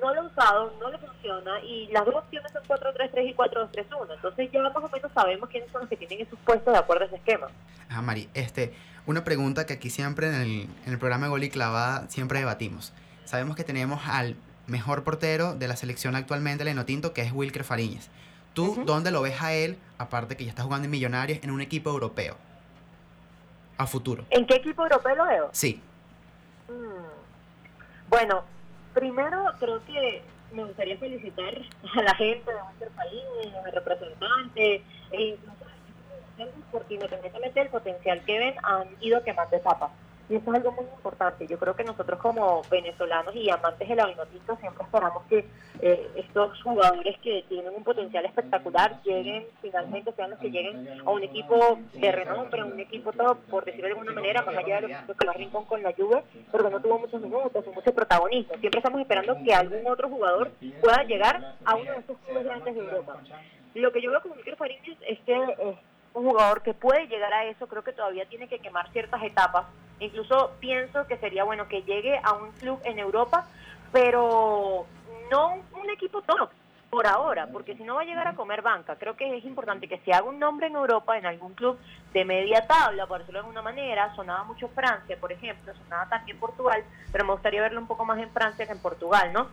no 0.00 0.14
lo 0.14 0.20
ha 0.20 0.24
usado, 0.24 0.72
no 0.80 0.90
le 0.90 0.98
funciona 0.98 1.60
y 1.60 1.88
las 1.88 2.04
dos 2.04 2.14
opciones 2.16 2.50
son 2.52 2.62
4-3-3 2.64 3.30
y 3.30 3.34
4-2-3-1. 3.34 4.14
Entonces, 4.14 4.50
ya 4.52 4.62
más 4.62 4.76
o 4.76 4.88
menos 4.88 5.12
sabemos 5.12 5.48
quiénes 5.48 5.70
son 5.70 5.82
los 5.82 5.90
que 5.90 5.96
tienen 5.96 6.20
esos 6.26 6.38
puestos 6.40 6.72
de 6.72 6.78
acuerdo 6.78 7.04
a 7.04 7.06
ese 7.06 7.16
esquema. 7.16 7.48
Ajá, 7.88 8.02
Mari, 8.02 8.28
este, 8.34 8.74
una 9.06 9.24
pregunta 9.24 9.66
que 9.66 9.74
aquí 9.74 9.90
siempre 9.90 10.28
en 10.28 10.34
el, 10.34 10.68
en 10.86 10.92
el 10.92 10.98
programa 10.98 11.26
de 11.26 11.30
Gol 11.30 11.44
y 11.44 11.50
Clavada 11.50 12.08
siempre 12.08 12.38
debatimos. 12.38 12.92
Sabemos 13.24 13.56
que 13.56 13.64
tenemos 13.64 14.00
al 14.06 14.36
mejor 14.66 15.04
portero 15.04 15.54
de 15.54 15.68
la 15.68 15.76
selección 15.76 16.16
actualmente, 16.16 16.62
el 16.64 16.70
Vinotinto, 16.70 17.12
que 17.12 17.22
es 17.22 17.32
Wilker 17.32 17.64
Fariñez. 17.64 18.10
¿Tú 18.54 18.72
uh 18.72 18.76
-huh. 18.76 18.84
dónde 18.84 19.10
lo 19.10 19.22
ves 19.22 19.40
a 19.42 19.52
él, 19.52 19.78
aparte 19.98 20.36
que 20.36 20.44
ya 20.44 20.50
está 20.50 20.62
jugando 20.62 20.86
en 20.86 20.90
Millonarios, 20.90 21.38
en 21.42 21.50
un 21.50 21.60
equipo 21.60 21.90
europeo? 21.90 22.36
a 23.78 23.86
futuro. 23.86 24.24
¿En 24.30 24.44
qué 24.46 24.56
equipo 24.56 24.82
europeo 24.82 25.14
lo 25.14 25.24
veo? 25.24 25.50
Sí. 25.52 25.80
Mm. 26.68 28.10
Bueno, 28.10 28.42
primero 28.98 29.44
creo 29.60 29.84
que 29.84 30.22
me 30.52 30.64
gustaría 30.64 30.96
felicitar 30.98 31.54
a 31.94 32.02
la 32.02 32.14
gente 32.16 32.50
de 32.52 32.58
nuestro 32.58 32.90
país, 32.90 33.22
a 33.54 33.64
los 33.64 33.74
representantes, 33.74 34.82
e 35.12 35.22
incluso 35.22 35.54
porque 36.70 36.94
independientemente 36.94 37.60
del 37.60 37.68
potencial 37.68 38.20
que 38.24 38.38
ven, 38.38 38.54
han 38.62 38.88
ido 39.00 39.22
quemando 39.22 39.56
etapas. 39.56 39.90
Y 40.28 40.36
eso 40.36 40.50
es 40.50 40.56
algo 40.56 40.72
muy 40.72 40.84
importante. 40.84 41.46
Yo 41.46 41.58
creo 41.58 41.74
que 41.74 41.84
nosotros 41.84 42.18
como 42.20 42.62
venezolanos 42.70 43.34
y 43.34 43.48
amantes 43.48 43.88
de 43.88 43.94
la 43.94 44.06
vinotinto 44.06 44.56
siempre 44.56 44.84
esperamos 44.84 45.22
que 45.24 45.46
eh, 45.80 46.10
estos 46.16 46.62
jugadores 46.62 47.16
que 47.20 47.44
tienen 47.48 47.72
un 47.74 47.82
potencial 47.82 48.24
espectacular 48.26 49.00
lleguen, 49.04 49.46
finalmente 49.62 50.12
sean 50.12 50.30
los 50.30 50.38
que 50.38 50.50
lleguen 50.50 51.00
a 51.04 51.10
un 51.10 51.22
equipo 51.22 51.78
de 51.94 52.12
renombre, 52.12 52.60
a 52.60 52.64
un 52.66 52.78
equipo 52.78 53.12
top, 53.12 53.38
por 53.50 53.64
decirlo 53.64 53.86
de 53.86 53.92
alguna 53.92 54.12
manera, 54.12 54.42
más 54.42 54.56
allá 54.56 54.80
de 54.80 54.88
lo 54.88 55.14
que 55.14 55.26
lo 55.26 55.32
Rincón 55.32 55.64
con 55.64 55.82
la 55.82 55.92
Juve, 55.92 56.22
pero 56.52 56.64
que 56.64 56.70
no 56.70 56.80
tuvo 56.80 56.98
muchos 56.98 57.20
minutos 57.22 57.64
mucho 57.74 57.94
protagonismo. 57.94 58.54
Siempre 58.58 58.78
estamos 58.78 59.00
esperando 59.00 59.36
que 59.44 59.54
algún 59.54 59.86
otro 59.86 60.08
jugador 60.08 60.50
pueda 60.80 61.04
llegar 61.04 61.54
a 61.64 61.74
uno 61.74 61.92
de 61.92 61.98
estos 61.98 62.18
clubes 62.18 62.44
grandes 62.44 62.74
de 62.74 62.80
Europa. 62.80 63.16
Lo 63.74 63.92
que 63.92 64.02
yo 64.02 64.10
veo 64.10 64.22
con 64.22 64.36
Miguel 64.36 64.56
Fariñez 64.56 64.98
es 65.06 65.18
que 65.20 65.34
es 65.34 65.76
un 66.14 66.24
jugador 66.24 66.62
que 66.62 66.74
puede 66.74 67.06
llegar 67.06 67.32
a 67.32 67.44
eso, 67.44 67.66
creo 67.66 67.84
que 67.84 67.92
todavía 67.92 68.26
tiene 68.26 68.48
que 68.48 68.58
quemar 68.58 68.90
ciertas 68.92 69.22
etapas. 69.22 69.66
Incluso 70.00 70.52
pienso 70.60 71.06
que 71.06 71.16
sería 71.18 71.44
bueno 71.44 71.68
que 71.68 71.82
llegue 71.82 72.20
a 72.22 72.32
un 72.34 72.52
club 72.52 72.80
en 72.84 72.98
Europa, 72.98 73.46
pero 73.92 74.86
no 75.30 75.54
un 75.72 75.90
equipo 75.90 76.22
top 76.22 76.50
por 76.90 77.06
ahora, 77.06 77.46
porque 77.52 77.76
si 77.76 77.82
no 77.82 77.96
va 77.96 78.02
a 78.02 78.04
llegar 78.04 78.26
a 78.26 78.34
comer 78.34 78.62
banca. 78.62 78.96
Creo 78.96 79.14
que 79.16 79.36
es 79.36 79.44
importante 79.44 79.88
que 79.88 79.98
se 79.98 80.12
haga 80.12 80.28
un 80.28 80.38
nombre 80.38 80.68
en 80.68 80.74
Europa, 80.74 81.18
en 81.18 81.26
algún 81.26 81.54
club 81.54 81.78
de 82.12 82.24
media 82.24 82.66
tabla, 82.66 83.06
por 83.06 83.18
decirlo 83.18 83.40
de 83.40 83.46
alguna 83.46 83.62
manera. 83.62 84.14
Sonaba 84.14 84.44
mucho 84.44 84.68
Francia, 84.68 85.16
por 85.20 85.30
ejemplo, 85.32 85.72
sonaba 85.74 86.08
también 86.08 86.38
Portugal, 86.38 86.82
pero 87.12 87.24
me 87.24 87.32
gustaría 87.32 87.60
verlo 87.60 87.80
un 87.80 87.86
poco 87.86 88.04
más 88.04 88.18
en 88.18 88.30
Francia 88.30 88.66
que 88.66 88.72
en 88.72 88.80
Portugal, 88.80 89.32
¿no? 89.32 89.48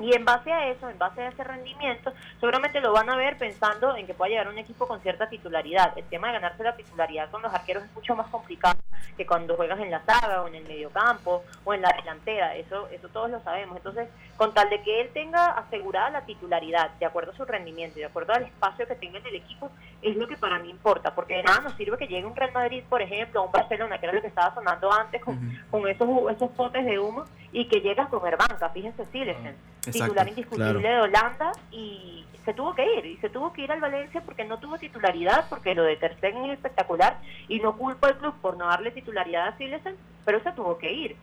Y 0.00 0.14
en 0.14 0.24
base 0.24 0.50
a 0.50 0.68
eso, 0.68 0.88
en 0.88 0.98
base 0.98 1.22
a 1.22 1.28
ese 1.28 1.44
rendimiento, 1.44 2.12
seguramente 2.38 2.80
lo 2.80 2.92
van 2.92 3.10
a 3.10 3.16
ver 3.16 3.36
pensando 3.36 3.94
en 3.96 4.06
que 4.06 4.14
pueda 4.14 4.30
llegar 4.30 4.48
un 4.48 4.58
equipo 4.58 4.88
con 4.88 5.00
cierta 5.00 5.28
titularidad. 5.28 5.96
El 5.96 6.04
tema 6.04 6.28
de 6.28 6.34
ganarse 6.34 6.62
la 6.62 6.74
titularidad 6.74 7.30
con 7.30 7.42
los 7.42 7.52
arqueros 7.52 7.84
es 7.84 7.92
mucho 7.92 8.16
más 8.16 8.28
complicado 8.28 8.78
que 9.16 9.26
cuando 9.26 9.56
juegas 9.56 9.78
en 9.80 9.90
la 9.90 10.02
saga 10.04 10.42
o 10.42 10.48
en 10.48 10.54
el 10.54 10.64
mediocampo 10.64 11.44
o 11.64 11.74
en 11.74 11.82
la 11.82 11.92
delantera. 11.92 12.56
Eso, 12.56 12.88
eso 12.88 13.08
todos 13.08 13.30
lo 13.30 13.40
sabemos. 13.42 13.76
Entonces, 13.76 14.08
con 14.36 14.54
tal 14.54 14.70
de 14.70 14.82
que 14.82 15.02
él 15.02 15.10
tenga 15.12 15.50
asegurada 15.50 16.10
la 16.10 16.24
titularidad, 16.24 16.90
de 16.98 17.06
acuerdo 17.06 17.32
a 17.32 17.36
su 17.36 17.44
rendimiento 17.44 17.98
y 17.98 18.00
de 18.00 18.06
acuerdo 18.06 18.32
al 18.32 18.44
espacio 18.44 18.86
que 18.86 18.94
tenga 18.94 19.18
en 19.18 19.26
el 19.26 19.34
equipo, 19.34 19.70
es 20.00 20.16
lo 20.16 20.26
que 20.26 20.36
para 20.36 20.58
mí 20.58 20.70
importa. 20.70 21.14
Porque 21.14 21.36
de 21.36 21.42
nada 21.42 21.60
nos 21.60 21.74
sirve 21.74 21.98
que 21.98 22.06
llegue 22.06 22.24
un 22.24 22.36
Real 22.36 22.52
Madrid, 22.52 22.82
por 22.88 23.02
ejemplo, 23.02 23.42
o 23.42 23.46
un 23.46 23.52
Barcelona, 23.52 23.98
que 23.98 24.06
era 24.06 24.14
lo 24.14 24.22
que 24.22 24.28
estaba 24.28 24.54
sonando 24.54 24.90
antes 24.90 25.22
con, 25.22 25.34
uh 25.34 25.40
-huh. 25.40 25.70
con 25.70 25.88
esos, 25.88 26.08
esos 26.32 26.50
potes 26.52 26.84
de 26.86 26.98
humo, 26.98 27.24
y 27.52 27.66
que 27.66 27.80
llega 27.80 28.04
a 28.04 28.08
comer 28.08 28.36
banca. 28.36 28.68
Fíjense, 28.70 29.04
Silesen, 29.12 29.54
-huh. 29.82 29.92
titular 29.92 30.28
indiscutible 30.28 30.80
claro. 30.80 30.96
de 30.96 31.00
Holanda, 31.00 31.52
y 31.70 32.24
se 32.44 32.54
tuvo 32.54 32.74
que 32.74 32.84
ir, 32.98 33.06
y 33.06 33.16
se 33.18 33.28
tuvo 33.28 33.52
que 33.52 33.62
ir 33.62 33.72
al 33.72 33.80
Valencia 33.80 34.22
porque 34.22 34.44
no 34.44 34.58
tuvo 34.58 34.78
titularidad, 34.78 35.46
porque 35.48 35.74
lo 35.74 35.82
de 35.82 35.96
Ter 35.96 36.16
Stegen 36.16 36.44
es 36.46 36.52
espectacular, 36.54 37.18
y 37.48 37.60
no 37.60 37.76
culpo 37.76 38.06
al 38.06 38.16
club 38.18 38.34
por 38.40 38.56
no 38.56 38.66
darle 38.66 38.90
titularidad 38.90 39.48
a 39.48 39.56
Silesen, 39.58 39.96
pero 40.24 40.42
se 40.42 40.52
tuvo 40.52 40.78
que 40.78 40.92
ir. 40.92 41.16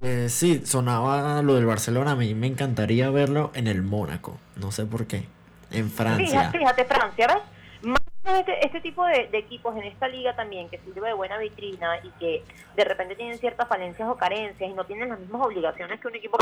Eh, 0.00 0.28
sí, 0.28 0.64
sonaba 0.64 1.42
lo 1.42 1.54
del 1.54 1.66
Barcelona. 1.66 2.12
A 2.12 2.16
mí 2.16 2.34
me 2.34 2.46
encantaría 2.46 3.10
verlo 3.10 3.50
en 3.54 3.66
el 3.66 3.82
Mónaco. 3.82 4.38
No 4.56 4.70
sé 4.70 4.86
por 4.86 5.06
qué. 5.06 5.26
En 5.70 5.90
Francia. 5.90 6.26
Fíjate, 6.26 6.58
fíjate 6.58 6.84
Francia, 6.84 7.26
¿ves? 7.26 7.42
Más 7.82 8.00
este, 8.24 8.64
este 8.64 8.80
tipo 8.80 9.04
de, 9.04 9.28
equipos 9.32 9.76
en 9.76 9.82
esta 9.84 10.08
liga 10.08 10.34
también, 10.34 10.68
que 10.68 10.78
sirve 10.78 11.08
de 11.08 11.14
buena 11.14 11.38
vitrina 11.38 11.98
y 12.02 12.10
que 12.20 12.44
de 12.76 12.84
repente 12.84 13.16
tienen 13.16 13.38
ciertas 13.38 13.68
falencias 13.68 14.08
o 14.08 14.16
carencias 14.16 14.70
y 14.70 14.72
no 14.72 14.84
tienen 14.84 15.08
las 15.08 15.18
mismas 15.18 15.46
obligaciones 15.46 16.00
que 16.00 16.08
un 16.08 16.16
equipo 16.16 16.38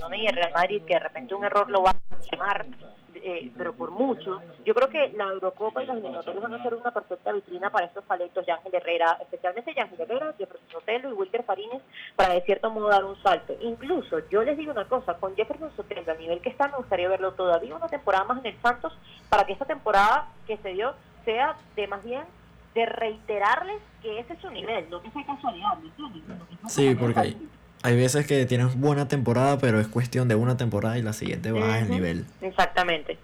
como 0.00 0.14
y 0.14 0.26
el 0.26 0.36
Real 0.36 0.52
Madrid, 0.52 0.82
que 0.86 0.94
de 0.94 1.00
repente 1.00 1.34
un 1.34 1.44
error 1.44 1.68
lo 1.68 1.82
va 1.82 1.90
a 1.90 2.30
quemar, 2.30 2.64
eh, 3.22 3.52
pero 3.56 3.72
por 3.72 3.90
mucho. 3.90 4.40
Yo 4.64 4.74
creo 4.74 4.88
que 4.88 5.12
la 5.16 5.24
Eurocopa 5.24 5.82
y 5.82 5.86
los 5.86 5.96
eliminatorios 5.96 6.42
van 6.42 6.54
a 6.54 6.62
ser 6.62 6.74
una 6.74 6.90
perfecta 6.90 7.32
vitrina 7.32 7.70
para 7.70 7.86
estos 7.86 8.04
talentos 8.04 8.44
de 8.44 8.52
Ángel 8.52 8.74
Herrera, 8.74 9.18
especialmente 9.20 9.80
Ángel 9.80 10.00
Herrera, 10.00 10.34
Jefferson 10.36 10.68
Sotelo 10.70 11.10
y 11.10 11.12
Wilker 11.12 11.44
Farines, 11.44 11.82
para 12.16 12.34
de 12.34 12.42
cierto 12.42 12.70
modo 12.70 12.88
dar 12.88 13.04
un 13.04 13.20
salto. 13.22 13.54
Incluso, 13.60 14.18
yo 14.28 14.42
les 14.42 14.56
digo 14.56 14.72
una 14.72 14.86
cosa, 14.86 15.14
con 15.14 15.36
Jefferson 15.36 15.70
Sotelo, 15.76 16.12
a 16.12 16.14
nivel 16.16 16.40
que 16.40 16.48
está, 16.48 16.68
me 16.68 16.76
gustaría 16.78 17.08
verlo 17.08 17.32
todavía 17.32 17.76
una 17.76 17.88
temporada 17.88 18.24
más 18.24 18.38
en 18.40 18.46
el 18.46 18.60
Santos, 18.60 18.92
para 19.28 19.44
que 19.44 19.52
esta 19.52 19.64
temporada 19.64 20.28
que 20.46 20.56
se 20.58 20.70
dio 20.70 20.94
sea 21.24 21.56
de 21.76 21.86
más 21.86 22.02
bien 22.04 22.24
de 22.74 22.86
reiterarles 22.86 23.80
que 24.02 24.18
ese 24.18 24.32
es 24.32 24.40
su 24.40 24.50
nivel, 24.50 24.88
no 24.90 25.02
que 25.02 25.10
sea 25.10 25.24
casualidad, 25.26 25.76
¿me 25.78 25.88
entiendes? 25.88 26.22
Sí, 26.68 26.94
porque 26.94 27.36
hay, 27.82 27.96
veces 27.96 28.26
que 28.26 28.44
tienes 28.46 28.78
buena 28.78 29.08
temporada, 29.08 29.58
pero 29.58 29.80
es 29.80 29.88
cuestión 29.88 30.28
de 30.28 30.34
una 30.34 30.56
temporada 30.56 30.98
y 30.98 31.02
la 31.02 31.12
siguiente 31.12 31.52
baja 31.52 31.80
el 31.80 31.90
nivel. 31.90 32.24
Exactamente. 32.40 33.18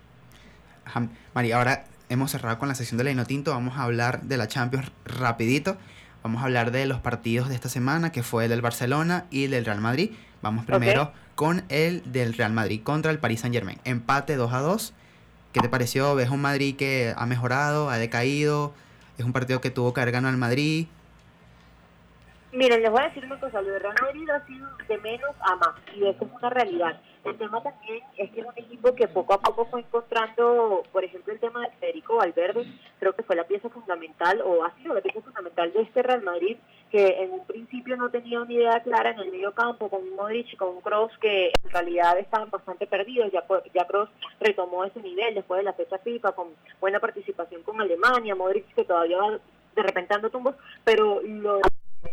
Ajá. 0.84 1.08
María, 1.34 1.56
ahora 1.56 1.84
hemos 2.08 2.30
cerrado 2.30 2.58
con 2.58 2.68
la 2.68 2.74
sesión 2.74 2.98
de 2.98 3.14
la 3.14 3.24
Tinto. 3.24 3.52
Vamos 3.52 3.76
a 3.78 3.82
hablar 3.82 4.22
de 4.22 4.36
la 4.36 4.48
Champions 4.48 4.90
rapidito. 5.04 5.76
Vamos 6.22 6.42
a 6.42 6.46
hablar 6.46 6.72
de 6.72 6.86
los 6.86 7.00
partidos 7.00 7.48
de 7.48 7.54
esta 7.54 7.68
semana, 7.68 8.10
que 8.10 8.22
fue 8.22 8.44
el 8.44 8.50
del 8.50 8.60
Barcelona 8.60 9.26
y 9.30 9.44
el 9.44 9.52
del 9.52 9.64
Real 9.64 9.80
Madrid. 9.80 10.10
Vamos 10.42 10.64
primero 10.64 11.12
con 11.34 11.64
el 11.68 12.02
del 12.10 12.34
Real 12.34 12.52
Madrid 12.52 12.82
contra 12.82 13.12
el 13.12 13.18
Paris 13.18 13.40
Saint 13.40 13.54
Germain. 13.54 13.78
Empate 13.84 14.36
2 14.36 14.52
a 14.52 14.60
2. 14.60 14.94
¿Qué 15.52 15.60
te 15.60 15.68
pareció? 15.68 16.14
¿Ves 16.14 16.30
un 16.30 16.40
Madrid 16.40 16.76
que 16.76 17.14
ha 17.16 17.26
mejorado, 17.26 17.90
ha 17.90 17.96
decaído? 17.96 18.74
¿Es 19.18 19.24
un 19.24 19.32
partido 19.32 19.60
que 19.60 19.70
tuvo 19.70 19.94
que 19.94 20.00
haber 20.00 20.12
ganado 20.12 20.32
el 20.32 20.38
Madrid? 20.38 20.86
Miren, 22.58 22.82
les 22.82 22.90
voy 22.90 23.00
a 23.00 23.04
decir 23.08 23.24
una 23.24 23.38
cosa, 23.38 23.62
lo 23.62 23.70
de 23.70 23.78
Real 23.78 23.94
Madrid 24.02 24.28
ha 24.30 24.44
sido 24.44 24.68
de 24.88 24.98
menos 24.98 25.30
a 25.42 25.54
más, 25.54 25.74
y 25.94 26.04
eso 26.04 26.24
es 26.24 26.32
una 26.32 26.50
realidad. 26.50 27.00
El 27.24 27.38
tema 27.38 27.62
también 27.62 28.02
es 28.16 28.30
que 28.32 28.40
es 28.40 28.46
un 28.46 28.52
equipo 28.56 28.96
que 28.96 29.06
poco 29.06 29.34
a 29.34 29.40
poco 29.40 29.66
fue 29.66 29.78
encontrando, 29.80 30.82
por 30.90 31.04
ejemplo, 31.04 31.32
el 31.32 31.38
tema 31.38 31.60
de 31.62 31.70
Federico 31.76 32.16
Valverde, 32.16 32.66
creo 32.98 33.12
que 33.14 33.22
fue 33.22 33.36
la 33.36 33.44
pieza 33.44 33.68
fundamental, 33.68 34.40
o 34.44 34.64
ha 34.64 34.74
sido 34.74 34.92
la 34.92 35.00
pieza 35.00 35.20
fundamental 35.20 35.72
de 35.72 35.82
este 35.82 36.02
Real 36.02 36.22
Madrid, 36.22 36.56
que 36.90 37.22
en 37.22 37.30
un 37.30 37.46
principio 37.46 37.96
no 37.96 38.10
tenía 38.10 38.40
una 38.40 38.52
idea 38.52 38.82
clara 38.82 39.10
en 39.12 39.20
el 39.20 39.30
medio 39.30 39.52
campo, 39.52 39.88
con 39.88 40.12
Modric 40.16 40.52
y 40.52 40.56
con 40.56 40.80
Kroos 40.80 41.12
que 41.20 41.52
en 41.62 41.70
realidad 41.70 42.18
estaban 42.18 42.50
bastante 42.50 42.88
perdidos, 42.88 43.30
ya, 43.30 43.42
po- 43.46 43.62
ya 43.72 43.86
Kroos 43.86 44.08
retomó 44.40 44.84
ese 44.84 45.00
nivel 45.00 45.32
después 45.36 45.58
de 45.58 45.64
la 45.64 45.74
fecha 45.74 45.98
FIFA, 45.98 46.32
con 46.32 46.48
buena 46.80 46.98
participación 46.98 47.62
con 47.62 47.80
Alemania, 47.80 48.34
Modric 48.34 48.66
que 48.74 48.82
todavía 48.84 49.16
va 49.18 49.38
de 49.76 49.82
repente 49.84 50.12
dando 50.12 50.30
tumbos, 50.30 50.56
pero 50.82 51.20
lo 51.22 51.60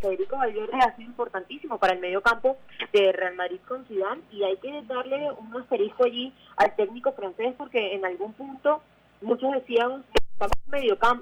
Federico 0.01 0.37
Valverde 0.37 0.77
ha 0.77 0.95
sido 0.95 1.09
importantísimo 1.09 1.77
para 1.77 1.93
el 1.93 1.99
medio 1.99 2.21
campo 2.21 2.57
de 2.91 3.11
Real 3.11 3.35
Madrid 3.35 3.59
con 3.67 3.85
Zidane 3.85 4.21
y 4.31 4.43
hay 4.43 4.57
que 4.57 4.81
darle 4.83 5.31
un 5.31 5.55
asterisco 5.55 6.05
allí 6.05 6.33
al 6.57 6.75
técnico 6.75 7.11
francés 7.13 7.53
porque 7.57 7.93
en 7.93 8.05
algún 8.05 8.33
punto 8.33 8.81
muchos 9.21 9.51
decían 9.53 10.03
que 10.13 10.25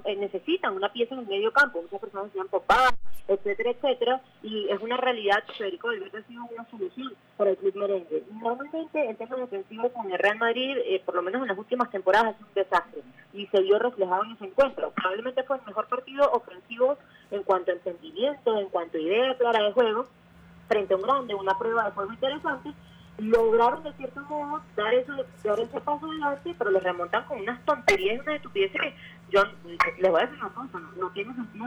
eh, 0.04 0.16
necesitan 0.16 0.74
una 0.74 0.92
pieza 0.92 1.14
en 1.14 1.20
el 1.20 1.26
medio 1.26 1.52
campo, 1.52 1.80
muchas 1.80 2.00
personas 2.00 2.26
decían 2.26 2.48
Pogba, 2.48 2.88
etcétera, 3.28 3.70
etcétera, 3.70 4.20
y 4.42 4.68
es 4.68 4.80
una 4.80 4.96
realidad 4.96 5.44
que 5.46 5.52
Federico 5.54 5.88
Valverde 5.88 6.18
ha 6.18 6.26
sido 6.26 6.42
una 6.52 6.68
solución 6.70 7.12
para 7.36 7.50
el 7.50 7.56
club 7.56 7.76
merengue. 7.76 8.24
Normalmente 8.32 9.08
el 9.08 9.16
tema 9.16 9.36
defensivo 9.36 9.88
con 9.90 10.10
el 10.10 10.18
Real 10.18 10.38
Madrid, 10.38 10.76
eh, 10.84 11.00
por 11.04 11.14
lo 11.14 11.22
menos 11.22 11.42
en 11.42 11.48
las 11.48 11.58
últimas 11.58 11.90
temporadas, 11.90 12.34
es 12.34 12.40
un 12.40 12.54
desastre 12.54 13.02
y 13.32 13.46
se 13.46 13.60
vio 13.62 13.78
reflejado 13.78 14.24
en 14.24 14.32
ese 14.32 14.46
encuentro. 14.46 14.90
Probablemente 14.90 15.42
fue 15.44 15.56
el 15.56 15.64
mejor 15.66 15.88
partido 15.88 16.30
ofensivo 16.32 16.98
en 17.34 17.42
cuanto 17.42 17.70
a 17.70 17.74
entendimiento, 17.74 18.58
en 18.58 18.68
cuanto 18.68 18.96
a 18.96 19.00
idea 19.00 19.36
clara 19.36 19.62
de 19.62 19.72
juego, 19.72 20.06
frente 20.68 20.94
a 20.94 20.96
un 20.96 21.02
grande, 21.02 21.34
una 21.34 21.58
prueba 21.58 21.84
de 21.84 21.90
juego 21.92 22.12
interesante, 22.12 22.72
lograron 23.18 23.82
de 23.84 23.92
cierto 23.94 24.20
modo 24.22 24.60
dar, 24.76 24.92
eso, 24.94 25.12
dar 25.44 25.60
ese 25.60 25.80
paso 25.80 26.06
adelante, 26.06 26.54
pero 26.58 26.70
les 26.70 26.82
remontan 26.82 27.24
con 27.24 27.40
unas 27.40 27.64
tonterías 27.64 28.20
unas 28.22 28.36
estupideces 28.36 28.80
que 28.80 28.94
yo 29.30 29.44
les 29.98 30.10
voy 30.10 30.20
a 30.20 30.26
decir 30.26 30.38
una 30.38 30.54
cosa, 30.54 30.78
no, 30.78 30.92
no 31.00 31.10
tiene 31.10 31.34
sentido 31.34 31.66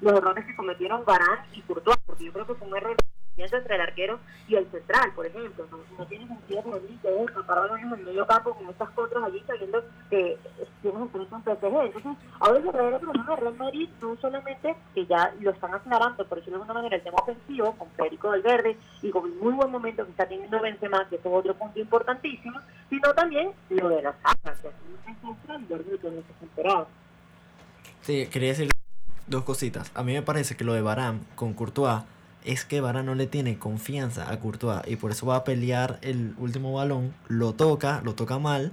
los 0.00 0.12
errores 0.12 0.44
que 0.44 0.56
cometieron 0.56 1.04
Varane 1.04 1.46
y 1.52 1.60
Courtois, 1.62 1.98
porque 2.04 2.24
yo 2.24 2.32
creo 2.32 2.46
que 2.46 2.54
fue 2.54 2.68
un 2.68 2.76
error 2.76 2.96
confianza 3.36 3.58
entre 3.58 3.74
el 3.74 3.80
arquero 3.82 4.18
y 4.48 4.54
el 4.54 4.66
central, 4.70 5.12
por 5.14 5.26
ejemplo. 5.26 5.66
No, 5.70 5.78
no 5.98 6.06
tiene 6.06 6.26
sentido 6.26 6.62
para 6.62 6.80
mí 6.80 6.98
que 7.02 7.08
en 7.08 7.92
el 7.92 8.04
medio 8.04 8.26
campo 8.26 8.54
con 8.54 8.68
estas 8.68 8.90
contras 8.90 9.24
allí 9.24 9.42
sabiendo 9.46 9.84
que 10.08 10.38
tienes 10.80 11.00
un 11.00 11.10
en 11.14 11.42
PSG. 11.42 11.84
Entonces, 11.84 12.12
ahora 12.40 12.58
el 12.58 12.64
verdadero 12.64 12.98
problema 13.00 13.30
de 13.30 13.36
Real 13.36 13.56
Madrid 13.56 13.88
no 14.00 14.16
solamente 14.16 14.76
que 14.94 15.06
ya 15.06 15.34
lo 15.40 15.50
están 15.50 15.74
aclarando, 15.74 16.26
por 16.26 16.38
decirlo 16.38 16.58
de 16.58 16.62
alguna 16.62 16.80
manera, 16.80 16.96
el 16.96 17.02
tema 17.02 17.18
ofensivo 17.22 17.72
con 17.76 17.90
Federico 17.90 18.28
Valverde 18.28 18.76
y 19.02 19.10
con 19.10 19.26
el 19.26 19.34
muy 19.34 19.52
buen 19.52 19.70
momento 19.70 20.04
que 20.04 20.10
está 20.10 20.26
teniendo 20.26 20.60
Benzema, 20.60 21.06
que 21.08 21.16
es 21.16 21.22
otro 21.24 21.54
punto 21.54 21.78
importantísimo, 21.78 22.58
sino 22.88 23.12
también 23.14 23.52
lo 23.68 23.88
de 23.90 24.02
las 24.02 24.14
armas, 24.22 24.60
que 24.60 24.68
un 24.68 25.36
central 25.36 25.68
de 25.68 25.74
en 25.74 26.18
esta 26.18 26.32
temporada. 26.40 26.86
Sí, 28.00 28.26
quería 28.28 28.50
decir 28.50 28.70
dos 29.26 29.42
cositas. 29.42 29.90
A 29.94 30.02
mí 30.02 30.12
me 30.12 30.22
parece 30.22 30.56
que 30.56 30.64
lo 30.64 30.72
de 30.72 30.80
Varane 30.80 31.20
con 31.34 31.52
Courtois 31.52 32.02
es 32.44 32.64
que 32.64 32.80
Varane 32.80 33.06
no 33.06 33.14
le 33.14 33.26
tiene 33.26 33.58
confianza 33.58 34.30
a 34.30 34.38
Courtois 34.38 34.82
y 34.86 34.96
por 34.96 35.10
eso 35.10 35.26
va 35.26 35.36
a 35.36 35.44
pelear 35.44 35.98
el 36.02 36.34
último 36.38 36.72
balón, 36.72 37.14
lo 37.28 37.54
toca, 37.54 38.00
lo 38.04 38.14
toca 38.14 38.38
mal, 38.38 38.72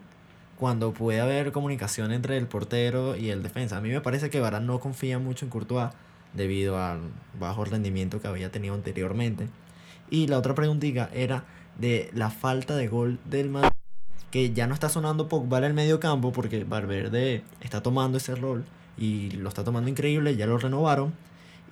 cuando 0.58 0.94
puede 0.94 1.20
haber 1.20 1.52
comunicación 1.52 2.12
entre 2.12 2.38
el 2.38 2.48
portero 2.48 3.16
y 3.16 3.30
el 3.30 3.44
defensa. 3.44 3.78
A 3.78 3.82
mí 3.82 3.90
me 3.90 4.02
parece 4.02 4.30
que 4.30 4.40
Varane 4.40 4.66
no 4.66 4.80
confía 4.80 5.20
mucho 5.20 5.46
en 5.46 5.52
Courtois 5.52 5.90
debido 6.34 6.82
al 6.82 7.00
bajo 7.40 7.66
rendimiento 7.66 8.22
que 8.22 8.28
había 8.28 8.52
tenido 8.52 8.74
anteriormente. 8.74 9.48
Y 10.10 10.28
la 10.28 10.38
otra 10.38 10.56
preguntita 10.56 11.10
era 11.14 11.46
de 11.78 12.10
la 12.14 12.30
falta 12.30 12.76
de 12.76 12.88
gol 12.88 13.20
del 13.26 13.50
Madrid, 13.50 13.72
que 14.32 14.54
ya 14.54 14.68
no 14.68 14.74
está 14.74 14.90
sonando 14.90 15.28
Pogba 15.28 15.58
en 15.60 15.64
el 15.66 15.74
medio 15.74 16.00
campo 16.00 16.32
porque 16.32 16.64
Valverde 16.64 17.44
está 17.62 17.82
tomando 17.82 18.18
ese 18.18 18.36
rol 18.36 18.66
y 18.98 19.32
lo 19.32 19.50
está 19.50 19.64
tomando 19.64 19.90
increíble, 19.90 20.36
ya 20.36 20.48
lo 20.48 20.58
renovaron. 20.58 21.14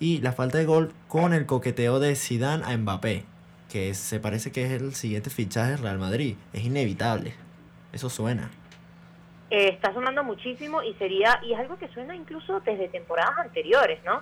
Y 0.02 0.18
la 0.20 0.34
falta 0.34 0.58
de 0.58 0.66
gol 0.66 0.92
con 1.08 1.32
el 1.32 1.46
coqueteo 1.46 2.00
de 2.00 2.16
Zidane 2.16 2.64
a 2.66 2.76
Mbappé, 2.76 3.24
que 3.70 3.94
se 3.94 4.20
parece 4.20 4.52
que 4.52 4.66
es 4.66 4.72
el 4.82 4.96
siguiente 4.96 5.30
fichaje 5.30 5.72
del 5.74 5.80
Real 5.84 6.00
Madrid. 6.00 6.36
Es 6.54 6.66
inevitable. 6.66 7.36
Eso 7.94 8.10
suena. 8.10 8.50
eh, 9.52 9.68
está 9.70 9.94
sonando 9.94 10.24
muchísimo 10.24 10.82
y 10.82 10.94
sería 10.96 11.40
y 11.44 11.54
es 11.54 11.60
algo 11.60 11.78
que 11.78 11.88
suena 11.90 12.16
incluso 12.16 12.62
desde 12.62 12.88
temporadas 12.88 13.38
anteriores, 13.38 14.00
¿no? 14.06 14.22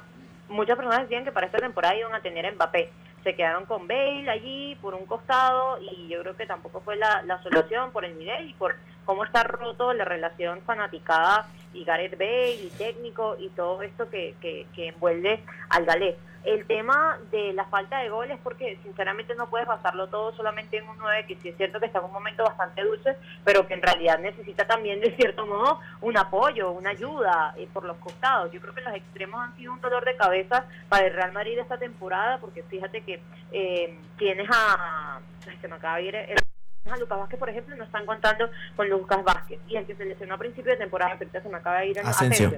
Muchas 0.49 0.75
personas 0.75 1.01
decían 1.03 1.23
que 1.23 1.31
para 1.31 1.45
esta 1.45 1.59
temporada 1.59 1.95
iban 1.95 2.13
a 2.13 2.21
tener 2.21 2.51
Mbappé. 2.55 2.89
Se 3.23 3.35
quedaron 3.35 3.65
con 3.65 3.87
Bale 3.87 4.29
allí 4.29 4.75
por 4.81 4.95
un 4.95 5.05
costado 5.05 5.77
y 5.81 6.07
yo 6.09 6.21
creo 6.21 6.35
que 6.35 6.45
tampoco 6.47 6.81
fue 6.81 6.95
la, 6.97 7.21
la 7.23 7.41
solución 7.43 7.91
por 7.91 8.03
el 8.05 8.17
nivel 8.17 8.49
y 8.49 8.53
por 8.53 8.75
cómo 9.05 9.23
está 9.23 9.43
roto 9.43 9.93
la 9.93 10.03
relación 10.05 10.61
fanaticada 10.65 11.47
y 11.73 11.83
Gareth 11.83 12.17
Bale 12.17 12.53
y 12.55 12.71
técnico 12.77 13.35
y 13.39 13.49
todo 13.49 13.81
esto 13.81 14.09
que, 14.09 14.35
que, 14.41 14.65
que 14.75 14.87
envuelve 14.89 15.41
al 15.69 15.85
galés. 15.85 16.15
El 16.45 16.65
tema 16.65 17.19
de 17.31 17.51
la 17.51 17.65
falta 17.65 17.99
de 17.99 18.07
goles, 18.09 18.39
porque 18.41 18.79
sinceramente 18.81 19.35
no 19.35 19.49
puedes 19.49 19.67
basarlo 19.67 20.07
todo 20.07 20.33
solamente 20.37 20.77
en 20.77 20.87
un 20.87 20.97
9, 20.97 21.25
que 21.27 21.35
sí 21.35 21.49
es 21.49 21.57
cierto 21.57 21.81
que 21.81 21.87
está 21.87 21.99
en 21.99 22.05
un 22.05 22.13
momento 22.13 22.45
bastante 22.45 22.81
dulce, 22.81 23.17
pero 23.43 23.67
que 23.67 23.73
en 23.73 23.81
realidad 23.81 24.19
necesita 24.19 24.65
también 24.65 25.01
de 25.01 25.13
cierto 25.17 25.45
modo 25.45 25.81
un 25.99 26.17
apoyo, 26.17 26.71
una 26.71 26.91
ayuda 26.91 27.53
eh, 27.57 27.67
por 27.73 27.83
los 27.83 27.97
costados. 27.97 28.51
Yo 28.53 28.61
creo 28.61 28.73
que 28.73 28.81
los 28.81 28.95
extremos 28.95 29.41
han 29.41 29.55
sido 29.57 29.73
un 29.73 29.81
dolor 29.81 30.05
de 30.05 30.15
cabeza 30.15 30.65
para 30.87 31.07
el 31.07 31.13
Real 31.13 31.33
Madrid 31.33 31.59
esta 31.59 31.77
temporada, 31.77 32.37
porque 32.39 32.63
fíjate 32.63 33.01
que 33.01 33.19
eh, 33.51 33.99
tienes 34.17 34.47
a... 34.49 35.17
ay, 35.45 35.57
se 35.59 35.67
me 35.67 35.75
acaba 35.75 35.97
de 35.97 36.03
ir 36.03 36.15
el- 36.15 36.37
a 36.91 36.97
Lucas 36.97 37.19
Vázquez, 37.19 37.39
por 37.39 37.49
ejemplo, 37.49 37.75
no 37.75 37.83
están 37.83 38.05
contando 38.05 38.49
con 38.75 38.89
Lucas 38.89 39.23
Vázquez. 39.23 39.59
Y 39.67 39.75
el 39.75 39.85
que 39.85 39.95
se 39.95 40.05
lesionó 40.05 40.35
a 40.35 40.37
principio 40.37 40.71
de 40.71 40.77
temporada, 40.77 41.11
que 41.17 41.23
ahorita 41.25 41.41
se 41.41 41.49
me 41.49 41.57
acaba 41.57 41.79
de 41.79 41.87
ir 41.87 41.97
el 41.97 42.05
Asensio. 42.07 42.49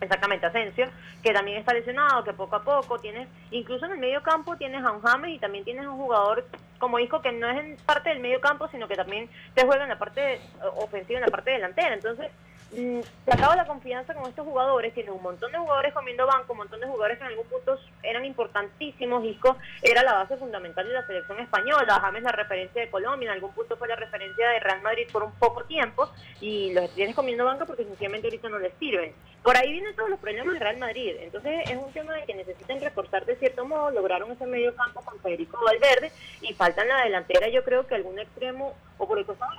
Exactamente, 0.00 0.46
Asensio, 0.46 0.86
que 1.24 1.32
también 1.32 1.58
está 1.58 1.72
lesionado, 1.74 2.22
que 2.22 2.32
poco 2.32 2.54
a 2.54 2.62
poco 2.62 3.00
tienes, 3.00 3.26
incluso 3.50 3.86
en 3.86 3.92
el 3.92 3.98
medio 3.98 4.22
campo 4.22 4.56
tienes 4.56 4.84
a 4.84 4.92
un 4.92 5.02
James 5.02 5.32
y 5.34 5.38
también 5.40 5.64
tienes 5.64 5.86
un 5.86 5.96
jugador 5.96 6.46
como 6.78 6.98
dijo 6.98 7.20
que 7.20 7.32
no 7.32 7.50
es 7.50 7.58
en 7.58 7.76
parte 7.84 8.10
del 8.10 8.20
medio 8.20 8.40
campo, 8.40 8.68
sino 8.68 8.86
que 8.86 8.94
también 8.94 9.28
te 9.54 9.66
juega 9.66 9.82
en 9.82 9.88
la 9.88 9.98
parte 9.98 10.20
de- 10.20 10.40
ofensiva, 10.76 11.18
en 11.18 11.24
la 11.24 11.30
parte 11.32 11.50
delantera. 11.50 11.92
Entonces, 11.92 12.28
se 12.70 13.32
acaba 13.32 13.56
la 13.56 13.66
confianza 13.66 14.14
con 14.14 14.28
estos 14.28 14.46
jugadores, 14.46 14.92
tienes 14.92 15.14
un 15.14 15.22
montón 15.22 15.50
de 15.50 15.58
jugadores 15.58 15.94
comiendo 15.94 16.26
banco, 16.26 16.52
un 16.52 16.58
montón 16.58 16.80
de 16.80 16.86
jugadores 16.86 17.18
que 17.18 17.24
en 17.24 17.30
algún 17.30 17.46
punto 17.46 17.78
eran 18.02 18.24
importantísimos, 18.24 19.24
Isco 19.24 19.56
era 19.82 20.02
la 20.02 20.12
base 20.12 20.36
fundamental 20.36 20.86
de 20.86 20.92
la 20.92 21.06
selección 21.06 21.38
española, 21.40 21.98
James 22.00 22.22
la 22.22 22.32
referencia 22.32 22.82
de 22.82 22.90
Colombia, 22.90 23.28
en 23.28 23.34
algún 23.34 23.52
punto 23.52 23.76
fue 23.76 23.88
la 23.88 23.96
referencia 23.96 24.48
de 24.50 24.60
Real 24.60 24.82
Madrid 24.82 25.08
por 25.10 25.22
un 25.22 25.32
poco 25.32 25.64
tiempo, 25.64 26.10
y 26.40 26.74
los 26.74 26.90
tienes 26.94 27.16
comiendo 27.16 27.44
banca 27.44 27.64
porque 27.64 27.84
sencillamente 27.84 28.26
ahorita 28.26 28.48
no 28.50 28.58
les 28.58 28.74
sirven. 28.74 29.14
Por 29.42 29.56
ahí 29.56 29.72
vienen 29.72 29.96
todos 29.96 30.10
los 30.10 30.20
problemas 30.20 30.52
de 30.52 30.60
Real 30.60 30.76
Madrid, 30.76 31.16
entonces 31.20 31.70
es 31.70 31.76
un 31.76 31.90
tema 31.92 32.12
de 32.14 32.24
que 32.24 32.34
necesitan 32.34 32.80
reforzar 32.80 33.24
de 33.24 33.36
cierto 33.36 33.64
modo, 33.64 33.90
lograron 33.92 34.30
ese 34.30 34.46
medio 34.46 34.74
campo 34.76 35.00
con 35.00 35.18
Federico 35.20 35.58
Valverde, 35.64 36.12
y 36.42 36.52
falta 36.52 36.82
en 36.82 36.88
la 36.88 37.04
delantera 37.04 37.48
yo 37.48 37.64
creo 37.64 37.86
que 37.86 37.94
algún 37.94 38.18
extremo, 38.18 38.74
o 38.98 39.08
por 39.08 39.18
el 39.18 39.24
costado. 39.24 39.52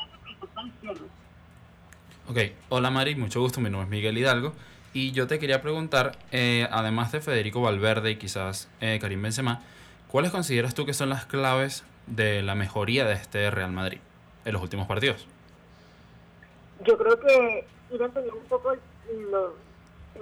Ok, 2.29 2.37
hola 2.69 2.91
Mari, 2.91 3.15
mucho 3.15 3.41
gusto, 3.41 3.59
mi 3.59 3.71
nombre 3.71 3.85
es 3.85 3.89
Miguel 3.89 4.15
Hidalgo. 4.15 4.53
Y 4.93 5.13
yo 5.13 5.25
te 5.25 5.39
quería 5.39 5.63
preguntar, 5.63 6.11
eh, 6.31 6.67
además 6.69 7.11
de 7.11 7.21
Federico 7.21 7.59
Valverde 7.59 8.11
y 8.11 8.17
quizás 8.17 8.69
eh, 8.81 8.99
Karim 9.01 9.23
Benzema, 9.23 9.63
¿cuáles 10.11 10.29
consideras 10.29 10.75
tú 10.75 10.85
que 10.85 10.93
son 10.93 11.09
las 11.09 11.25
claves 11.25 11.83
de 12.05 12.43
la 12.43 12.53
mejoría 12.53 13.03
de 13.05 13.13
este 13.13 13.49
Real 13.49 13.71
Madrid 13.71 13.97
en 14.45 14.53
los 14.53 14.61
últimos 14.61 14.85
partidos? 14.85 15.25
Yo 16.85 16.99
creo 16.99 17.19
que 17.19 17.65
ir 17.89 18.03
a 18.03 18.05
entender 18.05 18.31
un 18.35 18.43
poco 18.43 18.75
lo, 19.31 19.55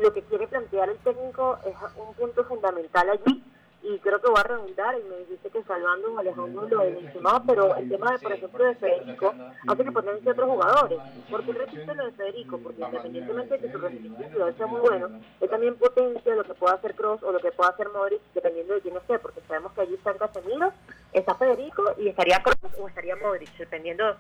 lo 0.02 0.14
que 0.14 0.22
quiere 0.22 0.48
plantear 0.48 0.88
el 0.88 0.98
técnico 1.00 1.60
es 1.66 1.76
un 1.98 2.14
punto 2.14 2.46
fundamental 2.46 3.10
allí 3.10 3.44
y 3.84 4.00
creo 4.00 4.20
que 4.20 4.32
va 4.32 4.42
a 4.42 4.44
redundar 4.44 4.96
y 5.00 5.04
me 5.04 5.18
dice 5.26 5.50
que 5.50 5.64
salvando 5.64 6.18
a 6.18 6.22
Alejandro 6.22 6.68
lo 6.68 7.02
mencionaba, 7.02 7.44
pero 7.46 7.76
el 7.76 7.90
tema 7.90 8.12
de, 8.12 8.20
por 8.20 8.32
ejemplo, 8.34 8.66
de 8.66 8.76
Federico 8.76 9.36
hace 9.68 9.84
que 9.84 9.92
potencie 9.92 10.30
a 10.30 10.34
otros 10.34 10.50
jugadores. 10.50 11.00
porque 11.30 11.52
qué 11.52 11.60
repito 11.60 11.94
lo 11.94 12.06
de 12.06 12.12
Federico? 12.12 12.58
Porque 12.58 12.82
independientemente 12.82 13.58
de 13.58 13.60
que 13.60 13.72
su 13.72 13.78
rendimiento 13.78 14.54
sea 14.58 14.68
muy 14.68 14.82
bueno, 14.82 15.20
él 15.40 15.50
también 15.50 15.76
potencia 15.76 16.36
lo 16.36 16.44
que 16.44 16.54
pueda 16.56 16.76
hacer 16.76 16.96
Cross 16.96 17.24
o 17.24 17.32
lo 17.32 17.40
que 17.40 17.52
pueda 17.52 17.70
hacer 17.70 17.90
Modric, 17.90 18.22
dependiendo 18.34 18.74
de 18.74 18.82
quién 18.82 18.98
esté, 18.98 19.20
porque 19.20 19.42
sabemos 19.48 19.72
que 19.74 19.82
allí 19.82 19.94
están 19.94 20.18
Casemiro, 20.18 20.74
está 21.14 21.36
Federico 21.36 21.84
y 21.98 22.10
estaría 22.10 22.42
Cross 22.42 22.74
o 22.80 22.88
estaría 22.88 23.16
Modric, 23.16 23.56
dependiendo 23.58 24.16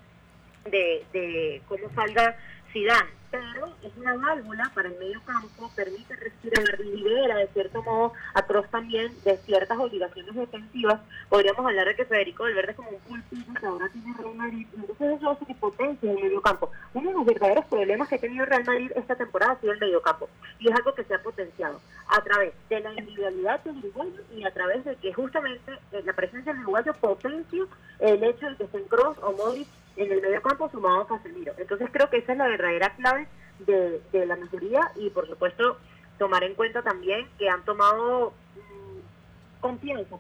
de, 0.66 1.06
de 1.14 1.62
cómo 1.68 1.90
salga 1.96 2.38
Zidane 2.72 3.18
pero 3.32 3.68
es 3.84 3.96
una 3.98 4.16
válvula 4.16 4.72
para 4.74 4.88
el 4.88 4.98
medio 4.98 5.22
campo, 5.26 5.70
permite 5.76 6.16
respirar, 6.16 6.80
libera 6.80 7.36
de 7.36 7.48
cierto 7.48 7.84
modo 7.84 8.14
a 8.34 8.42
Kroos 8.44 8.70
también 8.70 9.12
de 9.24 9.38
ciertas 9.38 9.78
obligaciones 9.78 10.34
defensivas. 10.34 11.02
Podríamos 11.30 11.66
hablar 11.66 11.88
de 11.88 11.96
que 11.96 12.06
Federico 12.06 12.44
Valverde 12.44 12.72
es 12.72 12.78
como 12.78 12.90
un 12.90 13.00
pulpito 13.00 13.54
que 13.60 13.66
ahora 13.66 13.90
tiene 13.90 14.14
Real 14.18 14.36
Madrid, 14.36 14.68
entonces 14.76 15.18
eso 15.18 15.30
hace 15.30 15.46
que 15.46 15.56
potencia 15.56 16.12
el 16.12 16.20
medio 16.20 16.42
campo. 16.42 16.72
Uno 16.94 17.10
de 17.10 17.16
los 17.16 17.26
verdaderos 17.26 17.66
problemas 17.66 18.08
que 18.08 18.16
ha 18.16 18.20
tenido 18.20 18.46
Real 18.46 18.64
Madrid 18.66 18.92
esta 18.96 19.16
temporada 19.16 19.54
ha 19.54 19.60
sido 19.60 19.74
el 19.74 19.80
medio 19.80 20.02
campo, 20.02 20.30
y 20.60 20.70
es 20.70 20.76
algo 20.76 20.94
que 20.94 21.04
se 21.04 21.14
ha 21.14 21.22
potenciado 21.22 21.82
a 22.08 22.22
través 22.22 22.54
de 22.70 22.80
la 22.80 22.94
individualidad 22.94 23.62
del 23.64 23.78
uruguayo 23.78 24.22
y 24.34 24.46
a 24.46 24.54
través 24.54 24.86
de 24.86 24.96
que 24.96 25.14
justamente 25.14 25.74
eh, 25.92 26.02
la 26.06 26.14
presencia 26.14 26.54
del 26.54 26.62
uruguayo 26.62 26.94
potencia 26.94 27.66
el 28.00 28.24
hecho 28.24 28.50
de 28.50 28.56
que 28.56 28.64
estén 28.64 28.86
Kroos 28.86 29.18
o 29.22 29.34
Modric 29.34 29.68
en 29.98 30.12
el 30.12 30.22
medio 30.22 30.42
campo 30.42 30.70
sumado 30.70 31.02
a 31.02 31.08
Casemiro. 31.08 31.54
Entonces 31.58 31.90
creo 31.92 32.10
que 32.10 32.18
esa 32.18 32.32
es 32.32 32.38
la 32.38 32.48
verdadera 32.48 32.96
clave 32.96 33.28
de, 33.60 34.02
de 34.12 34.26
la 34.26 34.36
mayoría 34.36 34.92
y 34.96 35.10
por 35.10 35.28
supuesto 35.28 35.78
tomar 36.18 36.44
en 36.44 36.56
cuenta 36.56 36.82
también 36.82 37.28
que 37.38 37.50
han 37.50 37.64
tomado 37.66 38.34
mm, 38.56 39.62
confianza 39.62 40.18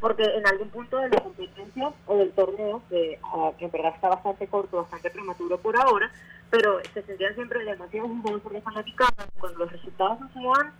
porque 0.00 0.24
en 0.24 0.46
algún 0.46 0.70
punto 0.70 0.96
de 0.96 1.10
la 1.10 1.20
competencia 1.20 1.92
o 2.06 2.16
del 2.16 2.32
torneo, 2.32 2.82
que, 2.88 3.18
ah, 3.22 3.52
que 3.58 3.66
en 3.66 3.70
verdad 3.70 3.92
está 3.94 4.08
bastante 4.08 4.46
corto, 4.46 4.78
bastante 4.78 5.10
prematuro 5.10 5.58
por 5.58 5.76
ahora, 5.76 6.10
pero 6.48 6.80
se 6.94 7.02
sentían 7.02 7.34
siempre 7.34 7.64
demasiado 7.64 8.08
jugosos 8.08 8.40
por 8.40 8.62
fanaticada, 8.62 9.26
cuando 9.38 9.58
los 9.60 9.72
resultados 9.72 10.20
no 10.20 10.32
se 10.32 10.40
dan, 10.40 10.72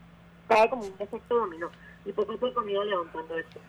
cae 0.49 0.71
como 0.71 0.85
un 0.85 0.95
efecto 0.99 1.35
dominó. 1.35 1.71
Y 2.07 2.13
poco 2.13 2.33
a 2.33 2.37
poco 2.39 2.61
han 2.61 2.71
ido 2.71 2.83
levantando 2.83 3.39
esto. 3.39 3.61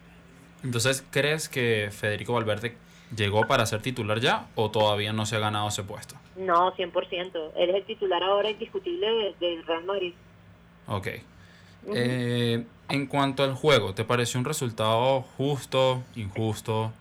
Entonces, 0.63 1.06
¿crees 1.12 1.49
que 1.49 1.89
Federico 1.91 2.34
Valverde 2.34 2.77
llegó 3.15 3.47
para 3.47 3.65
ser 3.65 3.82
titular 3.82 4.19
ya 4.19 4.47
o 4.56 4.71
todavía 4.71 5.13
no 5.13 5.26
se 5.26 5.36
ha 5.36 5.39
ganado 5.39 5.67
ese 5.67 5.84
puesto? 5.84 6.15
No, 6.36 6.74
100%. 6.74 7.52
Él 7.56 7.69
es 7.69 7.76
el 7.76 7.86
titular 7.86 8.24
ahora 8.24 8.50
indiscutible 8.50 9.36
del 9.39 9.65
Real 9.65 9.84
Madrid. 9.86 10.13
Ok. 10.88 11.08
Eh, 11.93 12.63
en 12.89 13.08
cuanto 13.08 13.43
al 13.43 13.56
juego, 13.56 13.93
¿te 13.93 14.04
pareció 14.04 14.39
un 14.39 14.45
resultado 14.45 15.21
justo, 15.38 16.04
injusto? 16.15 16.91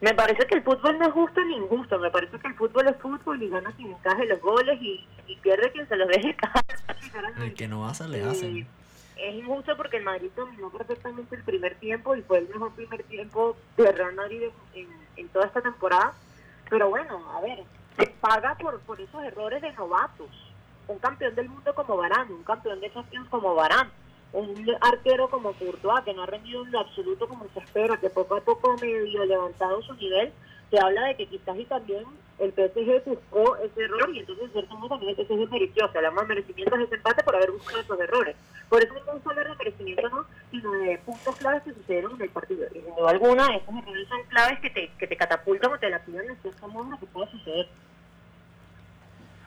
Me 0.00 0.14
parece 0.14 0.46
que 0.48 0.56
el 0.56 0.62
fútbol 0.62 0.98
no 0.98 1.06
es 1.06 1.12
justo 1.12 1.40
ni 1.44 1.56
injusto. 1.56 1.98
Me 1.98 2.10
parece 2.10 2.36
que 2.36 2.48
el 2.48 2.54
fútbol 2.54 2.88
es 2.88 2.96
fútbol 2.96 3.40
y 3.40 3.48
gana 3.48 3.72
quien 3.76 3.92
encaje 3.92 4.26
los 4.26 4.40
goles 4.40 4.76
y, 4.82 5.06
pierde 5.42 5.70
quien 5.72 5.88
se 5.88 5.96
los 5.96 6.08
deje 6.08 6.34
caer. 6.34 7.34
El 7.40 7.54
que 7.54 7.68
no 7.68 7.86
hace, 7.86 8.08
le 8.08 8.22
hacen 8.22 8.66
es 9.16 9.34
injusto 9.34 9.76
porque 9.76 9.98
el 9.98 10.04
Madrid 10.04 10.30
dominó 10.34 10.70
perfectamente 10.70 11.36
el 11.36 11.42
primer 11.42 11.74
tiempo 11.76 12.16
y 12.16 12.22
fue 12.22 12.38
el 12.38 12.48
mejor 12.48 12.72
primer 12.72 13.02
tiempo 13.04 13.56
de 13.76 13.92
Real 13.92 14.14
Madrid 14.14 14.44
en, 14.74 15.28
toda 15.28 15.46
esta 15.46 15.60
temporada. 15.60 16.12
Pero 16.68 16.88
bueno, 16.90 17.22
a 17.32 17.40
ver, 17.40 17.64
se 17.96 18.06
paga 18.06 18.56
por, 18.56 18.80
por 18.80 19.00
esos 19.00 19.22
errores 19.22 19.62
de 19.62 19.72
novatos. 19.72 20.28
Un 20.88 20.98
campeón 20.98 21.34
del 21.34 21.48
mundo 21.48 21.74
como 21.74 21.96
Barán, 21.96 22.30
un 22.32 22.42
campeón 22.42 22.80
de 22.80 22.92
Champions 22.92 23.28
como 23.28 23.54
Barán, 23.54 23.90
un 24.32 24.76
arquero 24.80 25.28
como 25.28 25.52
Courtois 25.52 26.04
que 26.04 26.14
no 26.14 26.22
ha 26.22 26.26
rendido 26.26 26.64
en 26.64 26.72
lo 26.72 26.80
absoluto 26.80 27.28
como 27.28 27.46
se 27.52 27.60
espera, 27.60 27.98
que 27.98 28.10
poco 28.10 28.36
a 28.36 28.40
poco 28.40 28.76
medio 28.78 29.24
levantado 29.24 29.82
su 29.82 29.94
nivel, 29.94 30.32
se 30.70 30.78
habla 30.80 31.04
de 31.04 31.16
que 31.16 31.26
quizás 31.26 31.58
y 31.58 31.64
también 31.66 32.04
el 32.38 32.52
PSG 32.52 33.04
buscó 33.04 33.56
ese 33.56 33.84
error 33.84 34.10
y 34.14 34.20
entonces 34.20 34.50
cierto 34.52 34.76
modo 34.76 34.90
también 34.90 35.14
el 35.16 35.26
PSG 35.26 35.50
mereció, 35.50 35.86
o 35.86 35.92
sea, 35.92 36.10
más 36.10 36.26
merecimiento 36.26 36.76
de 36.76 36.84
ese 36.84 36.96
empate 36.96 37.22
por 37.22 37.36
haber 37.36 37.50
buscado 37.50 37.80
esos 37.80 38.00
errores. 38.00 38.36
Por 38.68 38.82
eso 38.82 38.94
no 38.94 39.20
solo 39.22 39.42
de 39.42 39.56
merecimiento, 39.56 40.08
no, 40.08 40.26
sino 40.50 40.72
de 40.72 40.98
puntos 41.04 41.36
claves 41.36 41.62
que 41.62 41.74
sucedieron 41.74 42.14
en 42.16 42.22
el 42.22 42.30
partido. 42.30 42.66
Y 42.70 42.80
sin 42.80 42.94
duda 42.94 43.10
alguna, 43.10 43.56
esos 43.56 43.74
errores 43.74 44.08
son 44.08 44.22
claves 44.28 44.60
que 44.60 44.70
te, 44.70 44.90
que 44.98 45.06
te 45.06 45.16
catapultan 45.16 45.72
o 45.72 45.78
te 45.78 45.90
la 45.90 46.04
piden 46.04 46.30
en 46.30 46.36
cierto 46.42 46.68
modo 46.68 46.90
lo 46.90 46.98
que 46.98 47.06
pueda 47.06 47.30
suceder. 47.30 47.68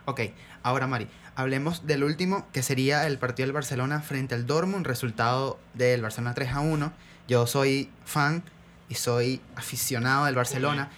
Ok, 0.06 0.22
ahora 0.62 0.86
Mari, 0.86 1.08
hablemos 1.36 1.88
del 1.88 2.04
último, 2.04 2.48
que 2.54 2.62
sería 2.62 3.08
el 3.08 3.18
partido 3.18 3.48
del 3.48 3.54
Barcelona 3.54 4.02
frente 4.02 4.36
al 4.36 4.46
Dortmund, 4.46 4.86
resultado 4.86 5.58
del 5.74 6.04
Barcelona 6.04 6.36
3 6.36 6.54
a 6.54 6.60
1. 6.60 6.94
Yo 7.28 7.48
soy 7.48 7.90
fan 8.06 8.44
y 8.88 8.96
soy 8.96 9.42
aficionado 9.56 10.26
del 10.26 10.36
Barcelona. 10.36 10.92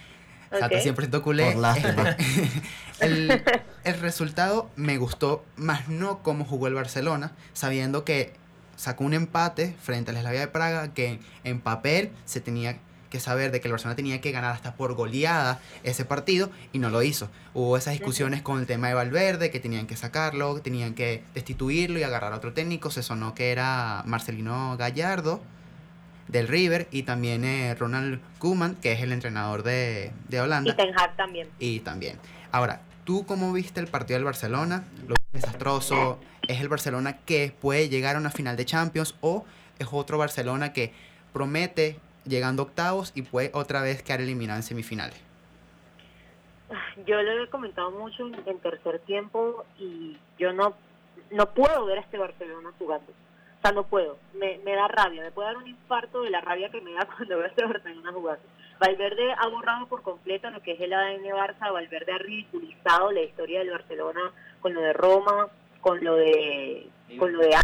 Okay. 0.50 0.80
100% 0.80 1.22
culé. 1.22 1.54
el, 3.00 3.42
el 3.84 4.00
resultado 4.00 4.70
me 4.76 4.96
gustó, 4.96 5.44
más 5.56 5.88
no 5.88 6.22
cómo 6.22 6.44
jugó 6.44 6.68
el 6.68 6.74
Barcelona, 6.74 7.32
sabiendo 7.52 8.04
que 8.04 8.32
sacó 8.76 9.04
un 9.04 9.14
empate 9.14 9.74
frente 9.82 10.10
al 10.10 10.18
Slavia 10.18 10.40
de 10.40 10.48
Praga, 10.48 10.94
que 10.94 11.18
en 11.44 11.60
papel 11.60 12.10
se 12.24 12.40
tenía 12.40 12.78
que 13.10 13.20
saber 13.20 13.50
de 13.50 13.60
que 13.60 13.68
el 13.68 13.72
Barcelona 13.72 13.96
tenía 13.96 14.20
que 14.20 14.32
ganar 14.32 14.52
hasta 14.52 14.74
por 14.74 14.94
goleada 14.94 15.60
ese 15.82 16.04
partido 16.04 16.50
y 16.72 16.78
no 16.78 16.90
lo 16.90 17.02
hizo. 17.02 17.28
Hubo 17.54 17.76
esas 17.76 17.94
discusiones 17.94 18.42
con 18.42 18.58
el 18.60 18.66
tema 18.66 18.88
de 18.88 18.94
Valverde, 18.94 19.50
que 19.50 19.60
tenían 19.60 19.86
que 19.86 19.96
sacarlo, 19.96 20.54
que 20.54 20.60
tenían 20.60 20.94
que 20.94 21.22
destituirlo 21.34 21.98
y 21.98 22.02
agarrar 22.02 22.32
a 22.32 22.36
otro 22.36 22.52
técnico. 22.52 22.90
Se 22.90 23.02
sonó 23.02 23.34
que 23.34 23.50
era 23.50 24.02
Marcelino 24.06 24.76
Gallardo 24.76 25.40
del 26.28 26.46
River 26.46 26.86
y 26.90 27.02
también 27.02 27.44
eh, 27.44 27.74
Ronald 27.74 28.20
Koeman, 28.38 28.76
que 28.76 28.92
es 28.92 29.02
el 29.02 29.12
entrenador 29.12 29.62
de, 29.62 30.12
de 30.28 30.40
Holanda. 30.40 30.70
Y 30.70 30.76
Ten 30.76 30.98
Hag 30.98 31.16
también. 31.16 31.48
Y 31.58 31.80
también. 31.80 32.18
Ahora, 32.52 32.82
¿tú 33.04 33.26
cómo 33.26 33.52
viste 33.52 33.80
el 33.80 33.88
partido 33.88 34.18
del 34.18 34.24
Barcelona? 34.24 34.84
¿Lo 35.06 35.14
desastroso? 35.32 36.20
¿Es 36.46 36.60
el 36.60 36.68
Barcelona 36.68 37.18
que 37.24 37.52
puede 37.60 37.88
llegar 37.88 38.16
a 38.16 38.18
una 38.18 38.30
final 38.30 38.56
de 38.56 38.64
Champions 38.64 39.14
o 39.20 39.44
es 39.78 39.88
otro 39.90 40.18
Barcelona 40.18 40.72
que 40.72 40.92
promete 41.32 41.98
llegando 42.24 42.62
octavos 42.62 43.12
y 43.14 43.22
puede 43.22 43.50
otra 43.54 43.82
vez 43.82 44.02
quedar 44.02 44.20
eliminado 44.20 44.58
en 44.58 44.62
semifinales? 44.62 45.20
Yo 47.06 47.22
le 47.22 47.42
he 47.42 47.48
comentado 47.48 47.90
mucho 47.90 48.26
en, 48.26 48.58
tercer 48.58 48.98
tiempo 49.00 49.64
y 49.78 50.18
yo 50.38 50.52
no, 50.52 50.74
no 51.30 51.54
puedo 51.54 51.86
ver 51.86 51.98
a 51.98 52.00
este 52.02 52.18
Barcelona 52.18 52.70
jugando 52.78 53.12
o 53.58 53.60
sea, 53.60 53.72
no 53.72 53.84
puedo. 53.84 54.18
Me, 54.34 54.58
me 54.64 54.74
da 54.74 54.86
rabia. 54.88 55.22
Me 55.22 55.32
puede 55.32 55.48
dar 55.48 55.56
un 55.56 55.66
infarto 55.66 56.22
de 56.22 56.30
la 56.30 56.40
rabia 56.40 56.70
que 56.70 56.80
me 56.80 56.92
da 56.92 57.06
cuando 57.16 57.36
veo 57.36 57.44
a 57.44 57.48
este 57.48 57.64
Barcelona 57.64 58.12
jugando. 58.12 58.42
Valverde 58.78 59.32
ha 59.36 59.48
borrado 59.48 59.86
por 59.86 60.02
completo 60.02 60.48
lo 60.50 60.62
que 60.62 60.72
es 60.72 60.80
el 60.80 60.92
ADN 60.92 61.24
Barça. 61.24 61.72
Valverde 61.72 62.12
ha 62.12 62.18
ridiculizado 62.18 63.10
la 63.10 63.22
historia 63.22 63.58
del 63.58 63.70
Barcelona 63.70 64.20
con 64.60 64.72
lo 64.72 64.80
de 64.80 64.92
Roma, 64.92 65.48
con 65.80 66.02
lo 66.04 66.14
de 66.14 66.88
con 67.18 67.32
lo 67.32 67.40
de 67.40 67.56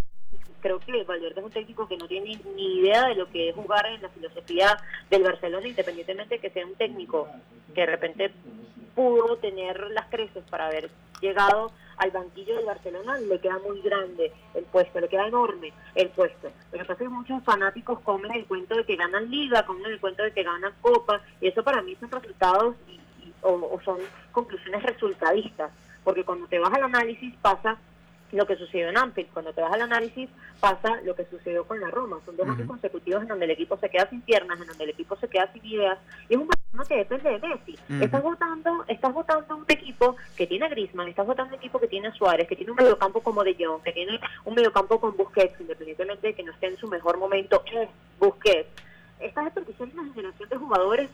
creo 0.61 0.81
que 0.81 1.05
Valverde 1.05 1.41
es 1.41 1.45
un 1.45 1.53
técnico 1.53 1.87
que 1.87 1.99
no 1.99 2.09
tiene 2.09 2.41
ni 2.57 2.79
idea 2.79 3.07
de 3.09 3.15
lo 3.15 3.29
que 3.31 3.51
es 3.51 3.55
jugar 3.55 3.85
en 3.87 4.01
la 4.01 4.09
filosofía 4.09 4.77
del 5.11 5.23
Barcelona, 5.23 5.69
independientemente 5.69 6.37
de 6.37 6.41
que 6.41 6.51
sea 6.51 6.65
un 6.65 6.75
técnico 6.75 7.29
que 7.75 7.83
de 7.83 7.87
repente 7.87 8.33
pudo 8.95 9.37
tener 9.37 9.91
las 9.91 10.07
creces 10.07 10.43
para 10.49 10.67
haber 10.67 10.89
llegado 11.21 11.71
al 11.99 12.11
banquillo 12.11 12.57
de 12.57 12.65
Barcelona 12.65 13.19
le 13.19 13.39
queda 13.41 13.59
muy 13.59 13.81
grande 13.83 14.33
el 14.55 14.65
puesto, 14.65 15.01
le 15.01 15.09
queda 15.09 15.29
enorme 15.29 15.73
el 15.95 16.09
puesto. 16.11 16.51
Que 16.71 16.79
pasa 16.79 16.97
que 16.97 17.09
muchos 17.09 17.43
fanáticos 17.45 18.01
comen 18.01 18.33
el 18.33 18.47
cuento 18.47 18.77
de 18.77 18.85
que 18.85 18.97
ganan 18.97 19.31
liga, 19.31 19.67
comen 19.67 19.87
el 19.87 20.01
cuento 20.01 20.23
de 20.23 20.33
que 20.33 20.43
ganan 20.43 20.73
copa, 20.81 21.21
y 21.41 21.49
eso 21.49 21.63
para 21.63 21.83
mí 21.83 21.97
son 22.01 22.11
resultados 22.11 22.77
o, 23.43 23.81
son 23.85 23.99
conclusiones 24.33 24.83
resultadistas, 24.83 25.71
porque 26.03 26.25
cuando 26.25 26.47
te 26.47 26.59
vas 26.59 26.73
al 26.73 26.85
análisis 26.85 27.35
pasa 27.43 27.79
lo 28.33 28.47
que 28.47 28.57
sucedió 28.57 28.89
en 28.89 28.99
Anfield. 28.99 29.31
Cuando 29.33 29.53
te 29.53 29.61
vas 29.61 29.73
al 29.73 29.83
análisis, 29.83 30.29
pasa 30.61 31.01
lo 31.05 31.15
que 31.15 31.25
sucedió 31.27 31.65
con 31.65 31.81
la 31.81 31.91
Roma. 31.91 32.19
Son 32.25 32.37
dos 32.37 32.49
años 32.49 32.67
consecutivos 32.67 33.23
en 33.23 33.29
donde 33.29 33.45
el 33.45 33.53
equipo 33.53 33.77
se 33.79 33.89
queda 33.89 34.09
sin 34.09 34.21
piernas, 34.23 34.61
en 34.61 34.67
donde 34.67 34.85
el 34.85 34.91
equipo 34.91 35.17
se 35.17 35.29
queda 35.29 35.53
sin 35.53 35.65
ideas. 35.65 35.99
Y 36.29 36.35
es 36.35 36.41
un 36.41 36.49
Barcelona 36.49 36.85
que 36.89 36.97
depende 36.97 37.31
de 37.31 37.49
Messi. 37.49 37.79
Estás 38.03 38.23
votando 38.23 38.85
estás 38.89 39.13
votando 39.13 39.57
un 39.57 39.65
equipo 39.69 40.17
que 40.37 40.47
tiene 40.47 40.67
a 40.67 40.69
Griezmann, 40.69 41.09
estás 41.09 41.27
votando 41.27 41.55
un 41.55 41.61
equipo 41.61 41.79
que 41.79 41.89
tiene 41.89 42.09
a 42.09 42.15
Suárez, 42.15 42.49
que 42.49 42.57
tiene 42.57 42.73
un 42.73 42.77
mediocampo 42.77 43.21
como 43.21 43.45
De 43.45 43.57
Jong, 43.59 43.83
que 43.83 43.93
tiene 43.93 44.21
un 44.45 44.55
mediocampo 44.55 45.01
con 45.01 45.17
Busquets, 45.17 45.61
independientemente 45.61 46.29
de 46.29 46.35
que 46.35 46.43
no 46.43 46.53
esté 46.53 46.69
en 46.69 46.77
su 46.77 46.89
mejor 46.89 47.19
momento, 47.19 47.63
es 47.73 47.89
Busquets. 48.19 48.69
Estás 49.21 49.45
desperdiciando 49.45 50.01
una 50.01 50.13
generación 50.13 50.49
de 50.49 50.57
jugadores 50.57 51.11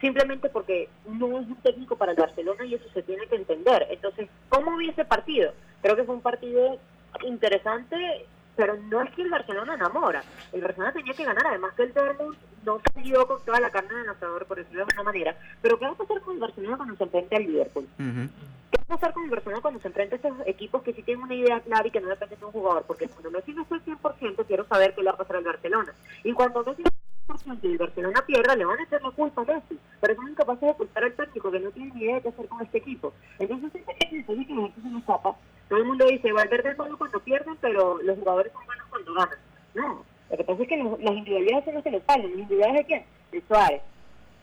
simplemente 0.00 0.48
porque 0.48 0.88
no 1.06 1.40
es 1.40 1.46
un 1.46 1.56
técnico 1.56 1.96
para 1.96 2.12
el 2.12 2.18
Barcelona 2.18 2.64
y 2.64 2.74
eso 2.74 2.88
se 2.92 3.02
tiene 3.02 3.26
que 3.26 3.36
entender. 3.36 3.86
Entonces, 3.90 4.28
¿cómo 4.48 4.76
vi 4.76 4.88
ese 4.88 5.04
partido? 5.04 5.52
Creo 5.82 5.96
que 5.96 6.04
fue 6.04 6.14
un 6.14 6.22
partido 6.22 6.78
interesante, 7.22 8.26
pero 8.56 8.76
no 8.76 9.02
es 9.02 9.10
que 9.14 9.22
el 9.22 9.30
Barcelona 9.30 9.74
enamora. 9.74 10.22
El 10.52 10.62
Barcelona 10.62 10.92
tenía 10.92 11.14
que 11.14 11.24
ganar, 11.24 11.46
además 11.46 11.74
que 11.74 11.84
el 11.84 11.92
Dortmund 11.92 12.36
no 12.64 12.80
salió 12.94 13.26
con 13.26 13.42
toda 13.44 13.60
la 13.60 13.70
carne 13.70 13.94
del 13.94 14.08
asador, 14.08 14.46
por 14.46 14.58
decirlo 14.58 14.78
de 14.78 14.82
alguna 14.90 15.02
manera. 15.04 15.36
Pero 15.62 15.78
¿qué 15.78 15.86
va 15.86 15.92
a 15.92 15.96
pasar 15.96 16.20
con 16.20 16.34
el 16.34 16.40
Barcelona 16.40 16.76
cuando 16.76 16.96
se 16.96 17.04
enfrente 17.04 17.36
al 17.36 17.42
Liverpool? 17.42 17.88
¿Qué 17.96 18.78
va 18.78 18.82
a 18.82 18.98
pasar 18.98 19.12
con 19.12 19.24
el 19.24 19.30
Barcelona 19.30 19.62
cuando 19.62 19.80
se 19.80 19.88
enfrenta 19.88 20.14
a 20.14 20.16
estos 20.16 20.32
equipos 20.46 20.82
que 20.82 20.92
sí 20.92 21.02
tienen 21.02 21.24
una 21.24 21.34
idea 21.34 21.60
clara 21.60 21.86
y 21.86 21.90
que 21.90 22.00
no 22.00 22.08
dependen 22.08 22.38
de 22.38 22.44
un 22.46 22.52
jugador? 22.52 22.84
Porque 22.86 23.08
cuando 23.08 23.30
Messi 23.30 23.52
no 23.52 23.62
esté 23.62 23.74
al 23.74 23.84
100%, 23.84 24.46
quiero 24.46 24.64
saber 24.66 24.94
qué 24.94 25.02
le 25.02 25.10
va 25.10 25.14
a 25.14 25.18
pasar 25.18 25.36
al 25.36 25.44
Barcelona. 25.44 25.92
Y 26.24 26.32
cuando 26.32 26.64
Messi 26.64 26.82
no 26.82 27.34
esté 27.34 27.50
al 27.50 27.58
100% 27.58 27.60
y 27.62 27.72
el 27.72 27.78
Barcelona 27.78 28.24
pierda, 28.26 28.56
le 28.56 28.64
van 28.64 28.78
a 28.78 28.82
echar 28.82 29.02
la 29.02 29.10
culpa 29.10 29.42
a 29.42 29.44
Messi. 29.44 29.78
Pero 30.00 30.14
son 30.14 30.30
incapaces 30.30 30.68
de 30.68 30.74
culpar 30.74 31.04
al 31.04 31.12
técnico 31.14 31.50
que 31.50 31.60
no 31.60 31.70
tiene 31.70 31.92
ni 31.94 32.02
idea 32.04 32.14
de 32.16 32.22
qué 32.22 32.28
hacer 32.28 32.46
con 32.48 32.62
este 32.62 32.78
equipo. 32.78 33.12
Entonces, 33.38 33.70
ese 33.74 33.92
equipo 34.06 34.32
que 34.32 34.54
la 34.54 34.70
se 34.74 34.88
nos 34.88 35.00
escapa. 35.00 35.36
Todo 35.68 35.78
el 35.78 35.84
mundo 35.84 36.06
dice, 36.06 36.32
Valverde 36.32 36.70
es 36.70 36.76
bueno 36.76 36.96
cuando 36.98 37.20
pierden, 37.20 37.56
pero 37.60 38.00
los 38.02 38.18
jugadores 38.18 38.52
son 38.52 38.64
buenos 38.66 38.86
cuando 38.88 39.14
ganan. 39.14 39.38
No, 39.74 40.04
lo 40.30 40.36
que 40.36 40.44
pasa 40.44 40.62
es 40.62 40.68
que 40.68 40.76
los- 40.78 41.00
las 41.00 41.12
individualidades 41.14 41.64
son 41.64 41.74
las 41.74 41.84
que 41.84 41.90
les 41.90 42.02
fallan. 42.04 42.22
¿Las 42.30 42.38
individualidades 42.38 42.76
de 42.78 42.84
quién? 42.86 43.04
De 43.30 43.42
Suárez, 43.46 43.82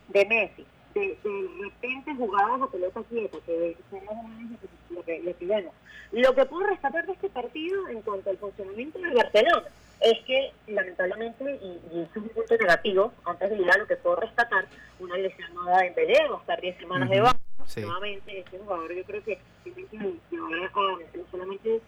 de 0.10 0.26
Messi, 0.26 0.66
de, 0.94 1.02
de 1.24 1.50
repente 1.64 2.16
jugadas 2.16 2.62
a 2.62 2.68
pelota 2.68 3.02
quieta, 3.10 3.38
que 3.46 3.78
son 3.90 4.00
o 4.08 4.24
menos 4.28 4.52
lo 4.90 5.04
que- 5.04 5.20
lo 5.22 5.38
que. 5.38 5.68
Lo 6.14 6.34
que 6.34 6.46
puedo 6.46 6.66
rescatar 6.68 7.06
de 7.06 7.12
este 7.14 7.28
partido 7.30 7.90
en 7.90 8.02
cuanto 8.02 8.30
al 8.30 8.38
funcionamiento 8.38 8.98
del 9.00 9.14
Barcelona 9.14 9.64
es 10.00 10.20
que 10.26 10.52
lamentablemente, 10.68 11.60
y, 11.62 11.80
y 11.92 12.02
eso 12.02 12.12
es 12.16 12.18
un 12.18 12.30
punto 12.30 12.58
negativo, 12.58 13.14
antes 13.26 13.50
de 13.50 13.58
ir 13.58 13.72
a 13.72 13.78
lo 13.78 13.88
que 13.88 13.96
puedo 13.98 14.18
rescatar, 14.18 14.66
una 15.00 15.18
lesión 15.18 15.54
nueva 15.56 15.80
de 15.80 15.88
Embelé, 15.88 16.28
va 16.30 16.38
a 16.38 16.40
estar 16.40 16.62
10 16.62 16.78
semanas 16.78 17.10
de 17.10 17.18
Ujú. 17.18 17.26
baja, 17.26 17.40
Sí. 17.66 17.82
nuevamente 17.82 18.40
este 18.40 18.60
jugador 18.60 18.94
yo 18.94 19.04
creo 19.04 19.24
que 19.24 19.40
tiene 19.64 19.86
que 19.88 19.98
llevar 20.32 20.54
a 20.54 21.18
no 21.18 21.26
solamente 21.32 21.82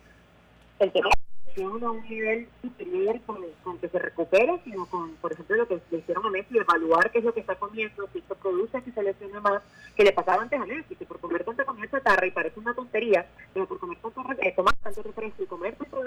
el 0.80 0.92
tema 0.92 1.10
de 1.10 1.16
a 1.64 1.92
un 1.92 2.02
nivel 2.10 2.48
superior 2.62 3.20
con, 3.26 3.38
con 3.64 3.78
que 3.80 3.90
se 3.90 4.00
recupere, 4.00 4.60
sino 4.64 4.86
con, 4.86 5.16
por 5.16 5.34
ejemplo, 5.34 5.58
lo 5.58 5.68
que 5.68 5.82
le 5.92 5.98
hicieron 5.98 6.26
a 6.26 6.30
Messi, 6.30 6.58
evaluar 6.58 7.12
qué 7.12 7.20
es 7.20 7.26
lo 7.26 7.34
que 7.34 7.42
está 7.42 7.56
comiendo, 7.56 8.08
si 8.14 8.20
esto 8.20 8.36
produce 8.36 8.82
que 8.82 8.92
se 8.92 9.04
lesione 9.04 9.40
más, 9.40 9.62
que 9.96 10.04
le 10.04 10.14
pasaba 10.14 10.44
antes 10.44 10.60
a 10.60 10.66
Messi, 10.66 10.96
que 10.96 11.06
por 11.06 11.20
comer 11.20 11.44
tanta 11.44 11.66
comida 11.66 11.90
chatarra, 11.90 12.26
y 12.26 12.32
parece 12.32 12.60
una 12.60 12.74
tontería, 12.74 13.26
pero 13.54 13.66
por 13.68 13.80
comer 13.80 13.98
tanto, 13.98 14.24
eh, 14.42 14.54
tomar 14.56 14.76
tanto 14.78 15.04
refresco 15.04 15.44
y 15.44 15.48
comer 15.48 15.76
tanta 15.76 15.98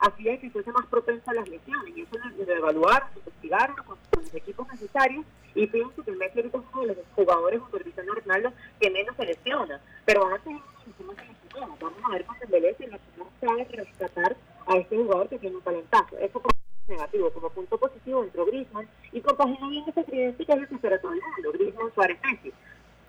basura, 0.00 0.14
hacía 0.14 0.40
que 0.40 0.50
fuese 0.50 0.72
más 0.72 0.86
propensa 0.86 1.30
a 1.30 1.34
las 1.34 1.48
lesiones, 1.48 1.96
y 1.96 2.02
eso 2.02 2.16
lo 2.18 2.52
evaluaron, 2.52 3.08
lo 3.14 3.20
investigaron 3.20 3.76
con, 3.76 3.98
los 4.18 4.34
equipos 4.34 4.66
necesarios, 4.68 5.24
y 5.54 5.66
pienso 5.66 6.02
que 6.02 6.12
Messi 6.12 6.38
ahorita 6.38 6.58
es 6.58 6.64
uno 6.72 6.82
de 6.82 6.86
los 6.88 6.96
jugadores 7.14 7.60
junto 7.60 7.76
a 7.76 8.14
Ronaldo 8.14 8.52
que 8.80 8.90
menos 8.90 9.16
se 9.16 9.26
lesiona, 9.26 9.80
pero 10.04 10.24
van 10.24 10.34
a 10.34 10.38
tener 10.38 10.60
muchísimas 10.60 11.16
lesiones, 11.16 11.78
vamos 11.80 11.98
a 12.04 12.12
ver 12.12 12.24
con 12.24 12.38
Dembélé 12.38 12.74
si 12.76 12.84
el 12.84 12.90
Barcelona 12.90 13.30
sabe 13.40 13.64
rescatar 13.64 14.36
a 14.66 14.76
este 14.76 14.96
jugador 14.96 15.28
que 15.28 15.38
tiene 15.38 15.56
un 15.56 15.62
talentazo, 15.62 16.18
eso 16.18 16.40
como 16.40 16.48
negativo, 16.88 17.30
como 17.30 17.50
punto 17.50 17.78
positivo 17.78 18.24
entró 18.24 18.46
Griezmann, 18.46 18.88
y 19.12 19.20
compagina 19.20 19.68
bien 19.68 19.84
ese 19.86 20.04
tridente 20.04 20.44
que 20.44 20.52
es 20.52 20.60
lo 20.60 20.68
que 20.68 20.74
espera 20.74 21.00
todo 21.00 21.12
el 21.12 21.20
mundo, 21.20 21.52
Griezmann, 21.52 21.94
Suárez, 21.94 22.18
Messi. 22.22 22.52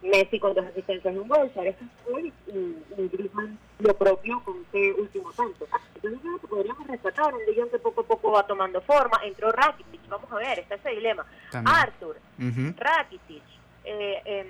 Messi 0.06 0.40
con 0.40 0.54
dos 0.54 0.66
asistencias 0.66 1.14
y 1.14 1.18
un 1.18 1.28
gol, 1.28 1.50
Suárez 1.54 1.76
gol 2.08 2.32
y, 2.48 2.52
y 2.52 3.08
Griezmann 3.10 3.58
lo 3.80 3.94
propio 3.96 4.42
con 4.44 4.56
ese 4.70 4.94
último 4.94 5.32
tanto. 5.34 5.68
Entonces 5.96 6.20
creo 6.22 6.40
que 6.40 6.48
podríamos 6.48 6.88
rescatar 6.88 7.34
un 7.34 7.42
Jong 7.56 7.72
que 7.72 7.80
poco 7.80 8.02
a 8.02 8.06
poco 8.06 8.32
va 8.32 8.46
tomando 8.46 8.82
forma, 8.82 9.20
entró 9.24 9.52
Rakitic, 9.52 10.08
vamos 10.08 10.32
a 10.32 10.36
ver, 10.36 10.60
está 10.60 10.76
ese 10.76 10.90
dilema. 10.92 11.26
También. 11.52 11.76
Arthur, 11.76 12.18
Ujú. 12.40 12.74
Rakitic, 12.78 13.44
eh, 13.84 14.22
em, 14.26 14.48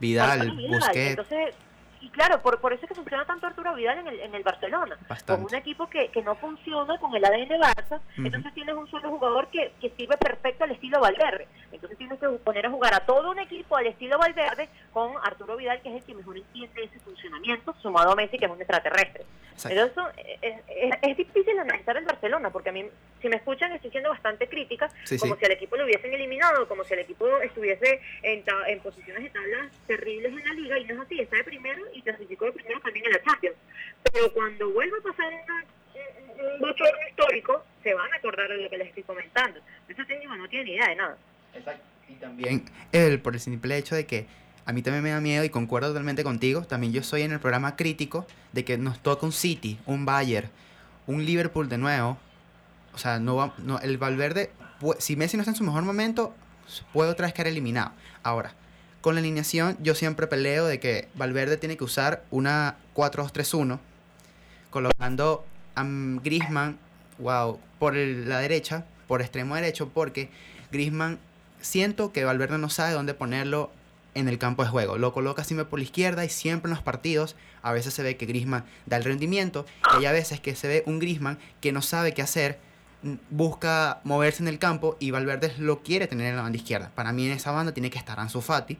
Vidal, 0.00 0.50
Vidal. 0.56 0.78
Busquets. 0.78 1.10
Entonces, 1.10 1.54
y 2.00 2.10
claro, 2.10 2.40
por, 2.42 2.60
por 2.60 2.72
eso 2.72 2.82
es 2.84 2.88
que 2.88 2.94
funciona 2.94 3.24
tanto 3.24 3.46
Arturo 3.46 3.74
Vidal 3.74 3.98
en 3.98 4.06
el, 4.08 4.20
en 4.20 4.34
el 4.34 4.42
Barcelona. 4.42 4.96
Bastante. 5.08 5.42
Con 5.42 5.52
un 5.52 5.54
equipo 5.58 5.88
que, 5.88 6.08
que 6.08 6.22
no 6.22 6.34
funciona 6.36 6.98
con 6.98 7.14
el 7.14 7.24
ADN 7.24 7.60
Barça, 7.60 8.00
entonces 8.16 8.54
tienes 8.54 8.74
un 8.74 8.88
solo 8.90 9.10
jugador 9.10 9.48
que, 9.48 9.72
que 9.80 9.90
sirve 9.90 10.16
perfecto 10.16 10.64
al 10.64 10.70
estilo 10.72 11.00
Valverde. 11.00 11.48
Entonces 11.72 11.98
tienes 11.98 12.18
que 12.18 12.28
poner 12.28 12.66
a 12.66 12.70
jugar 12.70 12.94
a 12.94 13.00
todo 13.06 13.30
un 13.30 13.38
equipo 13.38 13.76
al 13.76 13.86
estilo 13.86 14.18
Valverde 14.18 14.68
con 14.92 15.12
Arturo 15.24 15.56
Vidal, 15.56 15.80
que 15.82 15.90
es 15.90 15.96
el 15.96 16.04
que 16.04 16.14
mejor 16.14 16.36
entiende 16.36 16.84
ese 16.84 16.98
funcionamiento, 17.00 17.74
sumado 17.80 18.12
a 18.12 18.16
Messi, 18.16 18.38
que 18.38 18.46
es 18.46 18.50
un 18.50 18.58
extraterrestre. 18.58 19.24
Exacto. 19.52 19.80
Entonces, 19.80 20.24
es, 20.40 20.54
es, 20.68 20.94
es 21.02 21.16
difícil 21.16 21.58
analizar 21.58 21.96
el 21.96 22.04
Barcelona, 22.04 22.50
porque 22.50 22.68
a 22.68 22.72
mí, 22.72 22.84
si 23.20 23.28
me 23.28 23.36
escuchan, 23.36 23.72
estoy 23.72 23.90
siendo 23.90 24.10
bastante 24.10 24.48
crítica, 24.48 24.88
Sí, 25.04 25.18
como 25.18 25.34
sí. 25.34 25.40
si 25.40 25.46
al 25.46 25.52
equipo 25.52 25.76
lo 25.76 25.84
hubiesen 25.84 26.12
eliminado, 26.14 26.68
como 26.68 26.84
si 26.84 26.94
el 26.94 27.00
equipo 27.00 27.26
estuviese 27.38 28.00
en, 28.22 28.44
en 28.68 28.80
posiciones 28.80 29.24
de 29.24 29.30
tablas 29.30 29.72
terribles 29.88 30.32
en 30.32 30.44
la 30.44 30.54
liga, 30.54 30.78
y 30.78 30.84
no 30.84 30.94
es 30.94 31.00
así, 31.00 31.20
está 31.20 31.36
de 31.38 31.44
primero 31.44 31.82
y 31.94 32.02
clasificó 32.02 32.44
de 32.46 32.52
primero 32.52 32.80
también 32.80 33.06
en 33.06 33.12
la 33.12 33.22
Champions. 33.22 33.56
Pero 34.12 34.32
cuando 34.32 34.70
vuelva 34.72 34.96
a 34.98 35.02
pasar 35.02 35.26
una- 35.32 35.64
un, 36.54 36.60
bochorno 36.60 37.08
histórico, 37.08 37.64
se 37.82 37.94
van 37.94 38.12
a 38.12 38.16
acordar 38.16 38.48
de 38.48 38.56
lo 38.62 38.70
que 38.70 38.78
les 38.78 38.88
estoy 38.88 39.02
comentando. 39.02 39.60
Ese 39.88 40.04
técnico 40.04 40.34
no 40.36 40.48
tiene 40.48 40.64
ni 40.64 40.70
idea 40.72 40.88
de 40.88 40.96
nada. 40.96 41.18
Y 42.08 42.14
también 42.14 42.64
el, 42.92 43.20
por 43.20 43.34
el 43.34 43.40
simple 43.40 43.76
hecho 43.76 43.94
de 43.94 44.06
que 44.06 44.26
a 44.64 44.72
mí 44.72 44.82
también 44.82 45.02
me 45.02 45.10
da 45.10 45.20
miedo 45.20 45.44
y 45.44 45.50
concuerdo 45.50 45.88
totalmente 45.88 46.22
contigo. 46.24 46.62
También 46.62 46.92
yo 46.92 47.02
soy 47.02 47.22
en 47.22 47.32
el 47.32 47.40
programa 47.40 47.76
crítico 47.76 48.26
de 48.52 48.64
que 48.64 48.78
nos 48.78 49.02
toca 49.02 49.24
un 49.26 49.32
City, 49.32 49.78
un 49.86 50.04
Bayern, 50.04 50.50
un 51.06 51.24
Liverpool 51.24 51.68
de 51.68 51.78
nuevo. 51.78 52.18
O 52.94 52.98
sea, 52.98 53.18
no 53.18 53.36
va, 53.36 53.54
no, 53.58 53.78
el 53.80 53.96
Valverde, 53.98 54.50
si 54.98 55.16
Messi 55.16 55.36
no 55.36 55.42
está 55.42 55.52
en 55.52 55.56
su 55.56 55.64
mejor 55.64 55.82
momento, 55.82 56.34
puede 56.92 57.10
otra 57.10 57.26
vez 57.26 57.34
quedar 57.34 57.48
eliminado. 57.48 57.92
Ahora, 58.22 58.52
con 59.08 59.14
la 59.14 59.20
alineación, 59.22 59.78
yo 59.80 59.94
siempre 59.94 60.26
peleo 60.26 60.66
de 60.66 60.80
que 60.80 61.08
Valverde 61.14 61.56
tiene 61.56 61.78
que 61.78 61.84
usar 61.84 62.24
una 62.30 62.76
4-2-3-1, 62.94 63.78
colocando 64.68 65.46
a 65.76 65.86
Griezmann, 66.22 66.78
wow, 67.16 67.58
por 67.78 67.96
la 67.96 68.40
derecha, 68.40 68.84
por 69.06 69.22
extremo 69.22 69.54
derecho, 69.54 69.88
porque 69.88 70.28
Griezmann 70.70 71.18
siento 71.62 72.12
que 72.12 72.26
Valverde 72.26 72.58
no 72.58 72.68
sabe 72.68 72.92
dónde 72.92 73.14
ponerlo 73.14 73.70
en 74.12 74.28
el 74.28 74.36
campo 74.36 74.62
de 74.62 74.68
juego. 74.68 74.98
Lo 74.98 75.14
coloca 75.14 75.42
siempre 75.42 75.64
por 75.64 75.78
la 75.78 75.84
izquierda 75.86 76.26
y 76.26 76.28
siempre 76.28 76.68
en 76.68 76.74
los 76.74 76.84
partidos 76.84 77.34
a 77.62 77.72
veces 77.72 77.94
se 77.94 78.02
ve 78.02 78.18
que 78.18 78.26
Griezmann 78.26 78.66
da 78.84 78.98
el 78.98 79.04
rendimiento 79.04 79.64
y 79.94 80.00
hay 80.00 80.04
a 80.04 80.12
veces 80.12 80.38
que 80.38 80.54
se 80.54 80.68
ve 80.68 80.82
un 80.84 80.98
Griezmann 80.98 81.38
que 81.62 81.72
no 81.72 81.80
sabe 81.80 82.12
qué 82.12 82.20
hacer, 82.20 82.58
busca 83.30 84.02
moverse 84.04 84.42
en 84.42 84.48
el 84.48 84.58
campo 84.58 84.98
y 85.00 85.12
Valverde 85.12 85.54
lo 85.56 85.82
quiere 85.82 86.08
tener 86.08 86.26
en 86.26 86.36
la 86.36 86.42
banda 86.42 86.58
izquierda. 86.58 86.92
Para 86.94 87.14
mí 87.14 87.24
en 87.24 87.32
esa 87.32 87.52
banda 87.52 87.72
tiene 87.72 87.88
que 87.88 87.96
estar 87.96 88.20
Ansu 88.20 88.42
Fati, 88.42 88.76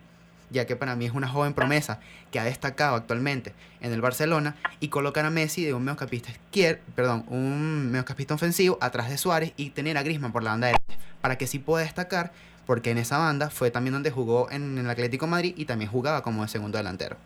ya 0.50 0.66
que 0.66 0.76
para 0.76 0.96
mí 0.96 1.04
es 1.06 1.12
una 1.12 1.28
joven 1.28 1.54
promesa 1.54 2.00
que 2.32 2.38
ha 2.40 2.44
destacado 2.44 2.96
actualmente 2.96 3.52
en 3.80 3.92
el 3.92 4.00
Barcelona 4.00 4.56
y 4.80 4.88
colocar 4.88 5.24
a 5.24 5.30
Messi 5.30 5.64
de 5.64 5.74
un 5.74 5.84
mediocampista 5.84 6.30
izquierdo, 6.30 6.80
perdón, 6.94 7.24
un 7.28 7.90
mediocampista 7.90 8.34
ofensivo 8.34 8.78
atrás 8.80 9.10
de 9.10 9.18
Suárez 9.18 9.52
y 9.56 9.70
tener 9.70 9.96
a 9.98 10.02
Griezmann 10.02 10.32
por 10.32 10.42
la 10.42 10.50
banda 10.50 10.68
derecha 10.68 10.98
para 11.20 11.36
que 11.38 11.46
sí 11.46 11.58
pueda 11.58 11.84
destacar 11.84 12.32
porque 12.66 12.90
en 12.90 12.98
esa 12.98 13.18
banda 13.18 13.48
fue 13.50 13.70
también 13.70 13.94
donde 13.94 14.10
jugó 14.10 14.50
en 14.50 14.76
el 14.78 14.90
Atlético 14.90 15.26
Madrid 15.26 15.54
y 15.56 15.64
también 15.64 15.90
jugaba 15.90 16.22
como 16.22 16.42
de 16.42 16.48
segundo 16.48 16.76
delantero. 16.78 17.16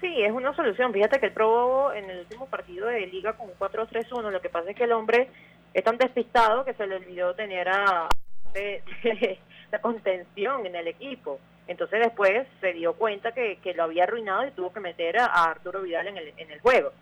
Sí, 0.00 0.22
es 0.22 0.30
una 0.32 0.54
solución. 0.54 0.92
Fíjate 0.92 1.18
que 1.18 1.26
él 1.26 1.32
probó 1.32 1.92
en 1.92 2.08
el 2.08 2.20
último 2.20 2.46
partido 2.46 2.86
de 2.86 3.06
liga 3.08 3.32
con 3.34 3.48
un 3.48 3.54
4-3-1. 3.58 4.30
Lo 4.30 4.40
que 4.40 4.48
pasa 4.48 4.70
es 4.70 4.76
que 4.76 4.84
el 4.84 4.92
hombre 4.92 5.28
es 5.74 5.82
tan 5.84 5.98
despistado 5.98 6.64
que 6.64 6.72
se 6.74 6.86
le 6.86 6.96
olvidó 6.96 7.34
tener 7.34 7.68
a 7.68 8.08
de- 8.54 8.82
de- 9.02 9.38
contención 9.82 10.64
en 10.66 10.76
el 10.76 10.88
equipo. 10.88 11.38
Entonces 11.68 12.00
después 12.00 12.46
se 12.60 12.72
dio 12.72 12.94
cuenta 12.94 13.32
que, 13.32 13.58
que 13.62 13.74
lo 13.74 13.84
había 13.84 14.04
arruinado 14.04 14.46
y 14.46 14.50
tuvo 14.50 14.72
que 14.72 14.80
meter 14.80 15.18
a, 15.18 15.26
Arturo 15.26 15.82
Vidal 15.82 16.08
en 16.08 16.16
el, 16.16 16.32
en 16.36 16.50
el 16.50 16.60
juego. 16.60 16.92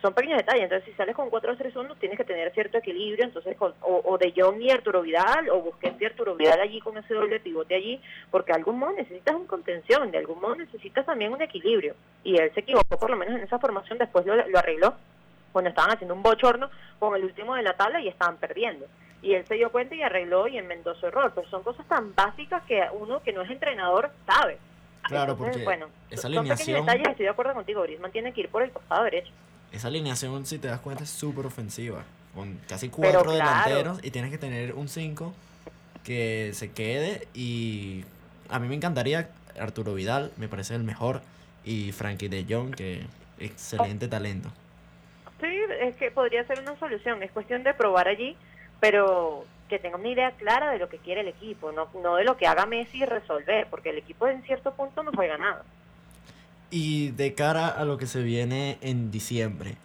Son 0.00 0.14
pequeños 0.14 0.38
detalles. 0.38 0.64
Entonces 0.64 0.86
si 0.88 0.96
sales 0.96 1.14
con 1.14 1.30
4-3-1 1.30 1.96
tienes 1.98 2.16
que 2.16 2.24
tener 2.24 2.50
cierto 2.52 2.78
equilibrio. 2.78 3.24
Entonces 3.24 3.56
con- 3.56 3.74
o, 3.82 4.16
de 4.18 4.32
Jong 4.34 4.60
y 4.62 4.70
Arturo 4.70 5.02
Vidal 5.02 5.50
o 5.50 5.60
Busquets 5.60 6.00
y 6.00 6.06
Arturo 6.06 6.34
Vidal 6.34 6.60
allí 6.60 6.80
con 6.80 6.96
ese 6.96 7.14
doble 7.14 7.40
pivote 7.40 7.74
allí 7.74 8.00
porque 8.30 8.52
de 8.52 8.58
algún 8.58 8.78
modo 8.78 8.92
necesitas 8.92 9.34
un 9.34 9.46
contención, 9.46 10.10
de 10.10 10.18
algún 10.18 10.40
modo 10.40 10.56
necesitas 10.56 11.04
también 11.04 11.32
un 11.32 11.42
equilibrio. 11.42 11.94
Y 12.24 12.38
él 12.38 12.50
se 12.54 12.60
equivocó 12.60 12.98
por 12.98 13.10
lo 13.10 13.16
menos 13.16 13.36
en 13.36 13.42
esa 13.42 13.58
formación, 13.58 13.98
después 13.98 14.24
lo, 14.24 14.34
lo 14.34 14.58
arregló 14.58 14.94
cuando 15.52 15.68
estaban 15.70 15.92
haciendo 15.92 16.14
un 16.14 16.22
bochorno 16.22 16.70
con 16.98 17.14
el 17.16 17.24
último 17.24 17.54
de 17.54 17.62
la 17.62 17.76
tabla 17.76 18.00
y 18.00 18.08
estaban 18.08 18.36
perdiendo. 18.38 18.86
Y 19.22 19.34
él 19.34 19.44
se 19.46 19.54
dio 19.54 19.70
cuenta 19.70 19.94
y 19.94 20.02
arregló 20.02 20.48
y 20.48 20.56
enmendó 20.56 20.94
su 20.94 21.06
error. 21.06 21.32
Pues 21.34 21.46
son 21.48 21.62
cosas 21.62 21.86
tan 21.86 22.14
básicas 22.14 22.62
que 22.64 22.82
uno 22.92 23.22
que 23.22 23.32
no 23.32 23.42
es 23.42 23.50
entrenador 23.50 24.10
sabe. 24.26 24.58
Claro, 25.02 25.32
Entonces, 25.32 25.52
porque 25.56 25.64
bueno, 25.64 25.86
esa 26.10 26.22
son 26.22 26.32
alineación- 26.38 26.80
detalles, 26.86 27.08
estoy 27.08 27.24
de 27.24 27.30
acuerdo 27.30 27.54
contigo, 27.54 27.82
Griezmann 27.82 28.12
tiene 28.12 28.32
que 28.32 28.42
ir 28.42 28.48
por 28.48 28.62
el 28.62 28.70
costado 28.70 29.04
derecho. 29.04 29.32
Esa 29.72 29.88
alineación, 29.88 30.46
si 30.46 30.58
te 30.58 30.68
das 30.68 30.80
cuenta, 30.80 31.04
es 31.04 31.10
súper 31.10 31.46
ofensiva. 31.46 32.02
Con 32.34 32.60
casi 32.68 32.88
cuatro 32.90 33.22
claro. 33.22 33.32
delanteros 33.32 34.04
y 34.04 34.10
tienes 34.10 34.30
que 34.30 34.38
tener 34.38 34.74
un 34.74 34.88
5 34.88 35.34
que 36.04 36.50
se 36.54 36.70
quede. 36.72 37.26
Y 37.34 38.04
a 38.48 38.58
mí 38.58 38.68
me 38.68 38.74
encantaría 38.76 39.30
Arturo 39.58 39.94
Vidal, 39.94 40.30
me 40.36 40.48
parece 40.48 40.74
el 40.76 40.84
mejor. 40.84 41.22
Y 41.64 41.92
Frankie 41.92 42.28
de 42.28 42.46
Jong, 42.48 42.74
que 42.74 43.02
excelente 43.38 44.06
talento. 44.08 44.48
Sí, 45.40 45.46
es 45.80 45.96
que 45.96 46.10
podría 46.10 46.44
ser 46.46 46.60
una 46.60 46.78
solución, 46.78 47.22
es 47.22 47.30
cuestión 47.32 47.62
de 47.64 47.72
probar 47.74 48.06
allí, 48.08 48.36
pero 48.80 49.44
que 49.68 49.78
tenga 49.78 49.96
una 49.96 50.08
idea 50.08 50.32
clara 50.32 50.72
de 50.72 50.78
lo 50.78 50.88
que 50.88 50.98
quiere 50.98 51.20
el 51.20 51.28
equipo, 51.28 51.70
no, 51.72 51.88
no 52.02 52.16
de 52.16 52.24
lo 52.24 52.36
que 52.36 52.46
haga 52.46 52.66
Messi 52.66 53.04
resolver, 53.04 53.68
porque 53.70 53.90
el 53.90 53.98
equipo 53.98 54.26
en 54.26 54.42
cierto 54.42 54.72
punto 54.74 55.02
no 55.02 55.12
juega 55.14 55.38
nada. 55.38 55.62
Y 56.70 57.10
de 57.12 57.34
cara 57.34 57.68
a 57.68 57.84
lo 57.84 57.96
que 57.96 58.06
se 58.06 58.22
viene 58.22 58.78
en 58.80 59.10
diciembre, 59.10 59.76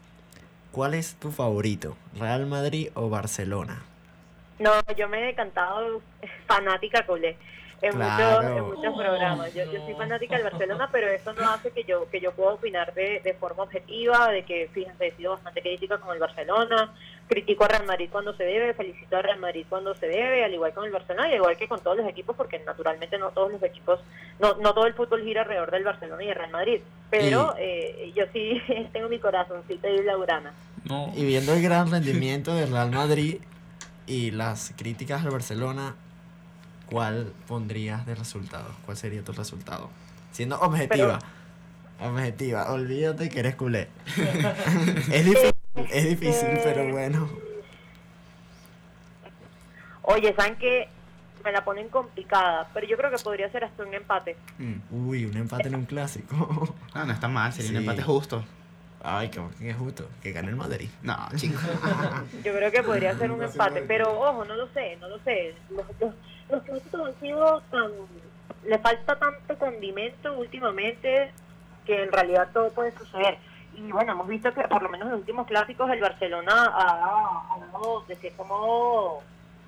¿cuál 0.72 0.94
es 0.94 1.16
tu 1.16 1.32
favorito? 1.32 1.98
¿Real 2.18 2.46
Madrid 2.48 2.90
o 2.96 3.10
Barcelona? 3.10 3.84
No, 4.60 4.72
yo 4.98 5.08
me 5.10 5.22
he 5.22 5.26
decantado 5.26 6.02
fanática 6.48 7.06
colé 7.06 7.38
en, 7.82 7.92
Claro. 7.94 8.42
muchos, 8.42 8.58
en 8.58 8.64
muchos 8.76 8.96
programas. 8.98 9.54
Yo, 9.54 9.64
yo 9.72 9.86
soy 9.86 9.94
fanática 9.96 10.36
del 10.36 10.44
Barcelona, 10.46 10.90
pero 10.92 11.08
eso 11.08 11.34
no 11.34 11.50
hace 11.50 11.72
que 11.72 11.84
yo 11.84 12.10
que 12.10 12.20
yo 12.20 12.32
pueda 12.32 12.54
opinar 12.54 12.94
de, 12.94 13.22
de 13.24 13.34
forma 13.34 13.64
objetiva, 13.64 14.30
de 14.30 14.44
que, 14.44 14.70
fíjense, 14.74 15.08
he 15.08 15.16
sido 15.16 15.32
bastante 15.34 15.62
crítica 15.62 15.98
con 15.98 16.14
el 16.14 16.20
Barcelona, 16.20 16.94
critico 17.28 17.66
a 17.66 17.68
Real 17.68 17.86
Madrid 17.86 18.10
cuando 18.12 18.34
se 18.36 18.44
debe, 18.44 18.74
felicito 18.74 19.18
a 19.18 19.22
Real 19.22 19.40
Madrid 19.40 19.66
cuando 19.68 19.96
se 19.96 20.08
debe, 20.08 20.44
al 20.44 20.54
igual 20.54 20.74
con 20.74 20.86
el 20.86 20.92
Barcelona 20.92 21.28
y 21.28 21.32
al 21.32 21.38
igual 21.38 21.58
que 21.58 21.68
con 21.68 21.80
todos 21.82 21.98
los 21.98 22.08
equipos, 22.08 22.36
porque 22.36 22.60
naturalmente 22.60 23.18
no 23.18 23.32
todos 23.32 23.52
los 23.52 23.64
equipos, 23.64 24.00
no, 24.40 24.56
no 24.56 24.74
todo 24.74 24.86
el 24.86 24.94
fútbol 24.94 25.24
gira 25.24 25.42
alrededor 25.42 25.72
del 25.72 25.84
Barcelona 25.84 26.24
y 26.24 26.28
del 26.28 26.36
Real 26.36 26.52
Madrid. 26.52 26.82
Pero 27.10 27.56
eh, 27.58 28.12
yo 28.16 28.26
sí 28.34 28.62
tengo 28.94 29.10
mi 29.10 29.20
corazoncito 29.20 29.88
y 29.88 30.04
laurana. 30.04 30.54
No. 30.84 31.12
Y 31.16 31.26
viendo 31.26 31.54
el 31.54 31.62
gran 31.64 31.90
rendimiento 31.90 32.54
del 32.56 32.72
Real 32.72 32.92
Madrid 32.92 33.38
y 34.08 34.32
las 34.32 34.74
críticas 34.78 35.24
al 35.26 35.32
Barcelona, 35.32 35.96
¿cuál 36.86 37.34
pondrías 37.48 38.06
de 38.06 38.16
resultado? 38.16 38.70
¿Cuál 38.86 38.98
sería 38.98 39.24
tu 39.24 39.32
resultado? 39.32 39.90
Siendo 40.32 40.60
objetiva. 40.60 41.20
Objetiva, 42.00 42.72
olvídate 42.72 43.30
que 43.30 43.40
eres 43.40 43.56
culé. 43.56 43.88
es 45.12 45.26
difícil, 45.26 45.54
es 45.92 46.06
difícil, 46.10 46.60
pero 46.64 46.92
bueno. 46.92 47.30
Oye, 50.02 50.34
¿saben 50.36 50.58
qué? 50.58 50.90
Me 51.44 51.52
la 51.52 51.64
ponen 51.64 51.90
complicada, 51.90 52.70
pero 52.74 52.88
yo 52.88 52.98
creo 52.98 53.12
que 53.12 53.18
podría 53.18 53.50
ser 53.52 53.64
hasta 53.64 53.84
un 53.84 53.94
empate. 53.94 54.36
Mm. 54.58 55.08
Uy, 55.08 55.26
un 55.26 55.38
empate 55.38 55.68
en 55.68 55.76
un 55.76 55.86
clásico. 55.86 56.76
No, 56.94 57.06
no 57.06 57.14
está 57.14 57.28
mal, 57.28 57.54
sería 57.54 57.72
un 57.72 57.78
empate 57.78 58.02
justo. 58.02 58.44
Ay, 59.08 59.30
que, 59.30 59.40
que 59.60 59.74
justo, 59.74 60.10
que 60.24 60.32
gane 60.32 60.50
el 60.50 60.56
Madrid. 60.56 60.90
No, 61.04 61.16
chicos. 61.36 61.62
Yo 62.44 62.52
creo 62.54 62.72
que 62.72 62.82
podría 62.82 63.16
ser 63.16 63.32
un 63.32 63.44
empate, 63.44 63.84
pero 63.84 64.20
ojo, 64.20 64.44
no 64.46 64.56
lo 64.56 64.68
sé, 64.70 64.98
no 65.00 65.08
lo 65.08 65.20
sé. 65.20 65.54
Los, 65.70 65.86
los, 66.00 66.16
los 66.50 66.64
clásicos 66.64 67.08
han 67.08 67.20
sido 67.20 67.62
tan... 67.72 67.92
Le 68.64 68.80
falta 68.80 69.16
tanto 69.18 69.58
condimento 69.60 70.34
últimamente 70.34 71.32
que 71.86 72.04
en 72.04 72.12
realidad 72.12 72.50
todo 72.52 72.72
puede 72.72 72.92
suceder. 72.92 73.38
Y 73.76 73.92
bueno, 73.92 74.14
hemos 74.14 74.28
visto 74.28 74.54
que 74.54 74.62
por 74.64 74.82
lo 74.82 74.90
menos 74.90 75.06
en 75.06 75.12
los 75.12 75.20
últimos 75.20 75.46
clásicos 75.48 75.90
el 75.92 76.02
Barcelona 76.02 76.72
ha, 76.74 77.60
dado 77.72 78.02
de 78.08 78.16
cierto 78.16 78.44
modo 78.46 79.22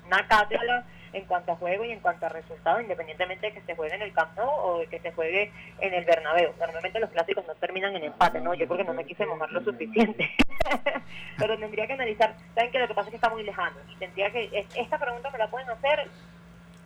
una 0.06 0.26
cátedra 0.26 0.84
en 1.12 1.24
cuanto 1.26 1.52
a 1.52 1.56
juego 1.56 1.84
y 1.84 1.92
en 1.92 2.00
cuanto 2.00 2.26
a 2.26 2.28
resultados, 2.28 2.82
independientemente 2.82 3.46
de 3.46 3.52
que 3.52 3.62
se 3.62 3.76
juegue 3.76 3.94
en 3.94 4.02
el 4.02 4.12
Camp 4.12 4.36
o 4.38 4.78
de 4.78 4.86
que 4.88 4.98
se 5.00 5.12
juegue 5.12 5.52
en 5.80 5.94
el 5.94 6.04
Bernabéu. 6.04 6.52
Normalmente 6.58 7.00
los 7.00 7.10
clásicos 7.10 7.46
no 7.46 7.54
terminan 7.54 7.94
en 7.96 8.04
empate, 8.04 8.40
¿no? 8.40 8.54
Yo 8.54 8.66
creo 8.66 8.78
que 8.78 8.84
no 8.84 8.94
me 8.94 9.04
quise 9.04 9.24
mojar 9.26 9.50
lo 9.52 9.62
suficiente. 9.62 10.30
Pero 11.38 11.56
tendría 11.58 11.86
que 11.86 11.92
analizar, 11.92 12.34
¿saben 12.54 12.70
que 12.70 12.78
Lo 12.78 12.88
que 12.88 12.94
pasa 12.94 13.08
es 13.08 13.10
que 13.10 13.16
está 13.16 13.30
muy 13.30 13.42
lejano. 13.42 13.76
Y 13.90 13.96
tendría 13.96 14.30
que, 14.30 14.50
es- 14.52 14.76
esta 14.76 14.98
pregunta 14.98 15.30
me 15.30 15.38
la 15.38 15.48
pueden 15.48 15.70
hacer 15.70 16.08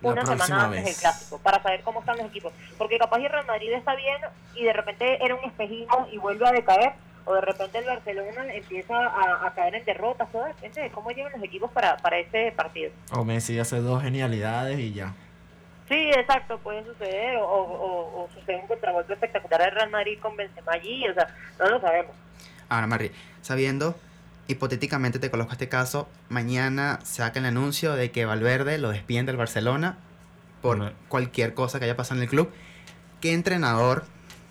una 0.03 0.27
semana 0.27 0.65
antes 0.65 0.85
del 0.85 0.95
clásico 0.97 1.39
para 1.39 1.63
saber 1.63 1.83
cómo 1.83 2.01
están 2.01 2.17
los 2.19 2.27
equipos. 2.27 2.53
Porque 2.79 2.99
capaz 2.99 3.19
el 3.19 3.29
Real 3.31 3.47
Madrid 3.47 3.73
está 3.73 3.95
bien 3.95 4.17
y 4.55 4.65
de 4.65 4.73
repente 4.73 5.25
era 5.25 5.35
un 5.35 5.45
espejismo 5.45 6.09
y 6.13 6.19
vuelve 6.19 6.47
a 6.47 6.53
decaer. 6.53 6.93
O 7.25 7.35
de 7.35 7.41
repente 7.41 7.79
el 7.79 7.85
Barcelona 7.85 8.53
empieza 8.53 8.97
a, 8.97 9.47
a 9.47 9.55
caer 9.55 9.77
en 9.77 9.85
derrotas. 9.85 10.31
Todo 10.33 10.45
depende 10.45 10.81
de 10.83 10.91
cómo 10.91 11.11
llegan 11.13 11.31
los 11.33 11.43
equipos 11.45 11.71
para, 11.71 11.97
para 11.99 12.19
ese 12.19 12.53
partido. 12.57 12.91
O 13.13 13.25
Messi 13.25 13.59
hace 13.61 13.77
dos 13.81 14.03
genialidades 14.03 14.77
y 14.81 14.93
ya. 14.93 15.15
Sí, 15.89 16.11
exacto, 16.11 16.59
puede 16.59 16.85
suceder. 16.85 17.37
O, 17.37 17.45
o, 17.45 17.63
o- 17.63 18.25
o 18.25 18.29
sucede 18.35 18.57
un 18.57 18.67
contragolpe 18.67 19.13
espectacular 19.13 19.61
del 19.61 19.71
Real 19.71 19.91
Madrid 19.91 20.19
con 20.21 20.37
Benzema 20.37 20.73
allí. 20.73 21.09
O 21.09 21.15
sea, 21.15 21.29
no 21.61 21.71
lo 21.71 21.81
sabemos. 21.81 22.13
Ahora, 22.69 22.87
Mari, 22.89 23.13
sabiendo, 23.41 23.95
hipotéticamente 24.53 25.19
te 25.19 25.31
coloco 25.31 25.53
este 25.53 25.69
caso, 25.69 26.09
mañana 26.29 27.01
saca 27.03 27.41
el 27.41 27.47
anuncio 27.47 27.95
de 27.95 28.11
que 28.11 28.25
Valverde 28.25 28.79
lo 28.79 28.91
despiden 28.91 29.27
del 29.27 29.37
Barcelona 29.37 29.99
por 30.61 30.95
cualquier 31.09 31.55
cosa 31.55 31.79
que 31.79 31.87
haya 31.87 31.97
pasado 31.97 32.19
en 32.19 32.25
el 32.25 32.29
club. 32.29 32.51
¿Qué 33.21 33.33
entrenador, 33.35 34.05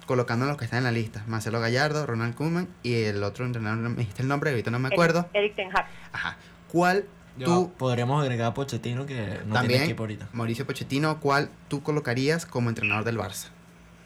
colocando 0.05 0.45
los 0.45 0.57
que 0.57 0.65
están 0.65 0.79
en 0.79 0.83
la 0.83 0.91
lista? 0.91 1.23
Marcelo 1.27 1.59
Gallardo, 1.59 2.05
Ronald 2.05 2.35
Koeman 2.35 2.67
y 2.83 3.03
el 3.03 3.23
otro 3.23 3.45
entrenador, 3.45 3.79
no 3.79 3.89
me 3.89 3.97
dijiste 3.97 4.21
el 4.21 4.27
nombre, 4.27 4.51
ahorita 4.51 4.71
no 4.71 4.79
me 4.79 4.89
acuerdo. 4.89 5.29
Eric 5.33 5.55
Ten 5.55 5.69
Hag. 5.75 5.87
Ajá. 6.11 6.37
¿Cuál 6.67 7.05
Tú 7.39 7.45
tú, 7.45 7.73
podríamos 7.77 8.21
agregar 8.21 8.47
a 8.47 8.53
Pochettino 8.53 9.05
que 9.05 9.15
no 9.15 9.25
tiene 9.25 9.53
también, 9.53 9.83
equipo 9.83 10.03
ahorita. 10.03 10.27
Mauricio 10.33 10.65
Pochettino, 10.65 11.19
cuál 11.19 11.49
tú 11.69 11.81
colocarías 11.81 12.45
como 12.45 12.69
entrenador 12.69 13.05
del 13.05 13.17
Barça? 13.17 13.47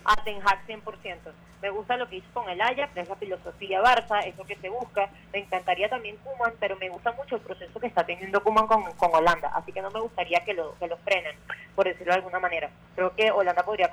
A 0.06 0.16
Ten 0.24 0.40
Hag 0.42 0.66
100%. 0.68 1.18
Me 1.62 1.70
gusta 1.70 1.98
lo 1.98 2.08
que 2.08 2.18
hizo 2.18 2.28
con 2.34 2.48
el 2.50 2.62
Ajax, 2.62 2.96
esa 2.96 3.16
filosofía 3.16 3.82
Barça, 3.82 4.24
eso 4.26 4.44
que 4.44 4.56
se 4.58 4.70
busca. 4.70 5.10
Me 5.34 5.40
encantaría 5.40 5.90
también 5.90 6.18
Kuman, 6.18 6.54
pero 6.60 6.76
me 6.78 6.90
gusta 6.90 7.12
mucho 7.14 7.36
el 7.36 7.42
proceso 7.42 7.80
que 7.80 7.88
está 7.88 8.06
teniendo 8.06 8.44
Kuman 8.44 8.68
con, 8.68 8.84
con 8.94 9.14
Holanda, 9.14 9.52
así 9.56 9.72
que 9.72 9.82
no 9.82 9.90
me 9.90 10.00
gustaría 10.00 10.44
que 10.46 10.54
lo, 10.54 10.78
que 10.78 10.88
lo 10.88 10.98
frenen, 10.98 11.36
por 11.76 11.86
decirlo 11.86 12.14
de 12.14 12.20
alguna 12.20 12.40
manera. 12.40 12.70
Creo 12.96 13.14
que 13.16 13.32
Holanda 13.32 13.64
podría 13.64 13.92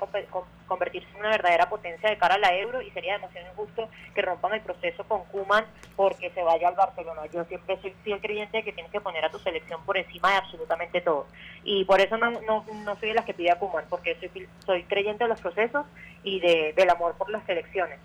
convertirse 0.67 1.09
en 1.11 1.19
una 1.19 1.29
verdadera 1.29 1.69
potencia 1.69 2.09
de 2.09 2.17
cara 2.17 2.35
a 2.35 2.39
la 2.39 2.55
Euro 2.55 2.81
y 2.81 2.89
sería 2.91 3.13
demasiado 3.13 3.47
injusto 3.51 3.89
que 4.15 4.21
rompan 4.21 4.53
el 4.53 4.61
proceso 4.61 5.03
con 5.03 5.25
Kuman 5.25 5.65
porque 5.95 6.29
se 6.31 6.41
vaya 6.41 6.69
al 6.69 6.75
Barcelona. 6.75 7.25
Yo 7.31 7.43
siempre 7.45 7.77
soy 7.81 7.93
fiel 8.03 8.21
creyente 8.21 8.57
de 8.57 8.63
que 8.63 8.73
tienes 8.73 8.91
que 8.91 9.01
poner 9.01 9.25
a 9.25 9.29
tu 9.29 9.39
selección 9.39 9.83
por 9.85 9.97
encima 9.97 10.31
de 10.31 10.37
absolutamente 10.37 11.01
todo. 11.01 11.27
Y 11.63 11.83
por 11.85 11.99
eso 11.99 12.17
no, 12.17 12.31
no, 12.41 12.65
no 12.73 12.95
soy 12.97 13.09
de 13.09 13.15
las 13.15 13.25
que 13.25 13.33
pide 13.33 13.51
a 13.51 13.59
Kuman, 13.59 13.85
porque 13.89 14.15
soy, 14.15 14.47
soy 14.65 14.83
creyente 14.83 15.25
de 15.25 15.29
los 15.29 15.41
procesos 15.41 15.85
y 16.23 16.39
de, 16.39 16.73
del 16.73 16.89
amor 16.89 17.15
por 17.17 17.29
las 17.29 17.45
selecciones. 17.45 17.99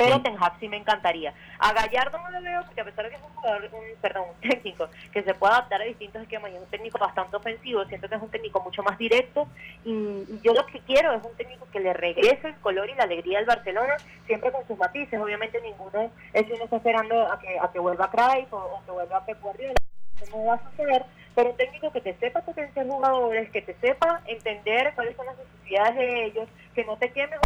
Pero 0.00 0.16
Sí. 0.16 0.22
Ten 0.22 0.36
Hag 0.42 0.58
sí 0.58 0.66
me 0.66 0.78
encantaría. 0.78 1.34
A 1.58 1.74
Gallardo 1.74 2.18
no 2.18 2.30
lo 2.30 2.40
veo 2.40 2.64
porque 2.64 2.80
a 2.80 2.84
pesar 2.84 3.04
de 3.04 3.10
que 3.10 3.16
es 3.16 3.22
un 3.22 3.34
jugador, 3.34 3.68
un, 3.70 4.00
perdón, 4.00 4.24
un 4.34 4.48
técnico 4.48 4.88
que 5.12 5.22
se 5.22 5.34
puede 5.34 5.52
adaptar 5.52 5.82
a 5.82 5.84
distintos 5.84 6.22
esquemas 6.22 6.50
y 6.50 6.54
es 6.54 6.62
un 6.62 6.68
técnico 6.68 6.98
bastante 6.98 7.36
ofensivo, 7.36 7.84
siento 7.84 8.08
que 8.08 8.14
es 8.14 8.22
un 8.22 8.30
técnico 8.30 8.62
mucho 8.62 8.82
más 8.82 8.96
directo 8.96 9.46
y, 9.84 9.90
y 9.90 10.40
yo 10.42 10.54
lo 10.54 10.64
que 10.64 10.80
quiero 10.80 11.12
es 11.12 11.22
un 11.22 11.36
técnico 11.36 11.68
que 11.70 11.80
le 11.80 11.92
regrese 11.92 12.48
el 12.48 12.54
color 12.60 12.88
y 12.88 12.94
la 12.94 13.02
alegría 13.04 13.40
al 13.40 13.44
Barcelona, 13.44 13.98
siempre 14.26 14.50
con 14.50 14.66
sus 14.66 14.78
matices. 14.78 15.20
Obviamente 15.20 15.60
ninguno 15.60 16.10
es 16.32 16.46
uno 16.50 16.64
está 16.64 16.76
esperando 16.76 17.30
a 17.30 17.38
que, 17.38 17.58
a 17.58 17.70
que 17.70 17.78
vuelva 17.78 18.10
Cruyff 18.10 18.50
o, 18.54 18.56
o 18.56 18.82
que 18.86 18.92
vuelva 18.92 19.26
Pep 19.26 19.38
Guardiola, 19.42 19.74
no 20.30 20.46
va 20.46 20.54
a 20.54 20.70
suceder, 20.70 21.04
pero 21.34 21.50
un 21.50 21.56
técnico 21.58 21.92
que 21.92 22.00
te 22.00 22.14
sepa 22.14 22.40
potenciar 22.40 22.86
jugadores, 22.86 23.50
que 23.50 23.60
te 23.60 23.74
sepa 23.74 24.22
entender 24.26 24.94
cuáles 24.94 25.14
son 25.14 25.26
las 25.26 25.36
necesidades 25.36 25.96
de 25.96 26.24
ellos, 26.24 26.48
que 26.74 26.84
no 26.86 26.96
te 26.96 27.12
queme 27.12 27.36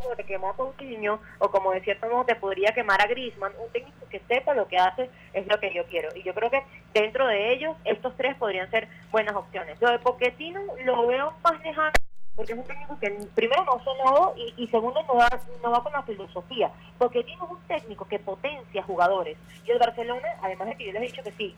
como 0.00 0.16
te 0.16 0.24
quemó 0.24 0.50
a 0.50 0.56
Coutinho 0.56 1.20
o 1.38 1.50
como 1.50 1.72
de 1.72 1.80
cierto 1.80 2.08
modo 2.08 2.24
te 2.24 2.36
podría 2.36 2.72
quemar 2.72 3.00
a 3.00 3.06
Griezmann, 3.06 3.52
un 3.58 3.70
técnico 3.72 4.06
que 4.08 4.20
sepa 4.28 4.54
lo 4.54 4.68
que 4.68 4.78
hace 4.78 5.10
es 5.32 5.46
lo 5.46 5.58
que 5.58 5.72
yo 5.72 5.84
quiero. 5.86 6.08
Y 6.14 6.22
yo 6.22 6.34
creo 6.34 6.50
que 6.50 6.62
dentro 6.92 7.26
de 7.26 7.52
ellos 7.52 7.76
estos 7.84 8.16
tres 8.16 8.36
podrían 8.36 8.70
ser 8.70 8.88
buenas 9.10 9.34
opciones. 9.34 9.80
Lo 9.80 9.90
de 9.90 9.98
Pochettino 9.98 10.60
lo 10.84 11.06
veo 11.06 11.32
más 11.42 11.60
lejano 11.62 11.92
porque 12.34 12.52
es 12.52 12.58
un 12.58 12.64
técnico 12.64 12.98
que 13.00 13.10
primero 13.34 13.64
no 13.64 13.82
sonó 13.82 14.34
y, 14.36 14.52
y 14.58 14.68
segundo 14.68 15.02
no 15.04 15.16
va, 15.16 15.28
no 15.62 15.70
va 15.70 15.82
con 15.82 15.92
la 15.92 16.02
filosofía. 16.02 16.70
Pochettino 16.98 17.44
es 17.46 17.50
un 17.50 17.62
técnico 17.66 18.06
que 18.06 18.18
potencia 18.18 18.82
jugadores. 18.82 19.38
Y 19.64 19.70
el 19.70 19.78
Barcelona, 19.78 20.28
además 20.42 20.68
de 20.68 20.76
que 20.76 20.86
yo 20.86 20.92
les 20.92 21.02
he 21.02 21.06
dicho 21.06 21.22
que 21.22 21.32
sí, 21.32 21.56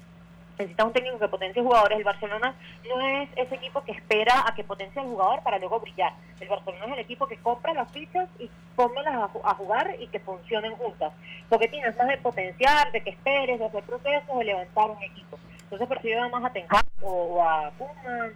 necesita 0.59 0.85
un 0.85 0.93
técnico 0.93 1.19
que 1.19 1.29
potencie 1.29 1.63
jugadores. 1.63 1.99
El 1.99 2.05
Barcelona 2.05 2.55
no 2.89 3.01
es 3.01 3.29
ese 3.37 3.55
equipo 3.55 3.83
que 3.85 3.93
espera 3.93 4.45
a 4.47 4.55
que 4.55 4.65
potencie 4.65 5.01
al 5.01 5.07
jugador 5.09 5.43
para 5.43 5.59
luego 5.59 5.81
brillar. 5.81 6.13
El 6.41 6.49
Barcelona 6.49 6.87
es 6.87 6.93
el 6.93 6.99
equipo 6.99 7.27
que 7.29 7.37
compra 7.39 7.73
las 7.75 7.91
fichas 7.93 8.29
y 8.39 8.51
pónmelas 8.77 9.15
a, 9.15 9.29
ju- 9.29 9.41
a 9.45 9.55
jugar 9.55 9.95
y 10.01 10.07
que 10.09 10.21
funcionen 10.21 10.75
juntas. 10.77 11.13
Porque 11.49 11.69
tienes 11.69 11.97
más 11.97 12.09
de 12.09 12.19
potenciar, 12.19 12.91
de 12.93 13.03
que 13.03 13.11
esperes, 13.11 13.59
de 13.59 13.65
hacer 13.67 13.83
procesos, 13.85 14.39
de 14.39 14.45
levantar 14.45 14.91
un 14.91 15.03
equipo. 15.03 15.39
Entonces 15.63 15.89
prefiero 15.89 16.29
más 16.31 16.45
a 16.45 16.51
Ten 16.53 16.67
o, 17.03 17.43
a 17.43 17.71
Koeman. 17.79 18.33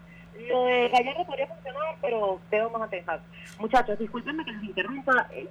Lo 0.49 0.65
de 0.65 0.89
Gallardo 0.89 1.25
podría 1.27 1.47
funcionar, 1.47 1.97
pero 2.01 2.41
veo 2.51 2.71
más 2.71 2.83
a. 2.83 3.21
Muchachos, 3.59 3.99
discúlpenme 3.99 4.45
que 4.45 4.53
los 4.53 4.65
interrumpa. 4.65 5.29
eh, 5.33 5.47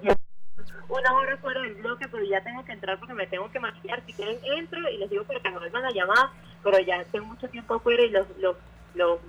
una 0.89 1.13
hora 1.13 1.37
fuera 1.37 1.61
del 1.61 1.75
bloque, 1.75 2.07
pero 2.09 2.23
ya 2.23 2.41
tengo 2.43 2.63
que 2.65 2.71
entrar 2.73 2.97
porque 2.99 3.13
me 3.13 3.27
tengo 3.27 3.51
que 3.51 3.59
maquillar. 3.59 4.01
Si 4.05 4.13
quieren, 4.13 4.37
entro 4.57 4.79
y 4.89 4.97
les 4.97 5.09
digo 5.09 5.23
para 5.23 5.39
que 5.39 5.49
me 5.49 5.59
vuelvan 5.59 5.83
la 5.83 5.91
llamada, 5.91 6.31
pero 6.63 6.79
ya 6.79 7.03
tengo 7.11 7.25
mucho 7.27 7.47
tiempo 7.49 7.75
afuera 7.75 8.03
y 8.03 8.09
los, 8.09 8.25
los, 8.39 8.55
los 8.95 9.19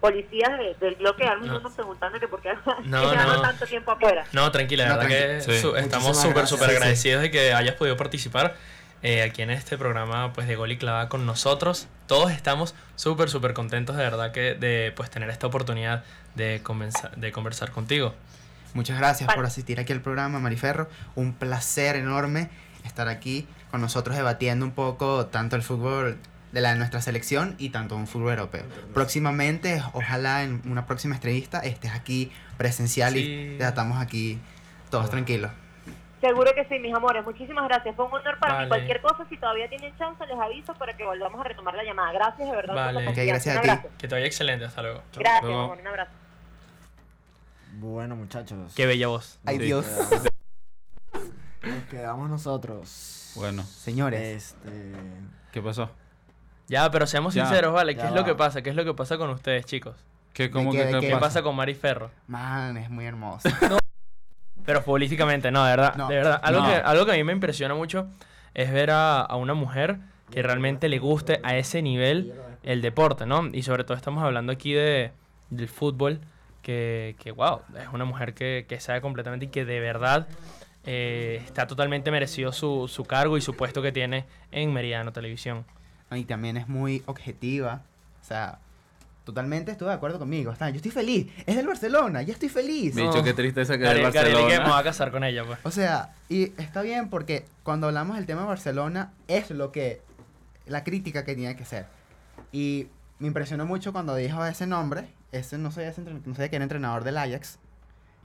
policías 0.00 0.56
de- 0.58 0.74
del 0.80 0.94
bloque 0.94 1.24
de 1.24 1.28
armas 1.30 1.48
No. 1.48 1.56
andan 1.56 1.74
preguntando 1.74 2.20
que 2.20 2.28
por 2.28 2.40
qué 2.40 2.54
No, 2.84 3.14
no. 3.14 3.40
tanto 3.42 3.66
tiempo 3.66 3.90
afuera. 3.92 4.24
No, 4.32 4.50
tranquila, 4.52 4.84
la 4.84 4.90
No, 4.90 4.96
verdad 4.98 5.08
que 5.08 5.38
tranqui- 5.38 5.40
sí. 5.56 5.60
su- 5.60 5.76
estamos 5.76 6.20
súper, 6.20 6.46
súper 6.46 6.66
Sí, 6.68 6.70
sí. 6.72 6.76
agradecidos 6.76 7.22
de 7.22 7.30
que 7.30 7.52
hayas 7.52 7.74
podido 7.74 7.96
participar 7.96 8.54
eh, 9.02 9.22
aquí 9.22 9.42
en 9.42 9.50
este 9.50 9.76
programa 9.78 10.32
pues 10.32 10.48
de 10.48 10.56
Gol 10.56 10.72
y 10.72 10.76
Clava 10.78 11.08
con 11.08 11.26
nosotros. 11.26 11.88
Todos 12.06 12.30
estamos 12.32 12.74
súper, 12.96 13.28
súper 13.28 13.54
contentos 13.54 13.96
de 13.96 14.02
verdad 14.04 14.32
que 14.32 14.54
de 14.54 14.92
pues 14.96 15.10
tener 15.10 15.30
esta 15.30 15.46
oportunidad 15.46 16.04
de, 16.34 16.62
convenza- 16.62 17.10
de 17.16 17.32
conversar 17.32 17.70
contigo. 17.72 18.14
Muchas 18.74 18.98
gracias 18.98 19.26
Vale. 19.26 19.36
por 19.36 19.46
asistir 19.46 19.80
aquí 19.80 19.92
al 19.92 20.00
programa, 20.00 20.38
Mariferro. 20.40 20.88
Un 21.14 21.32
placer 21.34 21.96
enorme 21.96 22.48
estar 22.84 23.08
aquí 23.08 23.46
con 23.70 23.80
nosotros 23.80 24.16
debatiendo 24.16 24.64
un 24.64 24.72
poco 24.72 25.26
tanto 25.26 25.56
el 25.56 25.62
fútbol 25.62 26.18
de 26.52 26.60
la 26.62 26.70
de 26.72 26.76
nuestra 26.78 27.02
selección 27.02 27.54
y 27.58 27.70
tanto 27.70 27.96
en 27.96 28.06
fútbol 28.06 28.30
europeo. 28.30 28.64
Próximamente, 28.94 29.82
ojalá 29.92 30.42
en 30.44 30.62
una 30.64 30.86
próxima 30.86 31.14
entrevista 31.16 31.60
estés 31.60 31.92
aquí 31.92 32.32
presencial 32.56 33.12
Sí. 33.12 33.52
y 33.54 33.58
tratamos 33.58 33.98
aquí 34.00 34.38
todos 34.90 35.10
tranquilos. 35.10 35.50
Seguro 36.20 36.52
que 36.54 36.64
sí, 36.64 36.78
mis 36.80 36.92
amores. 36.94 37.24
Muchísimas 37.24 37.68
gracias. 37.68 37.94
Fue 37.94 38.04
un 38.06 38.12
honor 38.12 38.38
para 38.40 38.54
Vale. 38.54 38.64
mí. 38.64 38.68
Cualquier 38.70 39.00
cosa, 39.02 39.24
si 39.28 39.36
todavía 39.36 39.68
tienen 39.68 39.96
chance, 39.98 40.26
les 40.26 40.36
aviso 40.38 40.74
para 40.74 40.96
que 40.96 41.04
volvamos 41.04 41.40
a 41.40 41.44
retomar 41.44 41.74
la 41.74 41.84
llamada. 41.84 42.10
Gracias, 42.12 42.48
de 42.50 42.56
verdad. 42.56 42.74
Vale. 42.74 43.06
Ok, 43.08 43.16
gracias 43.24 43.56
a 43.56 43.60
Un 43.60 43.66
ti. 43.82 43.88
Que 43.98 44.08
te 44.08 44.14
vaya 44.16 44.26
excelente, 44.26 44.64
hasta 44.64 44.82
luego. 44.82 45.02
Gracias, 45.14 45.42
Luego. 45.44 45.62
amor. 45.64 45.78
Un 45.80 45.86
abrazo. 45.86 46.10
Bueno, 47.80 48.16
muchachos. 48.16 48.72
Qué 48.74 48.86
bella 48.86 49.08
voz. 49.08 49.38
Ay 49.44 49.58
Sí. 49.58 49.64
Dios. 49.64 49.86
Nos 51.62 51.84
quedamos 51.90 52.28
nosotros. 52.30 53.32
Bueno, 53.36 53.62
Señores, 53.62 54.20
Este. 54.54 54.92
¿qué 55.52 55.62
pasó? 55.62 55.90
Ya, 56.66 56.90
pero 56.90 57.06
seamos 57.06 57.34
Ya. 57.34 57.44
sinceros, 57.46 57.72
¿vale? 57.72 57.94
¿Qué 57.94 58.02
Ya 58.02 58.08
es 58.08 58.14
lo 58.14 58.24
que 58.24 58.34
pasa? 58.34 58.62
¿Qué 58.62 58.70
es 58.70 58.76
lo 58.76 58.84
que 58.84 58.94
pasa 58.94 59.16
con 59.16 59.30
ustedes, 59.30 59.64
chicos? 59.64 59.96
¿Qué, 60.32 60.50
cómo 60.50 60.72
que 60.72 60.84
pasa? 60.84 61.20
pasa 61.20 61.42
con 61.42 61.56
Mari 61.56 61.74
Ferro? 61.74 62.10
man, 62.26 62.76
es 62.76 62.90
muy 62.90 63.04
hermoso. 63.06 63.48
Pero 64.66 64.82
futbolísticamente, 64.82 65.50
no, 65.50 65.64
de 65.64 65.70
verdad. 65.70 65.94
No. 65.96 66.08
De 66.08 66.16
verdad. 66.16 66.40
Algo, 66.42 66.60
No. 66.62 66.68
que, 66.68 66.74
algo 66.74 67.06
que 67.06 67.12
a 67.12 67.14
mí 67.14 67.24
me 67.24 67.32
impresiona 67.32 67.74
mucho 67.74 68.06
es 68.54 68.70
ver 68.72 68.90
a, 68.90 69.20
a 69.20 69.36
una 69.36 69.54
mujer 69.54 69.98
que 70.30 70.42
realmente 70.42 70.88
le 70.88 70.98
guste 70.98 71.40
a 71.42 71.56
ese 71.56 71.80
nivel 71.80 72.34
el 72.62 72.82
deporte, 72.82 73.24
¿no? 73.24 73.46
Y 73.52 73.62
sobre 73.62 73.84
todo 73.84 73.96
estamos 73.96 74.22
hablando 74.22 74.52
aquí 74.52 74.72
de, 74.74 75.12
del 75.48 75.68
fútbol, 75.68 76.20
que, 76.62 77.16
que 77.18 77.30
wow, 77.32 77.60
es 77.80 77.88
una 77.92 78.04
mujer 78.04 78.34
que, 78.34 78.66
que 78.68 78.80
sabe 78.80 79.00
completamente 79.00 79.46
y 79.46 79.48
que 79.48 79.64
de 79.64 79.80
verdad 79.80 80.26
eh, 80.84 81.42
está 81.44 81.66
totalmente 81.66 82.10
merecido 82.10 82.52
su, 82.52 82.88
su 82.88 83.04
cargo 83.04 83.36
y 83.36 83.40
su 83.40 83.54
puesto 83.56 83.82
que 83.82 83.92
tiene 83.92 84.24
en 84.52 84.72
Meridiano 84.72 85.12
Televisión. 85.12 85.64
y 86.10 86.24
también 86.24 86.56
es 86.56 86.68
muy 86.68 87.02
objetiva. 87.06 87.82
O 88.22 88.24
sea, 88.24 88.58
totalmente 89.24 89.72
estuve 89.72 89.88
de 89.90 89.94
acuerdo 89.96 90.18
conmigo. 90.18 90.52
Está, 90.52 90.70
yo 90.70 90.76
estoy 90.76 90.90
feliz. 90.90 91.30
Es 91.46 91.56
del 91.56 91.66
Barcelona, 91.66 92.22
ya 92.22 92.32
estoy 92.32 92.48
feliz. 92.48 92.94
No. 92.94 93.08
Bicho, 93.08 93.22
qué 93.22 93.34
tristeza 93.34 93.76
que 93.76 93.84
es 93.84 93.90
el 93.90 93.98
Gary- 93.98 94.12
Gary 94.12 94.28
Lineker 94.30 94.38
me 94.38 94.44
Barcelona. 94.48 94.70
va 94.74 94.78
a 94.78 94.84
casar 94.84 95.10
con 95.10 95.24
ella, 95.24 95.44
pues. 95.44 95.58
O 95.64 95.70
sea, 95.70 96.14
y 96.28 96.52
está 96.60 96.82
bien 96.82 97.08
porque 97.10 97.44
cuando 97.62 97.86
hablamos 97.88 98.16
del 98.16 98.26
tema 98.26 98.42
de 98.42 98.46
Barcelona 98.48 99.12
es 99.28 99.50
lo 99.50 99.72
que 99.72 100.00
la 100.66 100.84
crítica 100.84 101.24
que 101.24 101.34
tenía 101.34 101.56
que 101.56 101.64
ser. 101.64 101.86
Y 102.52 102.88
me 103.18 103.26
impresionó 103.26 103.66
mucho 103.66 103.92
cuando 103.92 104.14
dijo 104.14 104.44
ese 104.46 104.66
nombre, 104.66 105.08
ese 105.32 105.58
no 105.58 105.70
sé, 105.70 105.86
ese 105.88 106.02
entren- 106.04 106.22
no 106.24 106.34
sé 106.34 106.48
que 106.50 106.56
era 106.56 106.62
entrenador 106.64 107.04
del 107.04 107.18
Ajax, 107.18 107.58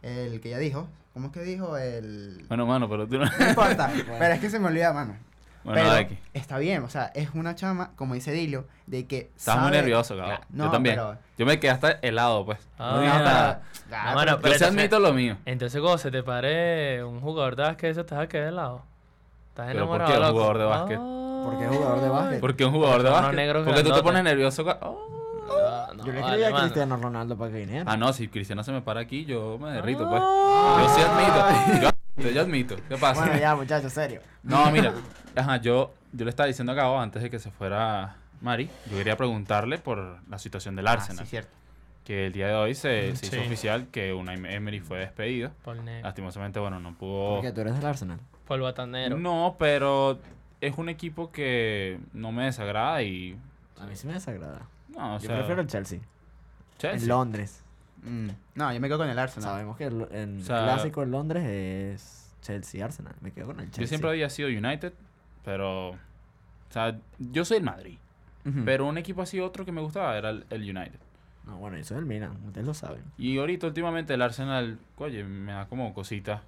el 0.02 0.40
que 0.42 0.50
ya 0.50 0.58
dijo, 0.58 0.88
¿cómo 1.14 1.28
es 1.28 1.34
que 1.34 1.42
dijo? 1.44 1.78
El 1.78 2.46
Bueno, 2.48 2.66
mano, 2.66 2.90
pero 2.90 3.08
tú 3.08 3.18
no... 3.20 3.26
no 3.26 3.48
importa, 3.50 3.92
pero 4.20 4.34
es 4.34 4.40
que 4.40 4.50
se 4.50 4.60
me 4.60 4.68
olvida, 4.68 4.94
mano. 4.94 5.16
Bueno, 5.64 5.80
pero 5.82 5.92
aquí. 5.96 6.18
está 6.34 6.58
bien, 6.58 6.84
o 6.84 6.90
sea, 6.90 7.06
es 7.16 7.30
una 7.34 7.56
chama, 7.56 7.92
como 7.96 8.16
dice 8.16 8.34
Dilio, 8.34 8.66
de 8.86 9.08
que 9.08 9.32
Estás 9.38 9.60
muy 9.62 9.72
nervioso, 9.72 10.18
cabrón. 10.18 10.40
No, 10.50 10.66
Yo 10.66 10.72
también. 10.72 10.96
pero- 10.96 11.18
Yo 11.38 11.46
me 11.46 11.58
quedé 11.58 11.72
hasta 11.72 11.92
helado, 12.02 12.44
pues. 12.46 12.60
Ah, 12.78 12.92
no 12.96 13.02
dije 13.02 13.14
nada. 13.18 13.62
Ah, 13.90 14.10
No, 14.10 14.16
mano, 14.16 14.38
pero- 14.42 14.50
Yo 14.50 14.54
entonces- 14.56 14.68
admito 14.68 15.00
lo 15.00 15.14
mío. 15.14 15.38
Entonces, 15.46 15.80
cuando 15.80 15.98
se 16.00 16.12
te 16.12 16.22
pare 16.22 17.02
un 17.06 17.22
jugador 17.22 17.56
de 17.56 17.64
básquet, 17.64 17.92
eso 17.92 18.06
te 18.06 18.14
vas 18.14 18.26
a 18.26 18.28
quedar 18.28 18.48
de 18.48 18.52
lado. 18.52 18.82
Estás 19.52 19.68
¿Pero 19.72 19.88
por 19.88 20.02
enamorado. 20.02 20.12
qué 20.12 20.18
un 20.18 20.22
loco? 20.22 20.34
jugador 20.34 20.58
de 20.58 20.66
básquet? 20.66 20.98
¿Por 20.98 21.60
qué 21.60 21.68
jugador 21.78 22.02
de 22.02 22.10
básquet? 22.10 22.40
Porque 22.42 22.66
un 22.66 22.72
jugador 22.74 23.04
de 23.04 23.10
básquet. 23.10 23.64
Porque 23.66 23.84
tú 23.84 23.92
te 23.94 24.04
pones 24.04 24.24
nervioso. 24.26 24.66
Oh. 24.82 25.23
No, 25.48 25.94
no, 25.94 26.06
Yo 26.06 26.12
le 26.12 26.22
vale, 26.22 26.34
escribí 26.36 26.44
a 26.44 26.50
mano. 26.52 26.64
Cristiano 26.64 26.98
Ronaldo 26.98 27.38
para 27.38 27.52
que 27.52 27.58
viniera. 27.60 27.92
Ah, 27.92 27.98
no, 27.98 28.14
si 28.14 28.28
Cristiano 28.28 28.64
se 28.64 28.72
me 28.72 28.82
para 28.82 29.02
aquí, 29.02 29.26
yo 29.26 29.58
me 29.60 29.72
derrito, 29.72 30.08
pues. 30.10 30.22
Ah. 30.24 30.78
Yo 30.82 30.96
sí 30.96 31.02
admito. 31.02 31.82
Yo 31.82 31.90
admito, 31.90 32.30
yo 32.36 32.42
admito. 32.42 32.76
¿Qué 32.88 32.98
pasa? 32.98 33.22
Bueno, 33.26 33.40
ya, 33.40 33.56
muchachos, 33.56 33.92
serio. 33.92 34.22
No, 34.44 34.70
mira, 34.70 34.94
ajá, 35.36 35.58
yo, 35.58 35.94
yo 36.12 36.26
le 36.26 36.30
estaba 36.30 36.46
diciendo 36.46 36.72
a 36.72 36.76
Gabo 36.76 37.00
antes 37.00 37.24
de 37.24 37.30
que 37.32 37.40
se 37.40 37.50
fuera 37.50 38.18
Mari, 38.40 38.70
yo 38.92 38.98
quería 38.98 39.18
preguntarle 39.18 39.80
por 39.80 40.20
la 40.30 40.38
situación 40.38 40.76
del 40.76 40.86
Ah, 40.88 40.92
Arsenal. 40.92 41.26
sí, 41.26 41.32
cierto. 41.32 41.50
Que 42.06 42.28
el 42.28 42.34
día 42.34 42.48
de 42.50 42.54
hoy 42.54 42.76
se, 42.76 43.16
se 43.16 43.26
hizo 43.28 43.42
oficial 43.42 43.88
que 43.88 44.14
Unai 44.14 44.36
Emery 44.54 44.80
fue 44.82 45.00
despedido. 45.00 45.52
Lastimosamente, 46.04 46.60
bueno, 46.60 46.80
no 46.80 46.94
pudo. 46.94 47.36
Porque 47.36 47.52
tú 47.52 47.62
eres 47.62 47.76
del 47.76 47.86
Arsenal. 47.86 48.20
Paul 48.48 48.62
Batanero. 48.62 49.18
No, 49.18 49.56
pero 49.58 50.20
es 50.62 50.78
un 50.78 50.90
equipo 50.90 51.32
que 51.32 52.00
no 52.14 52.32
me 52.32 52.44
desagrada 52.46 53.02
y. 53.02 53.38
A 53.80 53.86
mí 53.86 53.96
sí 53.96 54.06
me 54.06 54.14
desagrada. 54.14 54.68
No, 54.96 55.16
o 55.16 55.20
Yo 55.20 55.28
sea. 55.28 55.38
prefiero 55.38 55.62
el 55.62 55.68
Chelsea. 55.68 56.00
Chelsea. 56.78 57.02
En 57.04 57.08
Londres. 57.08 57.64
Mm, 58.04 58.30
No, 58.56 58.74
yo 58.74 58.80
me 58.80 58.88
quedo 58.88 58.98
con 58.98 59.10
el 59.10 59.18
Arsenal. 59.18 59.50
Sabemos 59.50 59.78
que 59.78 59.86
el, 59.86 60.08
el 60.12 60.40
O 60.42 60.44
sea- 60.44 60.64
clásico 60.64 61.04
en 61.04 61.12
Londres 61.12 61.44
es 61.46 62.36
Chelsea-Arsenal. 62.42 63.16
Me 63.22 63.32
quedo 63.32 63.48
con 63.48 63.60
el 63.60 63.66
Chelsea. 63.68 63.82
Yo 63.84 63.88
siempre 63.88 64.10
había 64.10 64.30
sido 64.30 64.50
United, 64.50 64.94
pero. 65.46 65.92
O 65.92 65.98
sea, 66.72 66.98
yo 67.20 67.46
soy 67.46 67.58
el 67.58 67.64
Madrid. 67.64 67.98
Pero 68.66 68.88
un 68.88 68.98
equipo 68.98 69.22
así, 69.22 69.40
otro 69.40 69.64
que 69.64 69.72
me 69.72 69.80
gustaba 69.80 70.18
era 70.18 70.32
el, 70.32 70.46
el 70.50 70.62
United. 70.64 71.00
No, 71.46 71.58
bueno, 71.60 71.78
yo 71.78 71.84
soy 71.86 72.00
el 72.00 72.06
Milan. 72.06 72.38
Ustedes 72.46 72.68
lo 72.68 72.74
saben. 72.74 73.02
Y 73.18 73.38
ahorita, 73.38 73.68
últimamente, 73.68 74.14
el 74.16 74.22
Arsenal, 74.22 74.80
oye, 74.98 75.24
me 75.24 75.54
da 75.54 75.66
como 75.68 75.94
cosita 75.94 76.42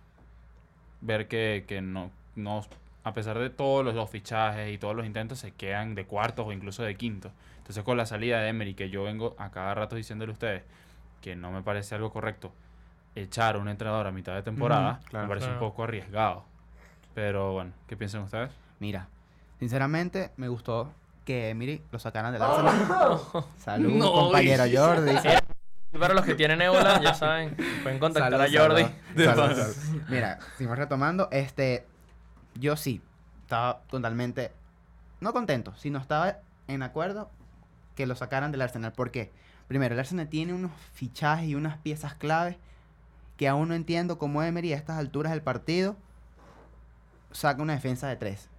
ver 0.99 1.29
que, 1.29 1.63
que 1.65 1.81
no, 1.81 2.11
no, 2.35 2.65
a 3.05 3.13
pesar 3.13 3.37
de 3.39 3.49
todos 3.49 3.85
los, 3.85 3.95
los 3.95 4.09
fichajes 4.09 4.73
y 4.73 4.77
todos 4.77 4.95
los 4.95 5.05
intentos, 5.05 5.39
se 5.39 5.51
quedan 5.51 5.95
de 5.95 6.05
cuartos 6.05 6.45
o 6.47 6.51
incluso 6.51 6.83
de 6.83 6.95
quintos. 6.95 7.31
Entonces, 7.59 7.83
con 7.83 7.95
la 7.97 8.05
salida 8.05 8.39
de 8.41 8.49
Emery, 8.49 8.73
que 8.73 8.89
yo 8.89 9.03
vengo 9.03 9.35
a 9.37 9.51
cada 9.51 9.73
rato 9.75 9.95
diciéndole 9.95 10.31
a 10.31 10.33
ustedes 10.33 10.63
que 11.21 11.35
no 11.35 11.51
me 11.51 11.61
parece 11.61 11.95
algo 11.95 12.11
correcto 12.11 12.51
echar 13.15 13.55
a 13.55 13.59
un 13.59 13.69
entrenador 13.69 14.07
a 14.07 14.11
mitad 14.11 14.33
de 14.35 14.43
temporada, 14.43 14.99
claro. 15.09 15.25
me 15.27 15.29
parece 15.29 15.49
un 15.51 15.59
poco 15.59 15.83
arriesgado. 15.83 16.43
Pero 17.13 17.53
bueno, 17.53 17.71
¿qué 17.87 17.95
piensan 17.95 18.23
ustedes? 18.23 18.51
Mira, 18.79 19.07
sinceramente 19.59 20.31
me 20.37 20.47
gustó 20.49 20.91
que 21.23 21.49
Emily 21.49 21.81
lo 21.91 21.99
sacaran 21.99 22.33
del 22.33 22.41
Arsenal. 22.41 23.19
Salud, 23.57 23.91
No, 23.93 24.11
compañero. 24.11 24.63
Jordi. 24.71 25.11
Para 25.99 26.13
los 26.13 26.25
que 26.25 26.35
tienen 26.35 26.61
ébola, 26.61 26.99
ya 27.01 27.13
saben, 27.13 27.55
pueden 27.81 27.99
contactar 27.99 28.31
Salud, 28.49 28.55
a 28.55 28.61
Jordi. 28.61 28.81
salud, 29.15 29.35
salud, 29.55 29.55
salud. 29.55 30.01
Mira, 30.09 30.39
seguimos 30.57 30.77
retomando. 30.77 31.29
Este, 31.31 31.85
yo 32.55 32.75
sí, 32.75 33.01
estaba 33.41 33.81
totalmente, 33.89 34.51
no 35.21 35.33
contento, 35.33 35.75
sino 35.75 35.99
estaba 35.99 36.39
en 36.67 36.83
acuerdo 36.83 37.29
que 37.95 38.07
lo 38.07 38.15
sacaran 38.15 38.51
del 38.51 38.61
Arsenal. 38.61 38.93
¿Por 38.93 39.11
qué? 39.11 39.31
Primero, 39.67 39.93
el 39.93 39.99
Arsenal 39.99 40.27
tiene 40.27 40.53
unos 40.53 40.71
fichajes 40.93 41.47
y 41.47 41.55
unas 41.55 41.77
piezas 41.77 42.13
claves 42.15 42.57
que 43.37 43.47
aún 43.47 43.69
no 43.69 43.75
entiendo 43.75 44.17
cómo 44.17 44.43
Emery 44.43 44.73
a 44.73 44.77
estas 44.77 44.97
alturas 44.97 45.31
del 45.31 45.41
partido 45.41 45.97
saca 47.31 47.61
una 47.61 47.73
defensa 47.73 48.07
de 48.07 48.15
3, 48.15 48.49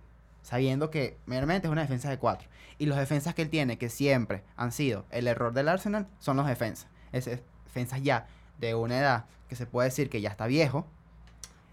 sabiendo 0.42 0.90
que 0.90 1.16
meramente 1.26 1.66
es 1.66 1.72
una 1.72 1.82
defensa 1.82 2.10
de 2.10 2.18
4. 2.18 2.48
Y 2.78 2.86
los 2.86 2.98
defensas 2.98 3.34
que 3.34 3.42
él 3.42 3.50
tiene, 3.50 3.78
que 3.78 3.88
siempre 3.88 4.44
han 4.56 4.72
sido 4.72 5.06
el 5.10 5.28
error 5.28 5.54
del 5.54 5.68
Arsenal, 5.68 6.08
son 6.18 6.36
los 6.36 6.46
defensas. 6.46 6.88
Es 7.12 7.24
defensas 7.64 8.02
ya 8.02 8.26
de 8.58 8.74
una 8.74 8.98
edad 8.98 9.24
que 9.48 9.56
se 9.56 9.66
puede 9.66 9.88
decir 9.88 10.10
que 10.10 10.20
ya 10.20 10.30
está 10.30 10.46
viejo. 10.46 10.86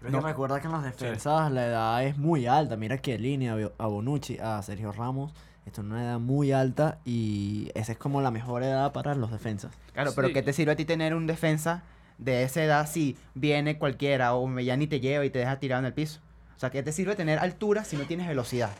Pero 0.04 0.12
No. 0.12 0.18
es 0.18 0.24
que 0.24 0.30
recuerda 0.32 0.60
que 0.60 0.66
en 0.66 0.72
las 0.74 0.84
defensas 0.84 1.50
la 1.50 1.66
edad 1.66 2.04
es 2.04 2.18
muy 2.18 2.46
alta. 2.46 2.76
Mira 2.76 2.98
que 2.98 3.18
línea 3.18 3.56
a 3.78 3.86
Bonucci, 3.86 4.38
a 4.38 4.60
Sergio 4.60 4.92
Ramos. 4.92 5.32
Esto 5.64 5.80
es 5.80 5.86
una 5.86 6.02
edad 6.04 6.18
muy 6.18 6.52
alta 6.52 6.98
y 7.06 7.70
esa 7.74 7.92
es 7.92 7.98
como 7.98 8.20
la 8.20 8.30
mejor 8.30 8.62
edad 8.62 8.92
para 8.92 9.14
los 9.14 9.30
defensas. 9.32 9.72
Claro, 9.94 10.12
pero. 10.14 10.28
¿qué 10.34 10.42
te 10.42 10.52
sirve 10.52 10.72
a 10.72 10.76
ti 10.76 10.84
tener 10.84 11.14
un 11.14 11.26
defensa 11.26 11.84
de 12.18 12.42
esa 12.42 12.62
edad 12.62 12.86
si 12.86 13.16
viene 13.34 13.78
cualquiera 13.78 14.34
o 14.34 14.60
ya 14.60 14.76
ni 14.76 14.86
te 14.86 15.00
lleva 15.00 15.24
y 15.24 15.30
te 15.30 15.38
deja 15.38 15.58
tirado 15.58 15.80
en 15.80 15.86
el 15.86 15.94
piso? 15.94 16.20
O 16.54 16.60
sea, 16.60 16.68
¿qué 16.70 16.82
te 16.82 16.92
sirve 16.92 17.16
tener 17.16 17.38
altura 17.38 17.84
si 17.84 17.96
no 17.96 18.04
tienes 18.04 18.28
velocidad? 18.28 18.70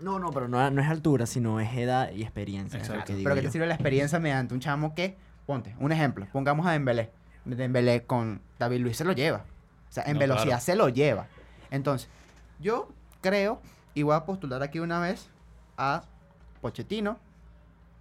No, 0.00 0.20
no, 0.20 0.30
pero 0.30 0.46
no, 0.46 0.70
no 0.70 0.80
es 0.80 0.88
altura, 0.88 1.26
sino 1.26 1.58
es 1.58 1.76
edad 1.76 2.12
y 2.12 2.22
experiencia. 2.22 2.78
Exacto. 2.78 3.16
que 3.16 3.20
Pero 3.24 3.34
¿qué 3.34 3.42
te 3.42 3.50
sirve 3.50 3.66
la 3.66 3.74
experiencia 3.74 4.20
mediante 4.20 4.54
un 4.54 4.60
chamo 4.60 4.94
que, 4.94 5.16
ponte, 5.44 5.74
un 5.80 5.90
ejemplo, 5.90 6.24
pongamos 6.32 6.64
a 6.68 6.70
Dembélé. 6.70 7.10
Dembélé 7.44 8.04
con 8.04 8.40
David 8.60 8.78
Luis 8.80 8.96
se 8.96 9.04
lo 9.04 9.10
lleva. 9.12 9.44
O 9.88 9.92
sea, 9.92 10.04
en 10.04 10.14
No, 10.14 10.20
velocidad 10.20 10.44
claro. 10.46 10.62
se 10.62 10.76
lo 10.76 10.88
lleva. 10.88 11.26
Entonces, 11.70 12.08
yo 12.60 12.88
creo, 13.20 13.60
y 13.94 14.02
voy 14.02 14.14
a 14.14 14.24
postular 14.24 14.62
aquí 14.62 14.78
una 14.80 15.00
vez 15.00 15.28
a 15.76 16.04
Pochettino 16.60 17.18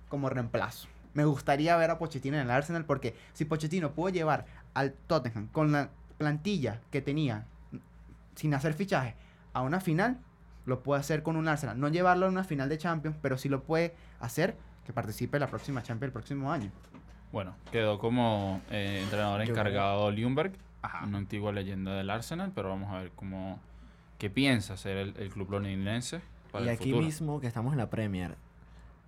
como 0.10 0.30
reemplazo. 0.30 0.88
Me 1.14 1.26
gustaría 1.26 1.76
ver 1.78 1.90
a 1.92 1.98
Pochettino 1.98 2.38
en 2.38 2.44
el 2.44 2.52
Arsenal 2.52 2.86
porque 2.86 3.16
si 3.34 3.46
Pochettino 3.46 3.92
pudo 3.92 4.10
llevar 4.10 4.46
al 4.74 4.94
Tottenham 4.94 5.48
con 5.48 5.72
la 5.72 5.90
plantilla 6.18 6.82
que 6.92 7.02
tenía 7.02 7.46
sin 8.36 8.54
hacer 8.54 8.74
fichaje 8.74 9.16
a 9.54 9.62
una 9.62 9.80
final, 9.80 10.18
lo 10.66 10.84
puede 10.84 11.00
hacer 11.02 11.24
con 11.24 11.36
un 11.38 11.48
Arsenal. 11.48 11.80
No 11.80 11.88
llevarlo 11.88 12.26
a 12.28 12.30
una 12.30 12.44
final 12.44 12.70
de 12.70 12.78
Champions, 12.78 13.18
pero 13.22 13.38
sí 13.38 13.50
lo 13.50 13.64
puede 13.64 13.96
hacer 14.20 14.56
que 14.86 14.94
participe 14.94 15.38
en 15.38 15.42
la 15.42 15.48
próxima 15.48 15.82
Champions 15.82 16.10
el 16.10 16.14
próximo 16.14 16.52
año. 16.52 16.72
Bueno, 17.32 17.56
quedó 17.72 17.98
como 18.00 18.62
eh, 18.70 19.00
entrenador 19.04 19.42
encargado 19.42 20.12
Ljungberg, 20.12 20.54
una 21.04 21.18
antigua 21.18 21.52
leyenda 21.52 21.94
del 21.96 22.10
Arsenal, 22.10 22.52
pero 22.56 22.70
vamos 22.70 22.92
a 22.94 23.00
ver 23.00 23.12
cómo 23.16 23.60
qué 24.18 24.30
piensa 24.30 24.74
hacer 24.74 24.98
el, 24.98 25.14
el 25.18 25.30
club 25.30 25.52
londinense 25.52 26.22
para 26.52 26.66
Y 26.66 26.68
el 26.70 26.74
aquí 26.76 26.90
futuro. 26.92 27.06
mismo 27.06 27.40
que 27.40 27.48
estamos 27.48 27.74
en 27.74 27.78
la 27.78 27.90
Premier, 27.90 28.36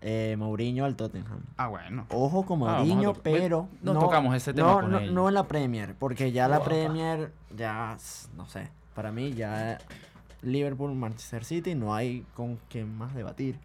eh, 0.02 0.36
Mourinho 0.38 0.86
al 0.86 0.96
Tottenham. 0.96 1.42
Ah, 1.58 1.68
bueno. 1.68 2.06
Ojo 2.10 2.46
con 2.46 2.62
Ah, 2.68 2.78
Mourinho, 2.80 3.14
pero 3.14 3.68
no 3.82 3.94
tocamos 4.00 4.36
ese 4.36 4.54
tema 4.54 4.68
no, 4.68 4.80
con 4.82 4.92
no, 4.92 5.00
ellos. 5.00 5.14
no 5.14 5.28
en 5.28 5.34
la 5.34 5.48
Premier, 5.48 5.96
porque 5.96 6.32
ya 6.32 6.48
la. 6.48 6.64
Premier, 6.64 7.32
ya, 7.56 7.98
no 8.36 8.46
sé, 8.48 8.70
para 8.94 9.12
mí 9.12 9.34
ya 9.34 9.78
Liverpool, 10.42 10.94
Manchester 10.96 11.44
City, 11.44 11.76
no 11.76 11.94
hay 11.96 12.26
con 12.34 12.60
qué 12.70 12.86
más 12.86 13.14
debatir. 13.16 13.58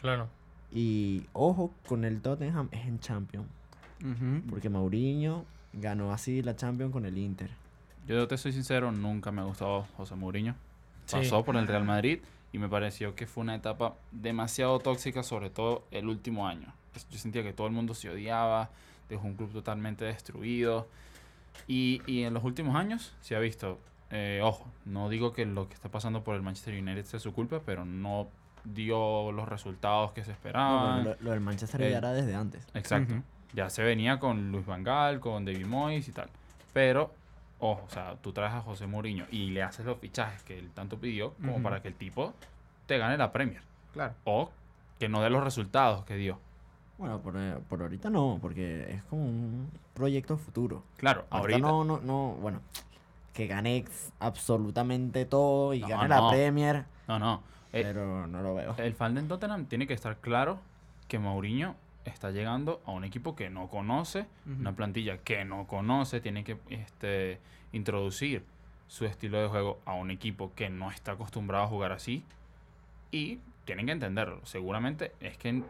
Claro. 0.00 0.28
Y 0.72 1.26
ojo 1.32 1.72
con 1.88 2.04
el 2.04 2.20
Tottenham 2.20 2.68
es 2.72 2.86
en 2.86 3.00
Champions. 3.00 3.48
Porque 4.48 4.68
Mourinho 4.70 5.44
ganó 5.72 6.12
así 6.12 6.42
la 6.42 6.56
Champions 6.56 6.92
con 6.92 7.06
el 7.06 7.18
Inter. 7.18 7.50
Yo 8.06 8.26
te 8.26 8.36
soy 8.38 8.52
sincero, 8.52 8.90
nunca 8.92 9.30
me 9.30 9.40
ha 9.40 9.44
gustado 9.44 9.86
José 9.96 10.14
Mourinho. 10.16 10.54
Sí. 11.06 11.16
Pasó 11.16 11.44
por 11.44 11.56
el 11.56 11.66
Real 11.66 11.84
Madrid 11.84 12.20
y 12.52 12.58
me 12.58 12.68
pareció 12.68 13.14
que 13.14 13.26
fue 13.26 13.42
una 13.42 13.54
etapa 13.54 13.94
demasiado 14.10 14.78
tóxica, 14.80 15.22
sobre 15.22 15.50
todo 15.50 15.84
el 15.90 16.08
último 16.08 16.46
año. 16.46 16.72
Pues, 16.92 17.08
Yo 17.08 17.18
sentía 17.18 17.42
que 17.42 17.52
todo 17.52 17.66
el 17.66 17.72
mundo 17.72 17.94
se 17.94 18.10
odiaba, 18.10 18.70
dejó 19.08 19.26
un 19.26 19.34
club 19.34 19.52
totalmente 19.52 20.04
destruido. 20.04 20.88
Y, 21.68 22.02
y 22.06 22.22
en 22.22 22.34
los 22.34 22.42
últimos 22.44 22.74
años 22.74 23.12
se 23.20 23.36
ha 23.36 23.38
visto, 23.38 23.78
eh, 24.10 24.40
ojo, 24.42 24.66
no 24.84 25.08
digo 25.08 25.32
que 25.32 25.44
lo 25.46 25.68
que 25.68 25.74
está 25.74 25.88
pasando 25.88 26.24
por 26.24 26.34
el 26.34 26.42
Manchester 26.42 26.74
United 26.80 27.04
sea 27.04 27.20
su 27.20 27.32
culpa, 27.32 27.60
pero 27.64 27.84
no 27.84 28.28
dio 28.64 29.32
los 29.32 29.48
resultados 29.48 30.12
que 30.12 30.24
se 30.24 30.32
esperaban. 30.32 31.04
lo, 31.04 31.16
lo 31.20 31.30
del 31.30 31.40
Manchester 31.40 31.82
eh, 31.82 31.90
ya 31.90 31.98
era 31.98 32.12
desde 32.12 32.34
antes. 32.34 32.66
Exacto. 32.74 33.14
Ya 33.52 33.68
se 33.70 33.82
venía 33.82 34.18
con 34.18 34.52
Luis 34.52 34.64
Vangal, 34.66 35.20
con 35.20 35.44
David 35.44 35.66
Moyes 35.66 36.08
y 36.08 36.12
tal. 36.12 36.28
Pero, 36.72 37.12
ojo, 37.58 37.82
o 37.86 37.90
sea, 37.90 38.16
tú 38.22 38.32
traes 38.32 38.52
a 38.54 38.60
José 38.60 38.86
Mourinho 38.86 39.26
y 39.30 39.50
le 39.50 39.62
haces 39.62 39.84
los 39.84 39.98
fichajes 39.98 40.42
que 40.44 40.58
él 40.58 40.70
tanto 40.72 40.98
pidió 40.98 41.34
como 41.34 41.60
para 41.62 41.82
que 41.82 41.88
el 41.88 41.94
tipo 41.94 42.32
te 42.86 42.98
gane 42.98 43.16
la 43.16 43.32
Premier. 43.32 43.62
Claro. 43.92 44.14
O 44.24 44.50
que 44.98 45.08
no 45.08 45.20
dé 45.20 45.30
los 45.30 45.42
resultados 45.42 46.04
que 46.04 46.14
dio. 46.16 46.38
Bueno, 46.98 47.18
por, 47.20 47.34
eh, 47.36 47.56
por 47.68 47.80
ahorita 47.82 48.10
no, 48.10 48.38
porque 48.42 48.92
es 48.92 49.02
como 49.04 49.24
un 49.24 49.70
proyecto 49.94 50.36
futuro. 50.36 50.84
Claro, 50.98 51.24
Ahorita, 51.30 51.56
ahorita. 51.56 51.68
no, 51.68 51.84
no, 51.84 52.00
no, 52.00 52.34
bueno, 52.40 52.60
que 53.32 53.46
gane 53.46 53.84
absolutamente 54.18 55.24
todo 55.24 55.72
y 55.74 55.80
No, 55.80 55.88
gane 55.88 56.08
no. 56.08 56.22
la 56.26 56.30
Premier, 56.30 56.84
No, 57.08 57.18
no. 57.18 57.42
Eh, 57.72 57.82
pero 57.84 58.26
no 58.26 58.42
lo 58.42 58.54
veo. 58.54 58.74
el 58.78 58.94
fan 58.94 59.14
de 59.14 59.22
Tottenham 59.22 59.64
tiene 59.66 59.86
que 59.86 59.94
estar 59.94 60.16
claro 60.18 60.58
que 61.08 61.18
Mourinho 61.18 61.74
está 62.10 62.30
llegando 62.30 62.82
a 62.84 62.90
un 62.90 63.04
equipo 63.04 63.34
que 63.34 63.50
no 63.50 63.68
conoce, 63.68 64.26
una 64.46 64.72
plantilla 64.72 65.18
que 65.18 65.44
no 65.44 65.66
conoce, 65.66 66.20
tiene 66.20 66.44
que 66.44 66.58
este, 66.68 67.40
introducir 67.72 68.44
su 68.88 69.06
estilo 69.06 69.40
de 69.40 69.48
juego 69.48 69.80
a 69.84 69.94
un 69.94 70.10
equipo 70.10 70.52
que 70.54 70.68
no 70.68 70.90
está 70.90 71.12
acostumbrado 71.12 71.64
a 71.64 71.68
jugar 71.68 71.92
así 71.92 72.24
y 73.10 73.38
tienen 73.64 73.86
que 73.86 73.92
entenderlo. 73.92 74.40
Seguramente 74.44 75.12
es 75.20 75.36
que 75.38 75.62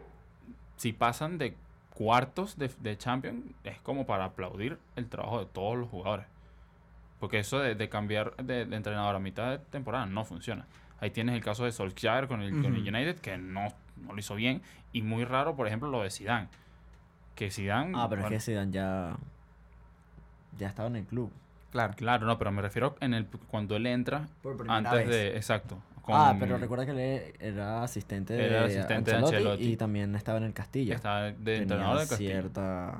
si 0.77 0.93
pasan 0.93 1.39
de 1.39 1.55
cuartos 1.95 2.57
de, 2.57 2.71
de 2.81 2.97
Champions 2.97 3.45
es 3.65 3.79
como 3.81 4.07
para 4.07 4.25
aplaudir 4.25 4.79
el 4.97 5.07
trabajo 5.07 5.41
de 5.41 5.47
todos 5.47 5.77
los 5.77 5.89
jugadores. 5.89 6.27
Porque 7.19 7.39
eso 7.39 7.59
de, 7.59 7.75
de 7.75 7.89
cambiar 7.91 8.35
de, 8.37 8.65
de 8.65 8.77
entrenador 8.77 9.15
a 9.15 9.19
mitad 9.19 9.51
de 9.51 9.59
temporada 9.59 10.07
no 10.07 10.25
funciona. 10.25 10.67
Ahí 11.01 11.11
tienes 11.11 11.35
el 11.35 11.43
caso 11.43 11.65
de 11.65 11.73
Solskjaer 11.73 12.29
con 12.29 12.43
el, 12.43 12.63
con 12.63 12.75
el. 12.75 12.81
United, 12.83 13.21
que 13.21 13.39
no, 13.39 13.73
no 14.01 14.13
lo 14.13 14.19
hizo 14.19 14.35
bien. 14.35 14.63
Y 14.93 15.03
muy 15.03 15.25
raro, 15.25 15.57
por 15.57 15.67
ejemplo, 15.67 15.89
lo 15.89 16.03
de 16.03 16.11
Zidane. 16.11 16.49
Que 17.35 17.51
Zidane... 17.51 17.93
Ah, 17.97 18.07
pero 18.09 18.23
bueno, 18.23 18.37
es 18.37 18.45
que 18.45 18.53
Zidane 18.53 18.73
ya, 18.73 19.17
ya 20.59 20.69
estaba 20.69 20.89
en 20.89 20.97
el 20.97 21.05
club. 21.05 21.31
Claro. 21.71 21.95
Claro, 21.97 22.27
no, 22.27 22.37
pero 22.39 22.51
me 22.51 22.63
refiero 22.63 22.97
en 23.01 23.15
el 23.15 23.27
cuando 23.27 23.77
él 23.77 23.87
entra 23.87 24.27
Por 24.43 24.57
primera 24.57 24.79
antes 24.79 24.93
vez. 24.93 25.09
de... 25.09 25.37
Exacto. 25.37 25.79
Ah, 26.13 26.35
pero 26.39 26.59
recuerda 26.59 26.85
que 26.87 26.91
él 26.91 27.35
era 27.39 27.85
asistente 27.85 28.35
de, 28.35 28.47
Era 28.47 28.65
asistente 28.65 29.13
de 29.13 29.17
Ancelotti 29.19 29.65
y 29.65 29.77
también 29.77 30.15
estaba 30.17 30.39
en 30.39 30.45
el 30.45 30.53
Castilla. 30.53 30.97
Está 30.97 31.23
de 31.25 31.33
Tenía 31.33 31.63
entrenador 31.63 32.01
de 32.01 32.09
Castillo. 32.09 32.31
cierta, 32.31 32.95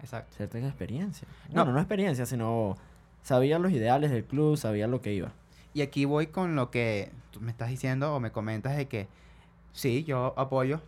Exacto. 0.00 0.34
cierta 0.36 0.58
experiencia. 0.58 1.28
No. 1.48 1.56
Bueno, 1.56 1.72
no 1.72 1.78
experiencia, 1.80 2.24
sino 2.24 2.76
sabía 3.22 3.58
los 3.58 3.72
ideales 3.72 4.10
del 4.10 4.24
club, 4.24 4.56
sabía 4.56 4.86
lo 4.86 5.02
que 5.02 5.12
iba. 5.12 5.32
Y 5.74 5.82
aquí 5.82 6.04
voy 6.06 6.28
con 6.28 6.56
lo 6.56 6.70
que 6.70 7.10
tú 7.32 7.40
me 7.40 7.50
estás 7.50 7.68
diciendo 7.68 8.14
o 8.14 8.20
me 8.20 8.30
comentas 8.30 8.76
de 8.76 8.88
que 8.88 9.08
sí, 9.72 10.04
yo 10.04 10.34
apoyo, 10.36 10.80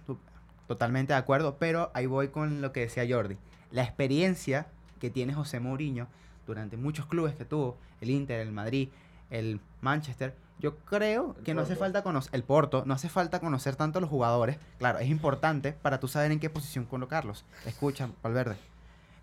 totalmente 0.66 1.12
de 1.12 1.18
acuerdo, 1.18 1.56
pero 1.58 1.90
ahí 1.94 2.06
voy 2.06 2.28
con 2.28 2.60
lo 2.60 2.72
que 2.72 2.80
decía 2.80 3.04
Jordi. 3.08 3.36
La 3.70 3.82
experiencia 3.82 4.66
que 5.00 5.10
tiene 5.10 5.34
José 5.34 5.60
Mourinho 5.60 6.06
durante 6.46 6.76
muchos 6.76 7.06
clubes 7.06 7.34
que 7.34 7.44
tuvo, 7.44 7.76
el 8.00 8.10
Inter, 8.10 8.40
el 8.40 8.52
Madrid, 8.52 8.88
el 9.30 9.60
Manchester, 9.80 10.34
yo 10.60 10.76
creo 10.78 11.34
que 11.44 11.52
no 11.54 11.62
hace 11.62 11.76
falta 11.76 12.02
conocer, 12.02 12.34
el 12.34 12.44
Porto, 12.44 12.84
no 12.86 12.94
hace 12.94 13.08
falta 13.08 13.40
conocer 13.40 13.76
tanto 13.76 13.98
a 13.98 14.00
los 14.00 14.10
jugadores. 14.10 14.58
Claro, 14.78 14.98
es 14.98 15.08
importante 15.08 15.72
para 15.72 15.98
tú 16.00 16.08
saber 16.08 16.30
en 16.32 16.40
qué 16.40 16.48
posición 16.48 16.84
colocarlos. 16.84 17.44
Escucha, 17.66 18.08
Valverde. 18.22 18.56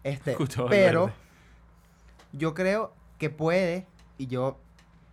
Este, 0.03 0.35
pero 0.69 1.05
Valverde. 1.05 1.13
yo 2.33 2.53
creo 2.53 2.93
que 3.17 3.29
puede, 3.29 3.87
y 4.17 4.27
yo 4.27 4.59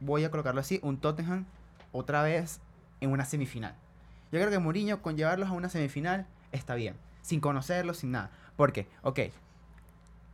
voy 0.01 0.25
a 0.25 0.31
colocarlo 0.31 0.61
así, 0.61 0.81
un 0.83 0.99
Tottenham 0.99 1.47
otra 1.93 2.23
vez 2.23 2.61
en 3.01 3.11
una 3.11 3.25
semifinal. 3.25 3.77
Yo 4.31 4.39
creo 4.39 4.51
que 4.51 4.59
Mourinho 4.59 5.01
con 5.03 5.17
llevarlos 5.17 5.49
a 5.49 5.53
una 5.53 5.69
semifinal 5.69 6.27
está 6.53 6.75
bien, 6.75 6.95
sin 7.23 7.41
conocerlos, 7.41 7.99
sin 7.99 8.13
nada. 8.13 8.31
Porque, 8.57 8.87
ok, 9.03 9.21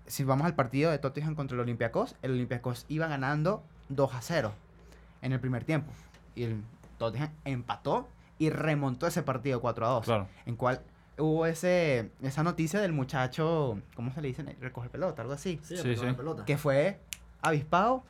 si 0.07 0.25
vamos 0.25 0.47
al 0.47 0.55
partido 0.55 0.91
de 0.91 0.99
Tottenham 0.99 1.35
contra 1.35 1.55
el 1.55 1.61
Olympiacos, 1.61 2.17
el 2.23 2.33
Olympiacos 2.33 2.85
iba 2.89 3.07
ganando 3.07 3.63
2 3.89 4.15
a 4.15 4.21
0 4.21 4.53
en 5.23 5.33
el 5.33 5.41
primer 5.41 5.65
tiempo. 5.65 5.93
Y 6.35 6.45
el 6.45 6.63
Tottenham 6.99 7.31
empató 7.45 8.09
y 8.39 8.51
remontó 8.51 9.07
ese 9.07 9.23
partido 9.23 9.61
4 9.61 9.87
a 9.87 9.89
2. 9.91 10.05
Claro. 10.05 10.29
En 10.47 10.57
cual 10.57 10.81
hubo 11.19 11.47
ese, 11.47 12.11
esa 12.23 12.43
noticia 12.43 12.81
del 12.81 12.93
muchacho, 12.93 13.79
¿cómo 13.95 14.13
se 14.13 14.21
le 14.21 14.29
dice? 14.29 14.43
Recoge 14.61 14.89
pelota, 14.89 15.23
algo 15.23 15.35
así 15.35 15.61
Sí, 15.63 15.77
sí. 15.77 15.95
que 16.45 16.59
fue 16.59 16.99
avispado 17.41 18.03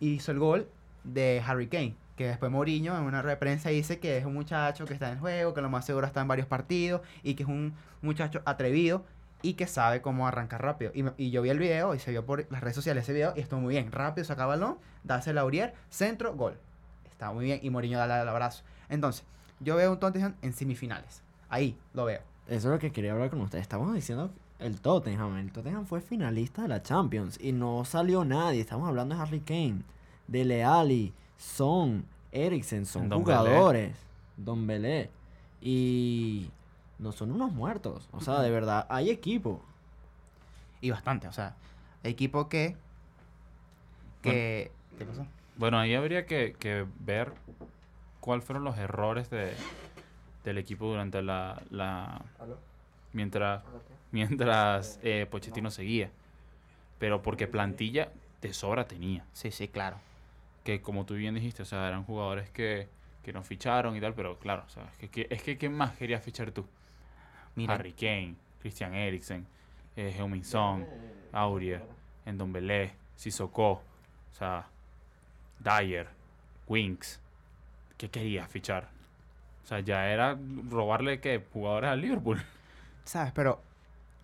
y 0.00 0.14
hizo 0.14 0.32
el 0.32 0.38
gol 0.38 0.68
de 1.04 1.42
Harry 1.46 1.68
Kane. 1.68 1.96
Que 2.16 2.28
después 2.28 2.50
Mourinho 2.50 2.96
en 2.96 3.02
una 3.02 3.22
rueda 3.22 3.34
de 3.34 3.40
prensa 3.40 3.70
dice 3.70 3.98
que 3.98 4.18
es 4.18 4.24
un 4.24 4.34
muchacho 4.34 4.84
que 4.84 4.94
está 4.94 5.10
en 5.10 5.18
juego, 5.18 5.52
que 5.52 5.60
lo 5.60 5.68
más 5.68 5.84
seguro 5.84 6.06
está 6.06 6.20
en 6.20 6.28
varios 6.28 6.46
partidos 6.46 7.00
y 7.22 7.34
que 7.34 7.42
es 7.42 7.48
un 7.48 7.74
muchacho 8.02 8.40
atrevido 8.44 9.04
y 9.42 9.54
que 9.54 9.66
sabe 9.66 10.00
cómo 10.00 10.26
arrancar 10.26 10.62
rápido. 10.62 10.92
Y, 11.18 11.30
yo 11.30 11.42
vi 11.42 11.50
el 11.50 11.58
video 11.58 11.94
y 11.94 11.98
se 11.98 12.10
vio 12.10 12.24
por 12.24 12.50
las 12.50 12.62
redes 12.62 12.76
sociales 12.76 13.04
ese 13.04 13.12
video 13.12 13.34
y 13.36 13.40
estuvo 13.40 13.60
muy 13.60 13.74
bien. 13.74 13.92
Rápido, 13.92 14.24
saca 14.24 14.46
balón, 14.46 14.78
darse 15.02 15.30
el 15.30 15.38
Aurier, 15.38 15.74
centro, 15.90 16.34
gol. 16.34 16.58
Está 17.10 17.32
muy 17.32 17.44
bien 17.44 17.60
y 17.62 17.70
Mourinho 17.70 17.98
da 17.98 18.22
el 18.22 18.28
abrazo. 18.28 18.62
Entonces, 18.88 19.24
yo 19.60 19.76
veo 19.76 19.92
un 19.92 20.00
Tottenham 20.00 20.34
en 20.40 20.52
semifinales. 20.52 21.22
Ahí 21.48 21.76
lo 21.92 22.04
veo. 22.04 22.20
Eso 22.46 22.68
es 22.68 22.72
lo 22.72 22.78
que 22.78 22.90
quería 22.90 23.12
hablar 23.12 23.30
con 23.30 23.40
ustedes. 23.40 23.62
Estamos 23.62 23.94
diciendo 23.94 24.30
el 24.58 24.80
Tottenham. 24.80 25.36
El 25.36 25.52
Tottenham 25.52 25.84
fue 25.86 26.00
finalista 26.00 26.62
de 26.62 26.68
la 26.68 26.82
Champions 26.82 27.38
y 27.40 27.52
no 27.52 27.84
salió 27.84 28.24
nadie. 28.24 28.60
Estamos 28.60 28.88
hablando 28.88 29.14
de 29.14 29.20
Harry 29.20 29.40
Kane, 29.40 29.82
de 30.26 30.44
Leali, 30.44 31.12
Son, 31.38 32.04
Eriksen, 32.32 32.86
son 32.86 33.10
jugadores. 33.10 33.96
Don 34.36 34.66
Belé. 34.66 35.10
Y 35.60 36.50
no 36.98 37.12
son 37.12 37.32
unos 37.32 37.52
muertos. 37.52 38.08
O 38.12 38.20
sea, 38.20 38.40
de 38.40 38.50
verdad, 38.50 38.86
hay 38.88 39.10
equipo. 39.10 39.62
Y 40.80 40.90
bastante, 40.90 41.28
o 41.28 41.32
sea, 41.32 41.56
equipo 42.02 42.48
que... 42.48 42.76
que 44.22 44.70
¿Qué 44.98 45.04
pasó? 45.04 45.26
Bueno, 45.56 45.78
ahí 45.78 45.94
habría 45.94 46.26
que, 46.26 46.54
que 46.58 46.86
ver 47.00 47.32
cuáles 48.20 48.44
fueron 48.44 48.64
los 48.64 48.76
errores 48.76 49.30
de, 49.30 49.54
del 50.44 50.58
equipo 50.58 50.86
durante 50.86 51.22
la... 51.22 51.62
la 51.70 52.22
mientras 53.12 53.62
mientras 54.14 55.00
eh, 55.02 55.26
Pochettino 55.30 55.70
seguía. 55.70 56.10
Pero 56.98 57.22
porque 57.22 57.46
plantilla 57.48 58.10
de 58.40 58.54
sobra 58.54 58.86
tenía. 58.86 59.24
Sí, 59.32 59.50
sí, 59.50 59.68
claro. 59.68 59.96
Que 60.64 60.80
como 60.82 61.04
tú 61.06 61.14
bien 61.14 61.34
dijiste, 61.34 61.62
o 61.62 61.66
sea, 61.66 61.86
eran 61.86 62.04
jugadores 62.04 62.50
que, 62.50 62.88
que 63.22 63.32
no 63.32 63.42
ficharon 63.42 63.96
y 63.96 64.00
tal, 64.00 64.14
pero 64.14 64.38
claro, 64.38 64.64
o 64.66 64.70
sea, 64.70 64.84
es 64.90 64.96
que, 64.98 65.08
que- 65.08 65.26
es 65.30 65.42
que 65.42 65.56
¿quién 65.58 65.74
más 65.74 65.92
querías 65.96 66.22
fichar 66.22 66.50
tú? 66.52 66.66
Mira, 67.54 67.74
Harry 67.74 67.92
Kane, 67.92 68.34
Christian 68.60 68.94
Eriksen, 68.94 69.46
eh, 69.96 70.12
Heung-min 70.18 70.42
Son, 70.44 70.84
Aurier, 71.32 71.82
Ndombele, 72.26 72.92
Sissoko, 73.14 73.70
o 73.72 73.82
sea, 74.32 74.66
Dyer, 75.60 76.08
Winks. 76.66 77.20
¿Qué 77.96 78.10
querías 78.10 78.50
fichar? 78.50 78.88
O 79.62 79.66
sea, 79.66 79.80
ya 79.80 80.08
era 80.10 80.36
robarle 80.68 81.20
que 81.20 81.44
jugadores 81.52 81.90
al 81.90 82.00
Liverpool. 82.00 82.42
¿sabes? 83.04 83.32
Pero 83.32 83.62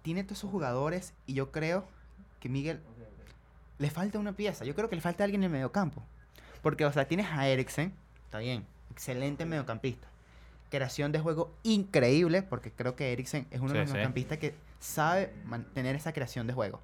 tiene 0.02 0.24
todos 0.24 0.38
esos 0.38 0.50
jugadores 0.50 1.12
y 1.26 1.34
yo 1.34 1.52
creo 1.52 1.86
que 2.40 2.48
Miguel 2.48 2.80
le 3.78 3.90
falta 3.90 4.18
una 4.18 4.32
pieza. 4.32 4.64
Yo 4.64 4.74
creo 4.74 4.88
que 4.88 4.96
le 4.96 5.02
falta 5.02 5.22
alguien 5.24 5.42
en 5.42 5.46
el 5.46 5.52
mediocampo. 5.52 6.02
Porque, 6.62 6.84
o 6.84 6.92
sea, 6.92 7.06
tienes 7.06 7.26
a 7.30 7.48
Eriksen, 7.48 7.92
está 8.24 8.38
bien, 8.38 8.66
excelente 8.90 9.44
mediocampista. 9.44 10.08
Creación 10.70 11.10
de 11.12 11.18
juego 11.18 11.52
increíble, 11.62 12.42
porque 12.42 12.70
creo 12.70 12.94
que 12.96 13.12
Eriksen 13.12 13.46
es 13.50 13.60
uno 13.60 13.72
de 13.72 13.80
los 13.80 13.88
sí. 13.88 13.94
mediocampistas 13.94 14.38
que 14.38 14.54
sabe 14.78 15.32
mantener 15.44 15.96
esa 15.96 16.12
creación 16.12 16.46
de 16.46 16.52
juego. 16.52 16.80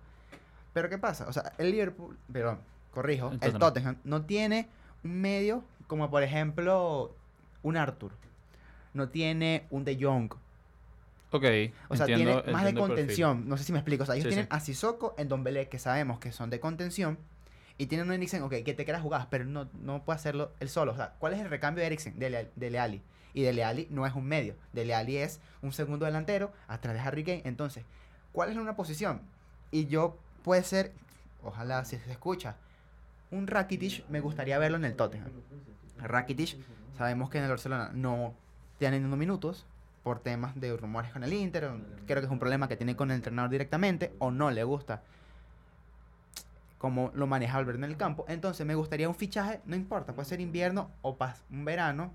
Pero 0.73 0.89
¿qué 0.89 0.99
pasa? 0.99 1.27
O 1.29 1.33
sea, 1.33 1.53
el 1.59 1.71
Liverpool, 1.71 2.19
perdón, 2.33 2.59
corrijo, 2.91 3.31
El 3.31 3.39
el 3.43 3.59
Tottenham. 3.59 3.97
No 4.05 4.23
tiene 4.23 4.69
un 5.05 5.21
medio 5.21 5.65
como 5.87 6.11
por 6.11 6.23
ejemplo 6.23 7.15
un 7.63 7.77
Arthur. 7.77 8.13
No 8.93 9.09
tiene 9.09 9.67
un 9.71 9.85
De 9.85 9.97
Jong. 10.01 10.33
Ok. 11.31 11.45
O 11.89 11.97
sea, 11.97 12.07
entiendo- 12.07 12.43
tiene 12.43 12.53
más 12.53 12.65
de 12.65 12.75
contención. 12.75 13.49
No 13.49 13.57
sé 13.57 13.65
si 13.65 13.73
me 13.73 13.79
explico. 13.79 14.03
O 14.03 14.07
sea, 14.07 14.15
ellos 14.15 14.25
Sí, 14.25 14.31
tienen 14.31 14.47
a 14.51 14.61
Sissoko 14.61 15.15
en 15.19 15.29
Don 15.29 15.45
Belé, 15.45 15.69
que 15.69 15.79
sabemos 15.79 16.19
que 16.19 16.33
son 16.33 16.51
de 16.51 16.61
contención. 16.61 17.19
Y 17.79 17.87
tienen 17.87 18.07
un 18.07 18.15
Eriksen, 18.15 18.43
ok, 18.43 18.55
que 18.65 18.75
te 18.75 18.85
quieras 18.85 19.03
jugar, 19.03 19.29
pero 19.31 19.45
no, 19.45 19.69
no 19.83 20.03
puede 20.03 20.17
hacerlo 20.17 20.53
él 20.61 20.69
solo. 20.69 20.93
O 20.93 20.97
sea, 20.97 21.15
¿cuál 21.19 21.35
es 21.35 21.41
el 21.41 21.51
recambio 21.51 21.83
de 21.83 21.87
Eriksen? 21.89 22.19
De, 22.19 22.31
Le- 22.31 22.51
de 22.57 22.71
Leali. 22.71 23.03
Y 23.35 23.43
Dele 23.43 23.65
Alli 23.65 23.87
no 23.91 24.07
es 24.07 24.15
un 24.15 24.25
medio. 24.25 24.55
Dele 24.73 24.95
Alli 24.95 25.19
es 25.19 25.41
un 25.61 25.71
segundo 25.73 26.07
delantero 26.07 26.55
atrás 26.69 26.95
de 26.95 27.01
Harry 27.01 27.23
Kane. 27.23 27.43
Entonces, 27.45 27.85
¿cuál 28.33 28.49
es 28.51 28.57
una 28.57 28.77
posición? 28.77 29.21
Y 29.71 29.89
yo 29.89 30.17
puede 30.43 30.63
ser, 30.63 30.93
ojalá 31.43 31.85
si 31.85 31.99
se 31.99 32.11
escucha, 32.11 32.57
un 33.31 33.47
Rakitic 33.47 34.09
me 34.09 34.21
gustaría 34.21 34.59
verlo 34.59 34.79
en 34.79 34.87
el 34.87 34.97
Tottenham. 34.97 35.29
Rakitic, 35.99 36.57
sabemos 36.97 37.29
que 37.29 37.37
en 37.37 37.45
el 37.45 37.51
Barcelona 37.51 37.91
no 37.93 38.35
tiene 38.79 38.97
teniendo 38.97 39.19
minutos 39.19 39.67
por 40.03 40.21
temas 40.21 40.59
de 40.59 40.75
rumores 40.75 41.13
con 41.13 41.23
el 41.23 41.33
Inter. 41.35 41.71
Creo 42.07 42.21
que 42.21 42.27
es 42.27 42.33
un 42.33 42.39
problema 42.39 42.69
que 42.69 42.77
tiene 42.79 42.97
con 42.97 43.11
el 43.11 43.17
entrenador 43.17 43.51
directamente 43.51 44.15
o 44.19 44.31
no 44.31 44.51
le 44.51 44.65
gusta 44.65 45.03
cómo 46.79 47.11
lo 47.15 47.27
maneja 47.27 47.57
Valverde 47.57 47.79
en 47.79 47.91
el 47.91 47.97
campo. 47.97 48.25
Entonces 48.29 48.67
me 48.67 48.75
gustaría 48.75 49.09
un 49.09 49.15
fichaje, 49.15 49.61
no 49.65 49.77
importa, 49.77 50.13
puede 50.15 50.29
ser 50.29 50.41
invierno 50.41 50.91
o 51.03 51.17
pas- 51.17 51.43
un 51.51 51.65
verano, 51.65 52.13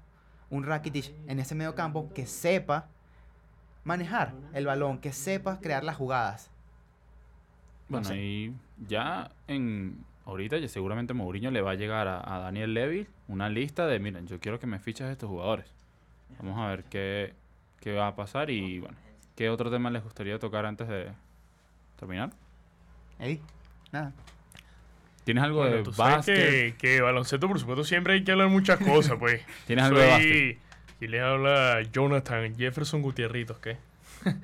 un 0.49 0.63
Rakitic 0.63 1.13
en 1.27 1.39
ese 1.39 1.55
medio 1.55 1.75
campo 1.75 2.11
que 2.13 2.25
sepa 2.25 2.87
manejar 3.83 4.33
el 4.53 4.65
balón, 4.65 4.99
que 4.99 5.11
sepa 5.13 5.59
crear 5.59 5.83
las 5.83 5.95
jugadas. 5.95 6.49
Bueno, 7.89 8.05
sé. 8.07 8.17
y 8.17 8.53
ya 8.87 9.31
en 9.47 10.05
ahorita 10.25 10.57
ya 10.59 10.67
seguramente 10.69 11.13
Mourinho 11.13 11.51
le 11.51 11.61
va 11.61 11.71
a 11.71 11.75
llegar 11.75 12.07
a, 12.07 12.35
a 12.35 12.39
Daniel 12.39 12.73
Levy 12.73 13.07
una 13.27 13.49
lista 13.49 13.87
de, 13.87 13.99
miren, 13.99 14.27
yo 14.27 14.39
quiero 14.39 14.59
que 14.59 14.67
me 14.67 14.79
fiches 14.79 15.07
a 15.07 15.11
estos 15.11 15.29
jugadores. 15.29 15.65
Vamos 16.39 16.57
a 16.59 16.67
ver 16.67 16.83
qué, 16.85 17.33
qué 17.79 17.93
va 17.93 18.07
a 18.07 18.15
pasar 18.15 18.49
y 18.49 18.79
bueno, 18.79 18.97
qué 19.35 19.49
otro 19.49 19.69
tema 19.71 19.89
les 19.89 20.03
gustaría 20.03 20.37
tocar 20.39 20.65
antes 20.65 20.87
de 20.87 21.11
terminar. 21.99 22.31
Eddie, 23.19 23.41
nada. 23.91 24.13
¿Tienes 25.23 25.43
algo 25.43 25.59
Bueno, 25.59 25.77
de 25.77 25.83
tú 25.83 25.93
sabes 25.93 26.15
básquet? 26.17 26.35
que, 26.35 26.75
que 26.77 27.01
baloncesto, 27.01 27.47
por 27.47 27.59
supuesto, 27.59 27.83
siempre 27.83 28.13
hay 28.13 28.23
que 28.23 28.31
hablar 28.31 28.47
muchas 28.49 28.79
cosas, 28.79 29.17
pues. 29.19 29.41
¿Tienes 29.67 29.85
algo 29.85 29.99
de 29.99 30.07
básquet? 30.07 30.57
Y 30.99 31.07
le 31.07 31.21
habla 31.21 31.81
Jonathan 31.91 32.55
Jefferson 32.55 33.01
Gutierritos, 33.01 33.57
¿qué? 33.61 33.77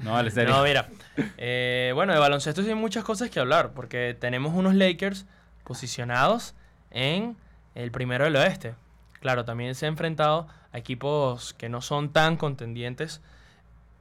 No, 0.04 0.14
vale, 0.14 0.32
serio. 0.32 0.56
No, 0.56 0.64
mira. 0.64 0.90
eh, 1.38 1.92
bueno, 1.94 2.14
de 2.14 2.20
baloncesto 2.20 2.64
sí 2.64 2.70
hay 2.70 2.76
muchas 2.76 3.04
cosas 3.04 3.30
que 3.30 3.40
hablar, 3.40 3.72
porque 3.76 4.16
tenemos 4.20 4.54
unos 4.56 4.74
Lakers 4.76 5.26
posicionados 5.64 6.56
en 6.92 7.36
el 7.76 7.92
primero 7.92 8.24
del 8.26 8.36
oeste. 8.38 8.74
Claro, 9.20 9.46
también 9.46 9.76
se 9.76 9.86
ha 9.86 9.90
enfrentado 9.90 10.48
a 10.72 10.78
equipos 10.78 11.54
que 11.54 11.70
no 11.70 11.82
son 11.82 12.12
tan 12.14 12.38
contendientes 12.38 13.22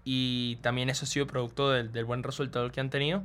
y 0.04 0.56
también 0.62 0.88
eso 0.88 1.04
ha 1.04 1.08
sido 1.08 1.26
producto 1.26 1.70
del, 1.70 1.92
del 1.92 2.04
buen 2.04 2.22
resultado 2.22 2.70
que 2.70 2.80
han 2.80 2.90
tenido. 2.90 3.22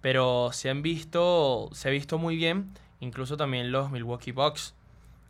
Pero 0.00 0.50
se 0.52 0.70
han 0.70 0.82
visto, 0.82 1.68
se 1.72 1.88
ha 1.88 1.90
visto 1.90 2.18
muy 2.18 2.36
bien, 2.36 2.70
incluso 3.00 3.36
también 3.36 3.72
los 3.72 3.90
Milwaukee 3.90 4.32
Bucks, 4.32 4.74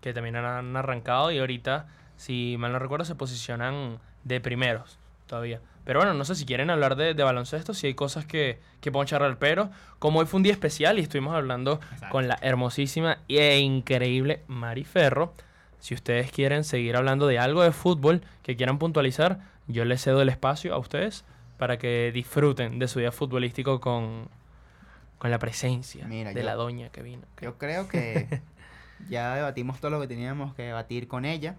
que 0.00 0.12
también 0.12 0.36
han 0.36 0.76
arrancado 0.76 1.30
y 1.32 1.38
ahorita, 1.38 1.86
si 2.16 2.56
mal 2.58 2.72
no 2.72 2.78
recuerdo, 2.78 3.04
se 3.04 3.14
posicionan 3.14 3.98
de 4.24 4.40
primeros 4.40 4.98
todavía. 5.26 5.60
Pero 5.84 6.00
bueno, 6.00 6.14
no 6.14 6.24
sé 6.24 6.34
si 6.34 6.44
quieren 6.44 6.70
hablar 6.70 6.96
de, 6.96 7.14
de 7.14 7.22
baloncesto, 7.22 7.72
si 7.72 7.86
hay 7.86 7.94
cosas 7.94 8.26
que, 8.26 8.58
que 8.80 8.92
podemos 8.92 9.10
charlar, 9.10 9.38
pero 9.38 9.70
como 9.98 10.18
hoy 10.18 10.26
fue 10.26 10.38
un 10.38 10.42
día 10.42 10.52
especial 10.52 10.98
y 10.98 11.02
estuvimos 11.02 11.34
hablando 11.34 11.80
con 12.10 12.28
la 12.28 12.38
hermosísima 12.42 13.18
e 13.28 13.58
increíble 13.58 14.42
Mari 14.48 14.84
Ferro, 14.84 15.32
si 15.78 15.94
ustedes 15.94 16.30
quieren 16.32 16.64
seguir 16.64 16.96
hablando 16.96 17.26
de 17.26 17.38
algo 17.38 17.62
de 17.62 17.72
fútbol 17.72 18.22
que 18.42 18.56
quieran 18.56 18.78
puntualizar, 18.78 19.40
yo 19.66 19.84
les 19.84 20.02
cedo 20.02 20.20
el 20.20 20.28
espacio 20.28 20.74
a 20.74 20.78
ustedes 20.78 21.24
para 21.56 21.78
que 21.78 22.10
disfruten 22.12 22.78
de 22.78 22.88
su 22.88 22.98
día 22.98 23.12
futbolístico 23.12 23.80
con, 23.80 24.28
con 25.18 25.30
la 25.30 25.38
presencia 25.38 26.06
Mira, 26.06 26.32
de 26.32 26.40
yo- 26.40 26.46
la 26.46 26.54
doña 26.54 26.90
que 26.90 27.02
vino. 27.02 27.22
Yo 27.40 27.58
creo 27.58 27.88
que 27.88 28.40
ya 29.08 29.34
debatimos 29.34 29.80
todo 29.80 29.90
lo 29.90 30.00
que 30.00 30.06
teníamos 30.08 30.54
que 30.54 30.62
debatir 30.62 31.08
con 31.08 31.24
ella. 31.24 31.56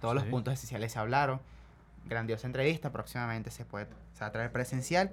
Todos 0.00 0.14
los 0.14 0.24
Sí. 0.24 0.30
puntos 0.30 0.54
esenciales 0.54 0.92
se 0.92 0.98
hablaron. 0.98 1.40
Grandiosa 2.06 2.46
entrevista. 2.46 2.90
Próximamente 2.92 3.50
se 3.50 3.64
puede 3.64 3.86
se 4.14 4.20
va 4.20 4.26
a 4.26 4.32
traer 4.32 4.52
presencial. 4.52 5.10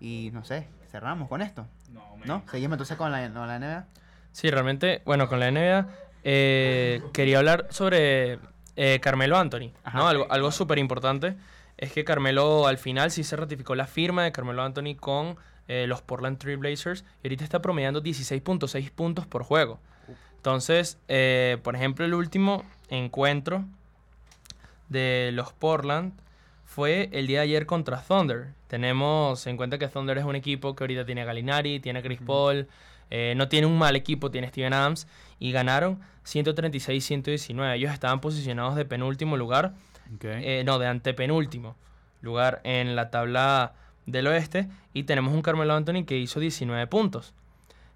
Y 0.00 0.30
no 0.32 0.44
sé, 0.44 0.66
cerramos 0.90 1.28
con 1.28 1.42
esto. 1.42 1.66
¿No? 2.24 2.42
Seguimos 2.50 2.74
entonces 2.74 2.96
con 2.96 3.10
la, 3.10 3.28
con 3.32 3.46
la 3.48 3.58
NBA. 3.58 3.86
Sí, 4.32 4.50
realmente, 4.50 5.02
bueno, 5.04 5.28
con 5.28 5.40
la 5.40 5.50
NBA 5.50 5.88
eh, 6.24 7.02
quería 7.12 7.38
hablar 7.38 7.66
sobre 7.70 8.38
eh, 8.76 9.00
Carmelo 9.00 9.38
Anthony, 9.38 9.72
Ajá. 9.84 9.98
¿no? 9.98 10.08
Algo, 10.08 10.26
algo 10.30 10.50
súper 10.52 10.78
importante 10.78 11.34
es 11.78 11.92
que 11.92 12.04
Carmelo 12.04 12.66
al 12.66 12.78
final 12.78 13.10
sí 13.10 13.24
se 13.24 13.34
ratificó 13.36 13.74
la 13.74 13.86
firma 13.86 14.22
de 14.24 14.30
Carmelo 14.32 14.62
Anthony 14.62 14.94
con 14.98 15.36
eh, 15.68 15.86
los 15.86 16.02
Portland 16.02 16.38
Trail 16.38 16.56
Blazers 16.56 17.04
y 17.22 17.28
ahorita 17.28 17.44
está 17.44 17.62
promediando 17.62 18.02
16.6 18.02 18.90
puntos 18.90 19.26
por 19.26 19.42
juego. 19.42 19.78
Entonces, 20.36 20.98
eh, 21.08 21.58
por 21.62 21.76
ejemplo, 21.76 22.04
el 22.04 22.14
último 22.14 22.64
encuentro 22.88 23.64
de 24.88 25.30
los 25.32 25.52
Portland 25.52 26.12
fue 26.64 27.08
el 27.12 27.26
día 27.26 27.40
de 27.40 27.44
ayer 27.44 27.66
contra 27.66 28.00
Thunder. 28.02 28.48
Tenemos 28.68 29.46
en 29.46 29.56
cuenta 29.56 29.78
que 29.78 29.88
Thunder 29.88 30.18
es 30.18 30.24
un 30.24 30.36
equipo 30.36 30.76
que 30.76 30.84
ahorita 30.84 31.04
tiene 31.04 31.22
a 31.22 31.24
Galinari, 31.24 31.80
tiene 31.80 31.98
a 31.98 32.02
Chris 32.02 32.20
Paul, 32.24 32.68
eh, 33.10 33.34
no 33.36 33.48
tiene 33.48 33.66
un 33.66 33.78
mal 33.78 33.96
equipo, 33.96 34.30
tiene 34.30 34.48
Steven 34.48 34.72
Adams 34.72 35.06
y 35.38 35.50
ganaron 35.52 35.98
136-119. 36.24 37.74
Ellos 37.74 37.92
estaban 37.92 38.20
posicionados 38.20 38.76
de 38.76 38.84
penúltimo 38.84 39.36
lugar, 39.36 39.74
eh, 40.22 40.62
no, 40.64 40.78
de 40.78 40.86
antepenúltimo 40.86 41.76
lugar 42.20 42.60
en 42.64 42.96
la 42.96 43.10
tabla 43.10 43.74
del 44.10 44.26
oeste 44.26 44.68
y 44.94 45.04
tenemos 45.04 45.34
un 45.34 45.42
Carmelo 45.42 45.74
Anthony 45.74 46.04
que 46.04 46.16
hizo 46.16 46.40
19 46.40 46.86
puntos. 46.86 47.34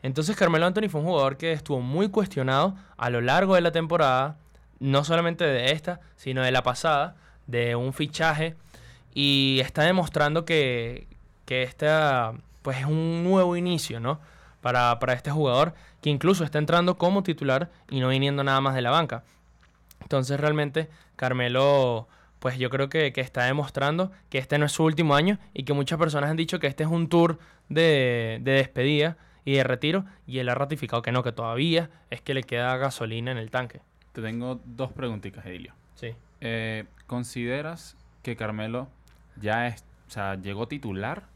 Entonces 0.02 0.36
Carmelo 0.36 0.66
Anthony 0.66 0.88
fue 0.88 1.00
un 1.00 1.06
jugador 1.06 1.36
que 1.36 1.52
estuvo 1.52 1.80
muy 1.80 2.08
cuestionado 2.08 2.74
a 2.96 3.08
lo 3.10 3.20
largo 3.20 3.54
de 3.54 3.60
la 3.60 3.72
temporada, 3.72 4.36
no 4.78 5.04
solamente 5.04 5.44
de 5.44 5.72
esta, 5.72 6.00
sino 6.16 6.42
de 6.42 6.50
la 6.50 6.62
pasada, 6.62 7.16
de 7.46 7.76
un 7.76 7.92
fichaje 7.92 8.56
y 9.14 9.58
está 9.60 9.82
demostrando 9.82 10.44
que, 10.44 11.06
que 11.44 11.62
esta 11.62 12.34
pues 12.62 12.78
es 12.78 12.84
un 12.84 13.24
nuevo 13.24 13.56
inicio, 13.56 14.00
¿no? 14.00 14.20
Para, 14.60 14.98
para 14.98 15.14
este 15.14 15.30
jugador 15.30 15.74
que 16.00 16.10
incluso 16.10 16.44
está 16.44 16.58
entrando 16.58 16.98
como 16.98 17.22
titular 17.22 17.70
y 17.90 18.00
no 18.00 18.08
viniendo 18.08 18.44
nada 18.44 18.60
más 18.60 18.74
de 18.74 18.82
la 18.82 18.90
banca. 18.90 19.24
Entonces 20.00 20.38
realmente 20.38 20.88
Carmelo, 21.16 22.08
pues 22.42 22.58
yo 22.58 22.70
creo 22.70 22.88
que, 22.88 23.12
que 23.12 23.20
está 23.20 23.44
demostrando 23.44 24.10
que 24.28 24.38
este 24.38 24.58
no 24.58 24.66
es 24.66 24.72
su 24.72 24.82
último 24.82 25.14
año 25.14 25.38
y 25.54 25.62
que 25.62 25.74
muchas 25.74 25.96
personas 25.96 26.28
han 26.28 26.36
dicho 26.36 26.58
que 26.58 26.66
este 26.66 26.82
es 26.82 26.90
un 26.90 27.08
tour 27.08 27.38
de, 27.68 28.40
de 28.42 28.52
despedida 28.54 29.16
y 29.44 29.52
de 29.52 29.62
retiro 29.62 30.06
y 30.26 30.40
él 30.40 30.48
ha 30.48 30.56
ratificado 30.56 31.02
que 31.02 31.12
no, 31.12 31.22
que 31.22 31.30
todavía 31.30 31.88
es 32.10 32.20
que 32.20 32.34
le 32.34 32.42
queda 32.42 32.76
gasolina 32.78 33.30
en 33.30 33.38
el 33.38 33.52
tanque. 33.52 33.80
Te 34.10 34.22
tengo 34.22 34.60
dos 34.64 34.90
preguntitas, 34.90 35.46
Edilio. 35.46 35.72
Sí. 35.94 36.16
Eh, 36.40 36.86
¿Consideras 37.06 37.96
que 38.24 38.34
Carmelo 38.34 38.88
ya 39.40 39.68
es, 39.68 39.84
o 40.08 40.10
sea, 40.10 40.34
llegó 40.34 40.66
titular? 40.66 41.28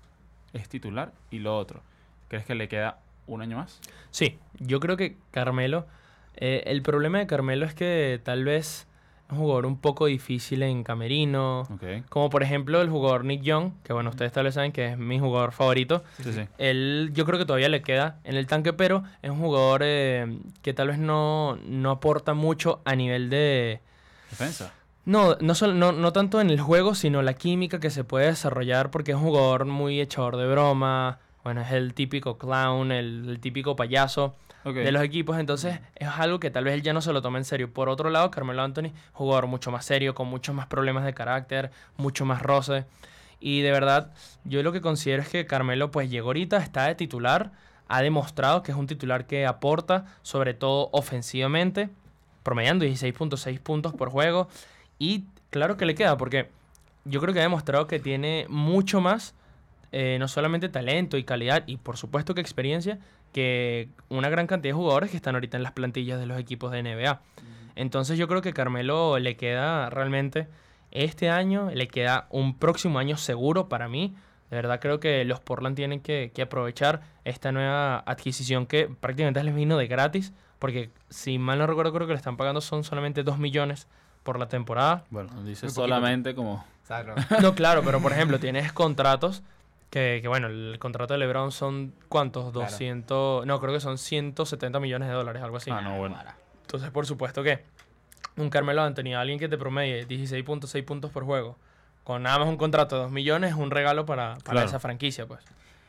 ¿Es 0.55 0.69
titular? 0.69 1.13
Y 1.31 1.39
lo 1.39 1.57
otro, 1.57 1.83
¿crees 2.27 2.45
que 2.45 2.57
le 2.57 2.67
queda 2.67 2.99
un 3.29 3.43
año 3.43 3.59
más? 3.59 3.81
Sí, 4.11 4.41
yo 4.59 4.81
creo 4.81 4.97
que 4.97 5.17
Carmelo, 5.31 5.87
eh, 6.35 6.65
el 6.67 6.83
problema 6.83 7.19
de 7.19 7.29
Carmelo 7.29 7.65
es 7.65 7.75
que 7.75 8.21
tal 8.25 8.43
vez 8.43 8.89
un 9.31 9.39
jugador 9.39 9.67
un 9.67 9.79
poco 9.81 10.07
difícil 10.07 10.63
en 10.63 10.85
camerino, 10.85 11.63
Ok. 11.63 12.09
como 12.09 12.31
por 12.31 12.43
ejemplo 12.43 12.81
el 12.81 12.89
jugador 12.89 13.25
Nick 13.25 13.43
Young, 13.43 13.73
que 13.83 13.93
bueno, 13.93 14.11
ustedes 14.11 14.31
tal 14.33 14.45
vez 14.45 14.55
saben 14.55 14.71
que 14.73 14.87
es 14.93 14.99
mi 14.99 15.19
jugador 15.19 15.53
favorito. 15.53 16.05
Sí, 16.23 16.33
sí. 16.33 16.43
Él, 16.59 17.11
yo 17.13 17.25
creo 17.27 17.39
que 17.39 17.45
todavía 17.45 17.69
le 17.69 17.83
queda 17.83 18.21
en 18.25 18.37
el 18.37 18.47
tanque, 18.47 18.73
pero 18.73 19.03
es 19.23 19.31
un 19.31 19.39
jugador 19.41 19.81
eh, 19.85 20.39
que 20.63 20.75
tal 20.75 20.89
vez 20.89 20.99
no, 20.99 21.59
no 21.67 21.91
aporta 21.91 22.35
mucho 22.35 22.81
a 22.85 22.95
nivel 22.95 23.29
de... 23.31 23.81
Defensa. 24.31 24.73
No, 25.05 25.37
no, 25.41 25.55
sol- 25.55 25.79
no, 25.79 25.93
no 25.93 26.13
tanto 26.13 26.41
en 26.41 26.51
el 26.51 26.61
juego, 26.61 26.95
sino 26.95 27.23
la 27.23 27.35
química 27.35 27.79
que 27.81 27.91
se 27.91 28.03
puede 28.05 28.27
desarrollar, 28.27 28.91
porque 28.91 29.13
es 29.13 29.17
un 29.17 29.23
jugador 29.25 29.65
muy 29.65 30.01
echador 30.01 30.37
de 30.37 30.47
broma, 30.49 31.19
bueno, 31.45 31.61
es 31.61 31.71
el 31.71 31.95
típico 31.95 32.39
clown, 32.39 32.91
el, 32.91 33.29
el 33.29 33.39
típico 33.41 33.77
payaso 33.77 34.35
De 34.73 34.91
los 34.91 35.03
equipos, 35.03 35.39
entonces 35.39 35.79
es 35.95 36.09
algo 36.09 36.41
que 36.41 36.51
tal 36.51 36.65
vez 36.65 36.75
él 36.75 36.83
ya 36.83 36.93
no 36.93 37.01
se 37.01 37.13
lo 37.13 37.23
toma 37.23 37.39
en 37.39 37.45
serio. 37.45 37.73
Por 37.73 37.89
otro 37.89 38.11
lado, 38.11 38.33
Carmelo 38.33 38.63
Anthony, 38.63 38.91
jugador 39.13 39.47
mucho 39.47 39.71
más 39.71 39.85
serio, 39.85 40.15
con 40.15 40.27
muchos 40.27 40.57
más 40.57 40.67
problemas 40.67 41.05
de 41.05 41.15
carácter, 41.15 41.71
mucho 41.97 42.25
más 42.25 42.43
roce. 42.43 42.85
Y 43.39 43.61
de 43.61 43.71
verdad, 43.71 44.13
yo 44.45 44.63
lo 44.65 44.73
que 44.73 44.81
considero 44.81 45.23
es 45.23 45.29
que 45.29 45.47
Carmelo 45.47 45.93
pues 45.93 46.11
llegó 46.11 46.29
ahorita, 46.31 46.57
está 46.57 46.87
de 46.87 46.97
titular, 46.97 47.53
ha 47.87 48.03
demostrado 48.03 48.63
que 48.65 48.73
es 48.73 48.79
un 48.79 48.89
titular 48.89 49.27
que 49.27 49.47
aporta, 49.47 50.07
sobre 50.23 50.55
todo 50.55 50.89
ofensivamente, 50.93 51.89
promediando 52.43 52.85
16.6 52.85 53.61
puntos 53.61 53.95
por 53.95 54.11
juego. 54.11 54.49
Y 54.99 55.25
claro 55.51 55.77
que 55.77 55.87
le 55.87 55.95
queda, 55.95 56.17
porque 56.17 56.49
yo 57.05 57.21
creo 57.21 57.33
que 57.33 57.41
ha 57.41 57.45
demostrado 57.45 57.87
que 57.87 58.01
tiene 58.01 58.47
mucho 58.49 59.01
más, 59.01 59.35
eh, 59.93 60.17
no 60.19 60.27
solamente 60.29 60.69
talento 60.69 61.17
y 61.17 61.25
calidad, 61.25 61.63
y 61.67 61.77
por 61.77 61.97
supuesto 61.97 62.35
que 62.35 62.41
experiencia, 62.41 62.99
que 63.37 63.91
una 64.09 64.31
gran 64.31 64.47
cantidad 64.47 64.73
de 64.73 64.79
jugadores 64.79 65.11
que 65.11 65.17
están 65.19 65.35
ahorita 65.35 65.59
en 65.59 65.63
las 65.63 65.73
plantillas 65.73 66.19
de 66.19 66.25
los 66.25 66.39
equipos 66.39 66.73
de 66.73 66.83
NBA. 66.83 67.21
Entonces 67.75 68.17
yo 68.17 68.29
creo 68.29 68.41
que 68.41 68.55
Carmelo 68.55 69.19
le 69.19 69.37
queda 69.37 69.91
realmente 69.91 70.49
este 70.91 71.29
año, 71.29 71.69
le 71.71 71.87
queda 71.87 72.29
un 72.31 72.57
próximo 72.57 72.99
año 72.99 73.19
seguro 73.19 73.69
para 73.69 73.91
mí. 73.91 74.17
De 74.49 74.57
verdad 74.57 74.81
creo 74.81 75.01
que 75.01 75.23
los 75.27 75.39
Portland 75.39 75.77
tienen 75.77 76.01
que, 76.01 76.33
que 76.35 76.41
aprovechar 76.41 77.03
esta 77.25 77.53
nueva 77.53 77.99
adquisición 78.07 78.65
que 78.65 78.89
prácticamente 78.89 79.45
les 79.45 79.55
vino 79.55 79.77
de 79.77 79.87
gratis, 79.87 80.33
porque 80.59 80.89
si 81.11 81.39
mal 81.39 81.59
no 81.59 81.67
recuerdo 81.67 81.93
creo 81.93 82.07
que 82.07 82.15
le 82.15 82.19
están 82.19 82.39
pagando 82.39 82.63
son 82.63 82.85
solamente 82.85 83.23
2 83.23 83.39
millones 83.39 83.87
por 84.23 84.39
la 84.39 84.49
temporada. 84.49 85.05
Bueno, 85.11 85.29
dice 85.43 85.69
solamente 85.69 86.35
como... 86.35 86.65
No, 87.43 87.55
claro, 87.55 87.83
pero 87.85 88.01
por 88.01 88.13
ejemplo, 88.13 88.39
tienes 88.41 88.73
contratos 88.73 89.43
que, 89.91 90.19
que, 90.21 90.29
bueno, 90.29 90.49
el 90.49 90.79
contrato 90.79 91.15
de 91.15 91.19
LeBron 91.19 91.53
son 91.53 91.95
¿cuántos? 92.09 92.53
Claro. 92.53 92.71
200, 92.71 93.47
no, 93.47 93.61
creo 93.61 93.73
que 93.73 93.81
son 93.81 93.99
170 93.99 94.81
millones 94.81 95.09
de 95.09 95.15
dólares, 95.15 95.43
algo 95.43 95.57
así. 95.57 95.71
Ah, 95.71 95.81
no, 95.81 95.99
bueno. 95.99 96.17
Entonces, 96.63 96.91
por 96.91 97.07
supuesto 97.07 97.43
que 97.43 97.63
un 98.37 98.51
Carmelo 98.51 98.83
Anthony, 98.83 99.15
alguien 99.17 99.39
que 99.39 99.49
te 99.49 99.57
promedie 99.57 100.07
16.6 100.07 100.85
puntos 100.85 101.11
por 101.11 101.25
juego, 101.25 101.57
con 102.05 102.23
nada 102.23 102.39
más 102.41 102.49
un 102.49 102.57
contrato 102.57 102.97
de 102.97 103.03
2 103.03 103.13
millones, 103.13 103.51
es 103.53 103.57
un 103.57 103.71
regalo 103.71 104.05
para, 104.07 104.35
para 104.35 104.43
Claro. 104.53 104.67
esa 104.69 104.79
franquicia, 104.81 105.27
pues. 105.27 105.43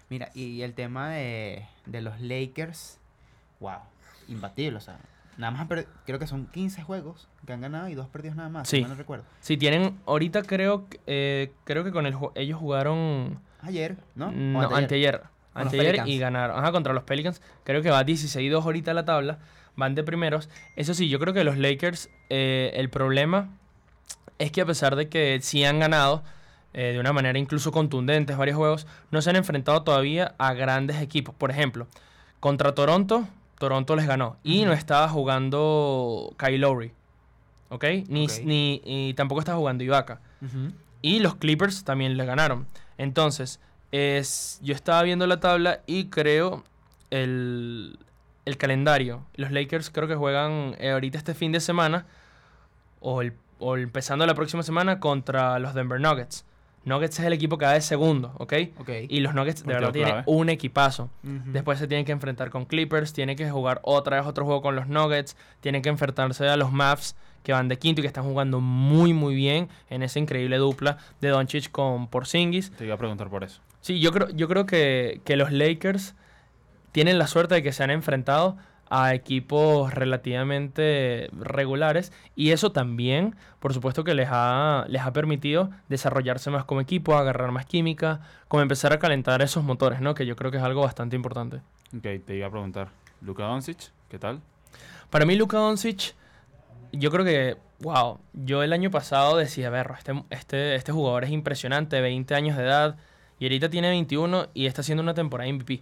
Mira, 0.09 0.29
y 0.33 0.61
el 0.61 0.73
tema 0.73 1.09
de, 1.09 1.65
de 1.85 2.01
los 2.01 2.19
Lakers, 2.21 2.99
wow, 3.59 3.79
imbatible, 4.29 4.77
o 4.77 4.81
sea, 4.81 4.97
nada 5.37 5.51
más 5.51 5.67
creo 6.05 6.19
que 6.19 6.27
son 6.27 6.45
15 6.47 6.81
juegos 6.83 7.27
que 7.45 7.51
han 7.53 7.61
ganado 7.61 7.89
y 7.89 7.95
dos 7.95 8.07
perdidos 8.07 8.37
nada 8.37 8.49
más, 8.49 8.69
Sí. 8.69 8.81
no 8.83 8.95
recuerdo. 8.95 9.25
Si 9.41 9.57
tienen, 9.57 9.99
ahorita 10.05 10.43
creo, 10.43 10.87
que- 10.87 10.99
eh, 11.07 11.51
creo 11.65 11.83
que 11.83 11.91
con 11.91 12.05
el 12.05 12.15
ellos 12.35 12.57
jugaron 12.59 13.39
Ayer, 13.61 13.97
¿no? 14.15 14.27
O 14.27 14.31
No, 14.31 14.75
anteayer. 14.75 15.21
anteayer. 15.53 16.03
y 16.07 16.19
ganaron. 16.19 16.57
Ajá, 16.59 16.71
contra 16.71 16.93
los 16.93 17.03
Pelicans. 17.03 17.41
Creo 17.63 17.81
que 17.81 17.89
va 17.89 18.03
16-2 18.05 18.63
ahorita 18.63 18.93
la 18.93 19.05
tabla. 19.05 19.39
Van 19.75 19.95
de 19.95 20.03
primeros. 20.03 20.49
Eso 20.75 20.93
sí, 20.93 21.07
yo 21.09 21.19
creo 21.19 21.33
que 21.33 21.43
los 21.43 21.57
Lakers, 21.57 22.09
eh, 22.29 22.71
el 22.75 22.89
problema 22.89 23.49
es 24.39 24.51
que 24.51 24.61
a 24.61 24.65
pesar 24.65 24.95
de 24.95 25.09
que 25.09 25.39
sí 25.41 25.63
han 25.65 25.79
ganado 25.79 26.23
eh, 26.73 26.91
de 26.93 26.99
una 26.99 27.13
manera 27.13 27.39
incluso 27.39 27.71
contundente 27.71 28.35
varios 28.35 28.57
juegos, 28.57 28.85
no 29.11 29.21
se 29.21 29.29
han 29.31 29.35
enfrentado 29.35 29.81
todavía 29.83 30.35
a 30.37 30.53
grandes 30.53 31.01
equipos. 31.01 31.33
Por 31.35 31.49
ejemplo, 31.51 31.87
contra 32.39 32.73
Toronto, 32.75 33.27
Toronto 33.57 33.95
les 33.95 34.05
ganó. 34.05 34.37
Y 34.43 34.63
no 34.65 34.73
estaba 34.73 35.07
jugando 35.09 36.33
Kyle 36.37 36.59
Lowry. 36.59 36.91
¿Ok? 37.69 37.83
Ni, 38.07 38.25
Ok. 38.25 38.31
ni, 38.45 38.81
y 38.85 39.13
tampoco 39.15 39.39
estaba 39.39 39.57
jugando 39.57 39.83
Ibaka. 39.83 40.21
Ujú. 40.41 40.71
Y 41.01 41.19
los 41.19 41.35
Clippers 41.35 41.83
también 41.83 42.17
le 42.17 42.25
ganaron. 42.25 42.67
Entonces, 42.97 43.59
es, 43.91 44.59
yo 44.63 44.73
estaba 44.73 45.03
viendo 45.03 45.27
la 45.27 45.39
tabla 45.39 45.81
y 45.85 46.05
creo 46.05 46.63
el, 47.11 47.97
el 48.45 48.57
calendario. 48.57 49.25
Los 49.35 49.51
Lakers 49.51 49.89
creo 49.89 50.07
que 50.07 50.15
juegan 50.15 50.75
eh, 50.79 50.91
ahorita 50.91 51.17
este 51.17 51.33
fin 51.33 51.51
de 51.51 51.59
semana 51.59 52.05
o, 52.99 53.21
el- 53.21 53.33
o 53.59 53.77
empezando 53.77 54.25
la 54.25 54.33
próxima 54.35 54.63
semana 54.63 54.99
contra 54.99 55.57
los 55.59 55.73
Denver 55.73 55.99
Nuggets. 55.99 56.45
Nuggets 56.85 57.19
es 57.19 57.25
el 57.25 57.33
equipo 57.33 57.57
que 57.57 57.65
va 57.65 57.73
de 57.73 57.81
segundo, 57.81 58.33
¿ok? 58.37 58.53
Y 59.09 59.19
los 59.19 59.33
Nuggets 59.33 59.63
de 59.63 59.73
verdad 59.73 59.87
tienen 59.91 60.13
un 60.25 60.49
equipazo. 60.49 61.09
Después 61.51 61.79
se 61.79 61.87
tienen 61.87 62.05
que 62.05 62.13
enfrentar 62.13 62.49
con 62.49 62.63
Clippers, 62.65 63.11
tienen 63.11 63.35
que 63.35 63.49
jugar 63.49 63.81
otra 63.83 64.17
vez 64.17 64.25
otro 64.25 64.45
juego 64.45 64.61
con 64.61 64.75
los 64.77 64.87
Nuggets, 64.87 65.35
tienen 65.59 65.81
que 65.81 65.89
enfrentarse 65.89 66.47
a 66.47 66.55
los 66.55 66.71
Mavs 66.71 67.15
que 67.47 67.53
van 67.53 67.69
de 67.69 67.79
quinto 67.79 68.01
y 68.01 68.03
que 68.03 68.09
están 68.09 68.25
jugando 68.25 68.59
muy 68.59 69.13
muy 69.13 69.33
bien 69.33 69.69
en 69.89 70.03
esa 70.03 70.19
increíble 70.19 70.57
dupla 70.57 70.97
de 71.21 71.29
Doncic 71.29 71.71
con 71.71 72.09
Porzingis. 72.09 72.71
Te 72.71 72.83
iba 72.83 72.95
a 72.95 72.97
preguntar 72.97 73.29
por 73.29 73.45
eso. 73.45 73.61
Sí, 73.79 74.01
yo 74.01 74.11
creo, 74.11 74.27
yo 74.31 74.49
creo 74.49 74.65
que, 74.65 75.21
que 75.23 75.37
los 75.37 75.53
Lakers 75.53 76.13
tienen 76.91 77.17
la 77.17 77.25
suerte 77.25 77.55
de 77.55 77.63
que 77.63 77.71
se 77.71 77.85
han 77.85 77.89
enfrentado 77.89 78.57
a 78.89 79.13
equipos 79.13 79.93
relativamente 79.93 81.29
regulares 81.39 82.11
y 82.35 82.51
eso 82.51 82.73
también, 82.73 83.33
por 83.61 83.73
supuesto 83.73 84.03
que 84.03 84.13
les 84.13 84.27
ha, 84.29 84.83
les 84.89 85.03
ha 85.03 85.13
permitido 85.13 85.69
desarrollarse 85.87 86.51
más 86.51 86.65
como 86.65 86.81
equipo, 86.81 87.15
agarrar 87.15 87.53
más 87.53 87.65
química, 87.65 88.19
como 88.49 88.61
empezar 88.61 88.91
a 88.91 88.99
calentar 88.99 89.41
esos 89.41 89.63
motores, 89.63 90.01
¿no? 90.01 90.15
Que 90.15 90.25
yo 90.25 90.35
creo 90.35 90.51
que 90.51 90.57
es 90.57 90.63
algo 90.63 90.81
bastante 90.81 91.15
importante. 91.15 91.61
Ok, 91.95 92.25
te 92.25 92.35
iba 92.35 92.47
a 92.47 92.51
preguntar. 92.51 92.89
Luka 93.21 93.43
Doncic, 93.43 93.93
¿qué 94.09 94.19
tal? 94.19 94.41
Para 95.09 95.25
mí, 95.25 95.37
Luka 95.37 95.57
Doncic, 95.59 96.13
yo 96.91 97.11
creo 97.11 97.25
que, 97.25 97.57
wow, 97.79 98.19
yo 98.33 98.63
el 98.63 98.73
año 98.73 98.89
pasado 98.91 99.37
decía, 99.37 99.69
ver, 99.69 99.91
este, 99.97 100.13
este, 100.29 100.75
este 100.75 100.91
jugador 100.91 101.23
es 101.25 101.31
impresionante, 101.31 101.99
20 102.01 102.35
años 102.35 102.57
de 102.57 102.63
edad, 102.63 102.97
y 103.39 103.45
ahorita 103.45 103.69
tiene 103.69 103.89
21 103.89 104.47
y 104.53 104.65
está 104.65 104.81
haciendo 104.81 105.03
una 105.03 105.13
temporada 105.13 105.51
MVP. 105.51 105.81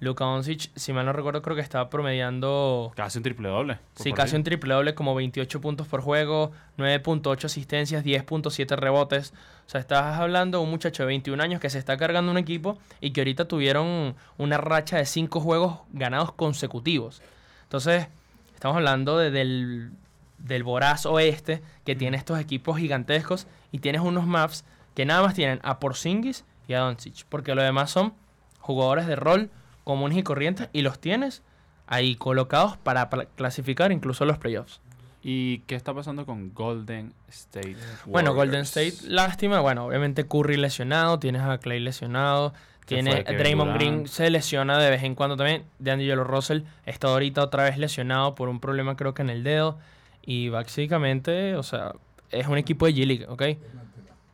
Luka 0.00 0.24
Doncic, 0.24 0.70
si 0.76 0.92
mal 0.92 1.04
no 1.06 1.12
recuerdo, 1.12 1.42
creo 1.42 1.56
que 1.56 1.62
estaba 1.62 1.90
promediando, 1.90 2.92
Casi 2.94 3.18
un 3.18 3.24
triple 3.24 3.48
doble. 3.48 3.78
sí, 3.96 4.12
casi 4.12 4.36
un 4.36 4.44
triple 4.44 4.72
doble, 4.74 4.94
como 4.94 5.12
28 5.14 5.60
puntos 5.60 5.88
por 5.88 6.02
juego, 6.02 6.52
9.8 6.78 7.44
asistencias, 7.46 8.04
10.7 8.04 8.76
rebotes. 8.76 9.32
O 9.66 9.70
sea, 9.70 9.80
estás 9.80 10.18
hablando 10.20 10.58
de 10.58 10.64
un 10.64 10.70
muchacho 10.70 11.02
de 11.02 11.08
21 11.08 11.42
años 11.42 11.60
que 11.60 11.68
se 11.68 11.78
está 11.80 11.96
cargando 11.96 12.30
un 12.30 12.38
equipo 12.38 12.78
y 13.00 13.10
que 13.10 13.22
ahorita 13.22 13.46
tuvieron 13.48 14.14
una 14.38 14.56
racha 14.56 14.98
de 14.98 15.04
5 15.04 15.40
juegos 15.40 15.80
ganados 15.92 16.30
consecutivos. 16.32 17.20
Entonces, 17.64 18.06
estamos 18.54 18.76
hablando 18.76 19.18
de- 19.18 19.32
del, 19.32 19.90
del 20.38 20.62
voraz 20.62 21.06
oeste 21.06 21.62
que 21.84 21.96
tiene 21.96 22.16
estos 22.16 22.38
equipos 22.38 22.78
gigantescos 22.78 23.46
y 23.72 23.78
tienes 23.78 24.02
unos 24.02 24.26
Mavs 24.26 24.64
que 24.94 25.04
nada 25.04 25.22
más 25.22 25.34
tienen 25.34 25.60
a 25.62 25.78
Porzingis 25.78 26.44
y 26.66 26.74
a 26.74 26.80
Doncic, 26.80 27.24
porque 27.28 27.54
lo 27.54 27.62
demás 27.62 27.90
son 27.90 28.14
jugadores 28.60 29.06
de 29.06 29.16
rol 29.16 29.50
comunes 29.84 30.18
y 30.18 30.22
corrientes 30.22 30.68
y 30.72 30.82
los 30.82 30.98
tienes 30.98 31.42
ahí 31.86 32.14
colocados 32.14 32.76
para 32.76 33.08
clasificar 33.08 33.90
incluso 33.90 34.24
los 34.24 34.38
playoffs. 34.38 34.80
¿Y 35.22 35.60
qué 35.60 35.74
está 35.74 35.92
pasando 35.94 36.26
con 36.26 36.54
Golden 36.54 37.12
State? 37.28 37.76
Bueno, 38.06 38.34
Golden? 38.34 38.60
State, 38.60 38.94
lástima. 39.04 39.60
Bueno, 39.60 39.86
obviamente 39.86 40.26
Curry 40.26 40.56
lesionado, 40.56 41.18
tienes 41.18 41.42
a 41.42 41.58
Clay 41.58 41.80
lesionado, 41.80 42.52
Se 42.80 42.86
tiene 42.86 43.10
fue 43.10 43.24
Kevin 43.24 43.38
Draymond 43.38 43.72
Durant. 43.72 43.80
Green 43.80 44.08
se 44.08 44.30
lesiona 44.30 44.78
de 44.78 44.90
vez 44.90 45.02
en 45.02 45.14
cuando 45.14 45.36
también. 45.36 45.64
D'Angelo 45.78 46.24
Russell 46.24 46.62
está 46.86 47.08
ahorita 47.08 47.42
otra 47.42 47.64
vez 47.64 47.78
lesionado 47.78 48.34
por 48.34 48.48
un 48.48 48.60
problema 48.60 48.96
creo 48.96 49.14
que 49.14 49.22
en 49.22 49.30
el 49.30 49.42
dedo. 49.42 49.78
Y 50.22 50.48
básicamente, 50.48 51.54
o 51.56 51.62
sea, 51.62 51.92
es 52.30 52.46
un 52.46 52.58
equipo 52.58 52.86
de 52.86 52.92
G-League, 52.94 53.26
¿ok? 53.28 53.42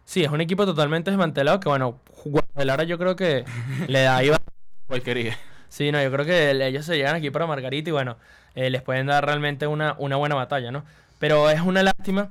Sí, 0.05 0.22
es 0.24 0.30
un 0.30 0.41
equipo 0.41 0.66
totalmente 0.66 1.11
desmantelado 1.11 1.61
que, 1.61 1.68
bueno, 1.68 1.99
Guadalajara 2.24 2.85
yo 2.85 2.99
creo 2.99 3.16
que 3.16 3.45
le 3.89 4.03
da 4.03 4.16
ahí 4.16 4.30
Porquería. 4.87 5.37
Sí, 5.68 5.91
no, 5.93 6.03
yo 6.03 6.11
creo 6.12 6.24
que 6.24 6.51
el- 6.51 6.62
ellos 6.62 6.85
se 6.85 6.97
llegan 6.97 7.16
aquí 7.16 7.30
para 7.30 7.47
Margarita 7.47 7.91
y 7.91 7.93
bueno, 7.93 8.16
eh, 8.55 8.70
les 8.70 8.82
pueden 8.82 9.07
dar 9.07 9.24
realmente 9.24 9.66
una, 9.66 9.95
una 9.99 10.16
buena 10.16 10.35
batalla, 10.35 10.70
¿no? 10.70 10.85
Pero 11.18 11.49
es 11.51 11.61
una 11.61 11.82
lástima 11.82 12.28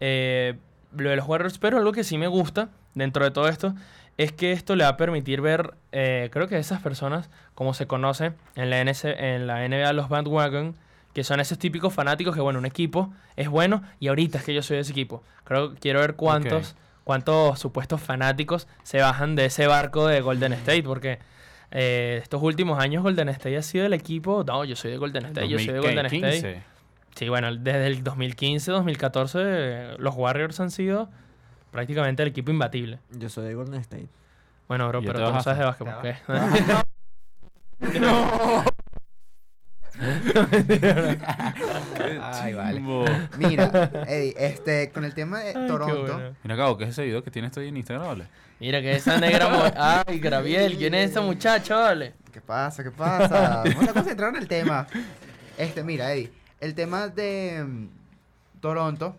eh, 0.00 0.56
lo 0.96 1.10
de 1.10 1.16
los 1.16 1.26
Warriors, 1.28 1.58
pero 1.58 1.78
algo 1.78 1.92
que 1.92 2.04
sí 2.04 2.16
me 2.18 2.26
gusta 2.26 2.70
dentro 2.94 3.24
de 3.24 3.30
todo 3.30 3.48
esto 3.48 3.74
es 4.16 4.32
que 4.32 4.52
esto 4.52 4.76
le 4.76 4.84
va 4.84 4.90
a 4.90 4.96
permitir 4.96 5.40
ver, 5.40 5.74
eh, 5.92 6.28
creo 6.32 6.48
que 6.48 6.58
esas 6.58 6.80
personas, 6.82 7.30
como 7.54 7.74
se 7.74 7.86
conoce 7.86 8.32
en 8.54 8.70
la, 8.70 8.80
NC 8.80 9.34
en 9.34 9.46
la 9.46 9.64
NBA, 9.64 9.92
los 9.92 10.08
bandwagon, 10.08 10.74
que 11.12 11.24
son 11.24 11.40
esos 11.40 11.58
típicos 11.58 11.92
fanáticos 11.92 12.34
que, 12.34 12.40
bueno, 12.40 12.58
un 12.58 12.66
equipo 12.66 13.12
es 13.36 13.48
bueno 13.48 13.82
y 13.98 14.08
ahorita 14.08 14.38
es 14.38 14.44
que 14.44 14.54
yo 14.54 14.62
soy 14.62 14.76
de 14.76 14.82
ese 14.82 14.92
equipo. 14.92 15.22
Creo 15.44 15.74
quiero 15.74 16.00
ver 16.00 16.14
cuántos, 16.14 16.76
cuántos 17.04 17.58
supuestos 17.58 18.00
fanáticos 18.00 18.68
se 18.82 19.00
bajan 19.00 19.34
de 19.34 19.46
ese 19.46 19.66
barco 19.66 20.06
de 20.06 20.20
Golden 20.20 20.52
State, 20.52 20.82
porque 20.84 21.18
eh, 21.72 22.20
estos 22.22 22.42
últimos 22.42 22.78
años 22.78 23.02
Golden 23.02 23.28
State 23.30 23.56
ha 23.56 23.62
sido 23.62 23.86
el 23.86 23.92
equipo. 23.92 24.44
No, 24.44 24.64
yo 24.64 24.76
soy 24.76 24.92
de 24.92 24.96
Golden 24.98 25.26
State, 25.26 25.48
yo 25.48 25.58
soy 25.58 25.72
de 25.72 25.80
Golden 25.80 26.06
State. 26.06 26.20
2015. 26.20 26.62
Sí, 27.16 27.28
bueno, 27.28 27.54
desde 27.54 27.86
el 27.88 28.04
2015, 28.04 28.70
2014, 28.70 29.38
eh, 29.42 29.94
los 29.98 30.14
Warriors 30.14 30.60
han 30.60 30.70
sido 30.70 31.10
prácticamente 31.72 32.22
el 32.22 32.28
equipo 32.28 32.52
imbatible. 32.52 33.00
Yo 33.10 33.28
soy 33.28 33.46
de 33.46 33.54
Golden 33.54 33.80
State. 33.80 34.08
Bueno, 34.68 34.86
bro, 34.88 35.02
¿Y 35.02 35.06
pero 35.06 35.26
tú 35.26 35.32
no 35.32 35.42
sabes 35.42 35.58
de 35.58 35.64
básquetbol, 35.64 35.94
¿qué? 36.02 36.16
Ay, 42.22 42.54
vale. 42.54 42.80
Mira, 43.38 43.90
Eddie, 44.08 44.34
este, 44.38 44.90
con 44.90 45.04
el 45.04 45.14
tema 45.14 45.40
de 45.40 45.48
Ay, 45.56 45.66
Toronto, 45.66 46.00
bueno. 46.14 46.36
Mira, 46.42 46.56
Cabo, 46.56 46.76
¿qué 46.78 46.84
es 46.84 46.90
ese 46.90 47.04
video 47.04 47.22
que 47.22 47.30
tienes 47.30 47.52
tú 47.52 47.60
ahí 47.60 47.68
en 47.68 47.76
Instagram? 47.76 48.06
vale? 48.06 48.26
Mira 48.58 48.80
que 48.80 48.92
esa 48.96 49.18
negra. 49.18 49.48
mo- 49.48 49.64
Ay, 49.76 50.18
Graviel, 50.20 50.76
¿quién 50.76 50.94
es 50.94 51.10
esa 51.10 51.20
muchacha, 51.20 51.76
vale? 51.76 52.14
¿qué 52.32 52.40
pasa? 52.40 52.82
¿Qué 52.84 52.90
pasa? 52.90 53.62
Vamos 53.66 53.88
a 53.88 53.92
concentrar 53.92 54.30
en 54.30 54.36
el 54.42 54.48
tema. 54.48 54.86
Este, 55.58 55.82
mira, 55.82 56.12
Eddie, 56.12 56.30
el 56.60 56.74
tema 56.74 57.08
de 57.08 57.64
mm, 57.66 57.88
Toronto, 58.60 59.16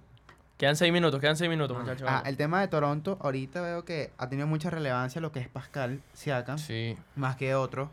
Quedan 0.57 0.75
seis 0.75 0.93
minutos, 0.93 1.19
quedan 1.19 1.35
seis 1.35 1.49
minutos, 1.49 1.75
muchachos. 1.75 2.07
ah, 2.07 2.21
el 2.23 2.37
tema 2.37 2.61
de 2.61 2.67
Toronto, 2.67 3.17
ahorita 3.19 3.61
veo 3.61 3.83
que 3.83 4.11
ha 4.19 4.29
tenido 4.29 4.45
mucha 4.47 4.69
relevancia 4.69 5.19
lo 5.19 5.31
que 5.31 5.39
es 5.39 5.47
Pascal 5.47 6.01
Siakam, 6.13 6.59
Sí. 6.59 6.95
más 7.15 7.35
que 7.35 7.55
otros 7.55 7.89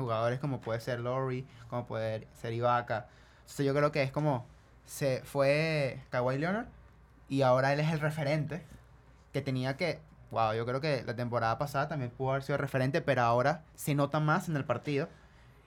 jugadores 0.00 0.40
como 0.40 0.60
puede 0.60 0.80
ser 0.80 1.00
Laurie, 1.00 1.44
como 1.68 1.86
puede 1.86 2.26
ser 2.40 2.52
Ibaka. 2.52 3.06
Entonces 3.40 3.66
yo 3.66 3.74
creo 3.74 3.92
que 3.92 4.02
es 4.02 4.12
como 4.12 4.46
se 4.84 5.22
fue 5.24 5.98
Kawhi 6.10 6.38
Leonard 6.38 6.66
y 7.28 7.42
ahora 7.42 7.72
él 7.72 7.80
es 7.80 7.92
el 7.92 8.00
referente 8.00 8.62
que 9.32 9.40
tenía 9.40 9.76
que, 9.76 10.00
wow, 10.30 10.52
yo 10.54 10.66
creo 10.66 10.80
que 10.80 11.04
la 11.06 11.14
temporada 11.14 11.58
pasada 11.58 11.88
también 11.88 12.10
pudo 12.10 12.30
haber 12.30 12.42
sido 12.42 12.58
referente, 12.58 13.00
pero 13.00 13.22
ahora 13.22 13.62
se 13.74 13.94
nota 13.94 14.18
más 14.18 14.48
en 14.48 14.56
el 14.56 14.64
partido 14.64 15.08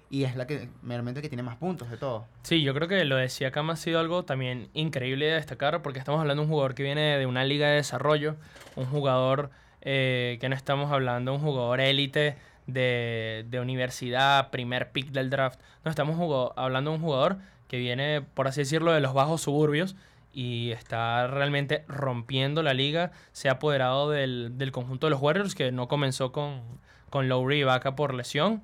y 0.10 0.26
es 0.26 0.36
la 0.36 0.46
que 0.46 0.70
meramente 0.82 1.22
que 1.22 1.30
tiene 1.30 1.42
más 1.42 1.56
puntos 1.56 1.90
de 1.90 1.98
todo. 1.98 2.28
Sí, 2.44 2.62
yo 2.62 2.74
creo 2.74 2.88
que 2.88 3.04
lo 3.06 3.16
de 3.16 3.30
Siakam 3.30 3.70
ha 3.70 3.76
sido 3.76 4.00
algo 4.00 4.24
también 4.24 4.70
increíble 4.74 5.26
de 5.26 5.34
destacar 5.34 5.82
porque 5.82 6.00
estamos 6.00 6.22
hablando 6.22 6.44
de 6.44 6.46
un 6.46 6.52
jugador 6.52 6.76
que 6.76 6.84
viene 6.84 7.18
de 7.18 7.26
una 7.26 7.46
liga 7.46 7.68
de 7.70 7.76
desarrollo, 7.76 8.36
un 8.76 8.86
jugador 8.86 9.50
eh, 9.82 10.38
que 10.40 10.50
no 10.50 10.56
estamos 10.56 10.92
hablando 10.92 11.34
un 11.34 11.42
jugador 11.42 11.82
élite 11.82 12.38
de, 12.68 13.46
de 13.50 13.60
universidad, 13.60 14.50
primer 14.50 14.92
pick 14.92 15.12
del 15.12 15.30
draft, 15.30 15.60
no 15.84 15.92
estamos 15.92 16.16
jugo- 16.18 16.54
hablando 16.56 16.92
de 16.92 16.98
un 16.98 17.04
jugador 17.04 17.38
que 17.68 17.78
viene, 17.78 18.22
por 18.22 18.48
así 18.48 18.62
decirlo, 18.62 18.92
de 18.94 19.02
los 19.02 19.14
bajos 19.14 19.42
suburbios 19.42 19.96
y 20.34 20.72
está 20.72 21.28
realmente 21.28 21.84
rompiendo 21.88 22.64
la 22.64 22.74
liga. 22.74 23.12
Se 23.34 23.50
ha 23.50 23.54
apoderado 23.54 24.10
del, 24.10 24.58
del 24.58 24.72
conjunto 24.72 25.08
de 25.08 25.12
los 25.12 25.22
Warriors, 25.22 25.56
que 25.56 25.72
no 25.72 25.88
comenzó 25.88 26.32
con, 26.32 26.62
con 27.10 27.30
Lowry 27.30 27.60
y 27.60 27.64
Vaca 27.64 27.96
por 27.96 28.14
lesión. 28.14 28.62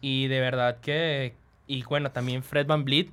Y 0.00 0.26
de 0.28 0.40
verdad 0.40 0.78
que. 0.80 1.34
Y 1.66 1.82
bueno, 1.84 2.10
también 2.10 2.42
Fred 2.42 2.66
Van 2.66 2.84
Vliet, 2.84 3.08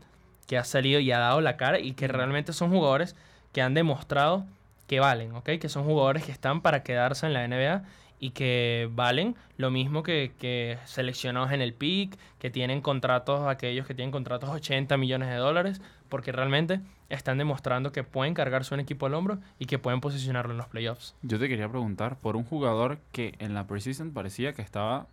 que 0.48 0.58
ha 0.58 0.64
salido 0.64 1.00
y 1.00 1.12
ha 1.12 1.20
dado 1.20 1.42
la 1.42 1.58
cara 1.58 1.80
y 1.80 1.94
que 1.94 2.08
realmente 2.08 2.54
son 2.54 2.72
jugadores 2.72 3.16
que 3.54 3.62
han 3.62 3.74
demostrado 3.74 4.46
que 4.88 5.00
valen, 5.00 5.34
¿ok? 5.36 5.52
Que 5.60 5.70
son 5.70 5.86
jugadores 5.86 6.24
que 6.26 6.32
están 6.34 6.62
para 6.62 6.84
quedarse 6.84 7.26
en 7.26 7.34
la 7.34 7.48
NBA 7.48 7.84
y 8.22 8.30
que 8.30 8.88
valen 8.94 9.36
lo 9.58 9.72
mismo 9.72 10.04
que, 10.04 10.32
que 10.40 10.78
seleccionados 10.86 11.52
en 11.52 11.60
el 11.60 11.74
PIC, 11.74 12.18
que 12.38 12.52
tienen 12.52 12.80
contratos, 12.80 13.48
aquellos 13.48 13.88
que 13.88 13.96
tienen 13.96 14.12
contratos 14.12 14.48
80 14.50 14.96
millones 14.98 15.28
de 15.30 15.36
dólares, 15.36 15.82
porque 16.08 16.32
realmente 16.32 16.82
están 17.10 17.40
demostrando 17.40 17.92
que 17.92 18.04
pueden 18.04 18.36
cargarse 18.36 18.76
un 18.76 18.80
equipo 18.80 19.08
al 19.08 19.16
hombro 19.16 19.40
y 19.58 19.66
que 19.66 19.80
pueden 19.80 20.02
posicionarlo 20.02 20.52
en 20.52 20.60
los 20.60 20.68
playoffs. 20.68 21.16
Yo 21.24 21.40
te 21.40 21.50
quería 21.50 21.68
preguntar 21.68 22.16
por 22.16 22.36
un 22.36 22.44
jugador 22.44 23.00
que 23.12 23.34
en 23.40 23.56
la 23.56 23.66
preseason 23.66 24.12
parecía 24.12 24.54
que 24.54 24.62
estaba, 24.62 25.08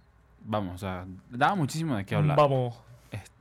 vamos, 0.45 0.75
o 0.75 0.79
sea, 0.79 1.07
daba 1.31 1.55
muchísimo 1.55 1.97
de 1.97 2.05
qué 2.05 2.15
hablar. 2.15 2.37
Vamos. 2.37 2.79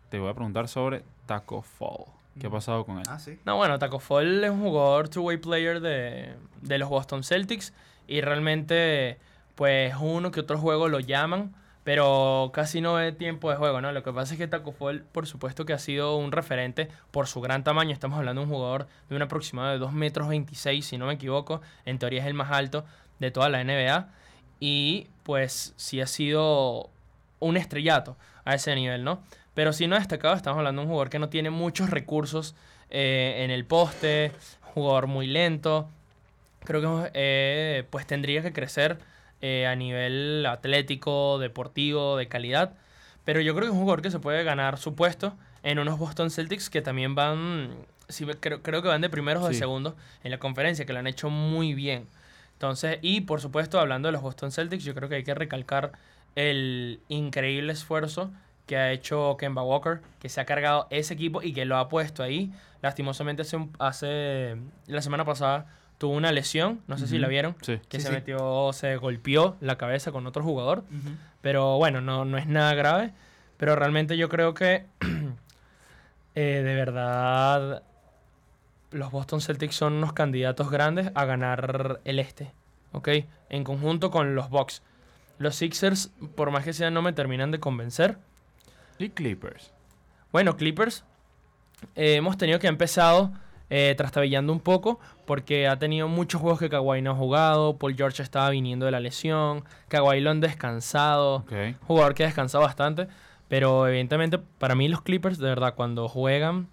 Te 0.09 0.18
voy 0.18 0.30
a 0.30 0.34
preguntar 0.34 0.70
sobre 0.70 1.03
Taco 1.26 1.61
Fall. 1.61 2.05
¿Qué 2.39 2.47
ha 2.47 2.49
pasado 2.49 2.86
con 2.86 2.99
él? 2.99 3.03
Ah, 3.09 3.20
sí. 3.20 3.38
No, 3.45 3.57
bueno, 3.57 3.78
Taco 3.80 3.99
Fall 3.99 4.45
es 4.45 4.49
un 4.49 4.61
jugador 4.61 5.09
two-way 5.09 5.38
player 5.38 5.82
de, 5.82 6.36
de 6.61 6.78
los 6.78 6.88
Boston 6.88 7.24
Celtics 7.26 7.74
y 8.07 8.22
realmente, 8.22 9.18
pues 9.58 9.95
uno 9.99 10.30
que 10.30 10.39
otro 10.39 10.60
juego 10.60 10.88
lo 10.88 10.99
llaman, 10.99 11.51
pero 11.84 12.51
casi 12.53 12.80
no 12.80 12.93
ve 12.93 13.12
tiempo 13.12 13.49
de 13.49 13.55
juego, 13.55 13.82
¿no? 13.82 13.91
Lo 13.91 14.03
que 14.03 14.14
pasa 14.14 14.36
es 14.36 14.38
que 14.38 14.47
Taco 14.47 14.72
Fall, 14.72 15.01
por 15.12 15.26
supuesto 15.26 15.66
que 15.66 15.74
ha 15.74 15.80
sido 15.80 16.16
un 16.16 16.32
referente 16.32 16.89
por 17.10 17.26
su 17.26 17.41
gran 17.41 17.64
tamaño. 17.64 17.91
Estamos 17.91 18.20
hablando 18.20 18.41
de 18.41 18.47
un 18.47 18.53
jugador 18.53 18.88
de 19.10 19.16
un 19.16 19.22
aproximado 19.24 19.72
de 19.72 19.80
2 19.80 19.93
metros 19.93 20.28
26, 20.28 20.86
si 20.86 20.99
no 20.99 21.08
me 21.08 21.14
equivoco. 21.14 21.62
En 21.86 21.97
teoría 21.97 22.22
es 22.22 22.28
el 22.28 22.36
más 22.36 22.51
alto 22.51 22.86
de 23.18 23.32
toda 23.32 23.49
la 23.49 23.64
NBA. 23.64 24.10
Y 24.60 25.08
pues 25.24 25.74
sí 25.76 25.99
ha 26.01 26.08
sido 26.08 26.91
un 27.39 27.58
estrellato 27.58 28.16
a 28.45 28.53
ese 28.53 28.76
nivel, 28.76 29.03
¿no? 29.03 29.24
Pero 29.55 29.74
si 29.74 29.88
no 29.88 29.95
ha 29.95 29.99
destacado, 29.99 30.36
estamos 30.36 30.60
hablando 30.60 30.82
de 30.82 30.86
un 30.86 30.91
jugador 30.91 31.10
que 31.10 31.18
no 31.18 31.30
tiene 31.30 31.49
muchos 31.49 31.89
recursos 31.89 32.53
eh, 32.91 33.38
en 33.39 33.49
el 33.49 33.66
poste, 33.66 34.34
jugador 34.76 35.08
muy 35.08 35.26
lento. 35.26 35.89
Creo 36.64 36.82
que 37.01 37.12
eh, 37.16 37.86
pues 37.89 38.05
tendría 38.05 38.43
que 38.43 38.53
crecer 38.53 38.99
eh, 39.41 39.67
a 39.67 39.75
nivel 39.75 40.45
atlético, 40.45 41.39
deportivo, 41.39 42.17
de 42.17 42.27
calidad. 42.27 42.73
Pero 43.25 43.41
yo 43.41 43.53
creo 43.53 43.65
que 43.65 43.67
es 43.67 43.73
un 43.73 43.81
jugador 43.81 44.01
que 44.01 44.11
se 44.11 44.19
puede 44.19 44.43
ganar 44.43 44.77
su 44.77 44.95
puesto 44.95 45.35
en 45.63 45.79
unos 45.79 45.99
Boston 45.99 46.31
Celtics 46.31 46.69
que 46.69 46.81
también 46.81 47.15
van, 47.15 47.75
sí, 48.07 48.25
creo, 48.39 48.61
creo 48.61 48.81
que 48.81 48.88
van 48.88 49.01
de 49.01 49.09
primeros 49.09 49.43
o 49.43 49.49
de 49.49 49.53
segundos 49.53 49.95
en 50.23 50.31
la 50.31 50.39
conferencia, 50.39 50.85
que 50.85 50.93
lo 50.93 50.99
han 50.99 51.07
hecho 51.07 51.29
muy 51.29 51.73
bien. 51.73 52.07
Entonces, 52.53 52.99
y 53.01 53.21
por 53.21 53.41
supuesto, 53.41 53.79
hablando 53.79 54.07
de 54.07 54.13
los 54.13 54.21
Boston 54.21 54.51
Celtics, 54.51 54.83
yo 54.83 54.95
creo 54.95 55.09
que 55.09 55.15
hay 55.15 55.23
que 55.23 55.35
recalcar 55.35 55.91
el 56.35 56.99
increíble 57.09 57.73
esfuerzo 57.73 58.31
que 58.65 58.77
ha 58.77 58.91
hecho 58.91 59.38
Kemba 59.38 59.63
Walker, 59.63 60.01
que 60.19 60.29
se 60.29 60.41
ha 60.41 60.45
cargado 60.45 60.88
ese 60.89 61.13
equipo 61.13 61.41
y 61.41 61.53
que 61.53 61.65
lo 61.65 61.77
ha 61.77 61.88
puesto 61.89 62.21
ahí. 62.21 62.51
Lastimosamente 62.81 63.41
hace, 63.41 63.57
hace 63.79 64.57
la 64.88 65.01
semana 65.01 65.25
pasada 65.25 65.67
tuvo 65.98 66.14
una 66.14 66.32
lesión, 66.32 66.82
no 66.88 66.98
sé 66.98 67.08
si 67.08 67.18
la 67.18 67.28
vieron, 67.28 67.56
Sí. 67.62 67.80
que 67.89 67.98
Sí, 67.98 68.04
se 68.04 68.10
sí. 68.10 68.14
metió, 68.14 68.72
se 68.74 68.95
golpeó 68.98 69.56
la 69.62 69.78
cabeza 69.78 70.12
con 70.12 70.28
otro 70.28 70.43
jugador. 70.43 70.84
Pero 71.41 71.78
bueno, 71.78 72.02
no, 72.02 72.26
no 72.26 72.38
es 72.38 72.48
nada 72.48 72.74
grave. 72.76 73.14
Pero 73.58 73.76
realmente 73.76 74.18
yo 74.18 74.30
creo 74.30 74.54
que 74.54 74.86
eh, 76.36 76.62
de 76.64 76.76
verdad 76.76 77.84
los 78.91 79.12
Boston 79.12 79.41
Celtics 79.41 79.76
son 79.76 79.93
unos 79.93 80.14
candidatos 80.14 80.70
grandes 80.70 81.12
a 81.16 81.26
ganar 81.26 82.00
el 82.06 82.20
este. 82.20 82.52
¿Ok? 82.93 83.10
En 83.50 83.64
conjunto 83.64 84.12
con 84.12 84.36
los 84.36 84.50
Bucks. 84.50 84.82
Los 85.39 85.56
Sixers, 85.56 86.12
por 86.36 86.52
más 86.52 86.64
que 86.64 86.74
sean, 86.74 86.93
no 86.93 87.02
me 87.02 87.14
terminan 87.14 87.52
de 87.52 87.60
convencer. 87.60 88.18
Y 88.98 89.10
Clippers. 89.10 89.72
Bueno, 90.32 90.58
Clippers, 90.58 91.04
eh, 91.95 92.16
hemos 92.16 92.38
tenido 92.38 92.60
que 92.60 92.68
ha 92.68 92.70
empezado 92.72 93.32
eh, 93.70 93.93
trastabillando 93.97 94.53
un 94.53 94.59
poco 94.59 94.99
porque 95.26 95.68
ha 95.68 95.78
tenido 95.78 96.07
muchos 96.07 96.41
juegos 96.41 96.59
que 96.59 96.70
Kawhi 96.70 97.01
no 97.01 97.11
ha 97.11 97.15
jugado. 97.15 97.78
Paul 97.78 97.95
George 97.95 98.24
estaba 98.24 98.49
viniendo 98.49 98.86
de 98.86 98.91
la 98.91 98.99
lesión. 98.99 99.63
Kawhi 99.89 100.22
lo 100.22 100.32
han 100.32 100.39
descansado. 100.39 101.45
Jugador 101.86 102.13
que 102.13 102.24
ha 102.24 102.28
descansado 102.28 102.63
bastante. 102.63 103.07
Pero 103.49 103.88
evidentemente, 103.88 104.39
para 104.39 104.76
mí 104.76 104.88
los 104.88 105.01
Clippers, 105.01 105.38
de 105.38 105.47
verdad, 105.47 105.74
cuando 105.76 106.07
juegan, 106.09 106.68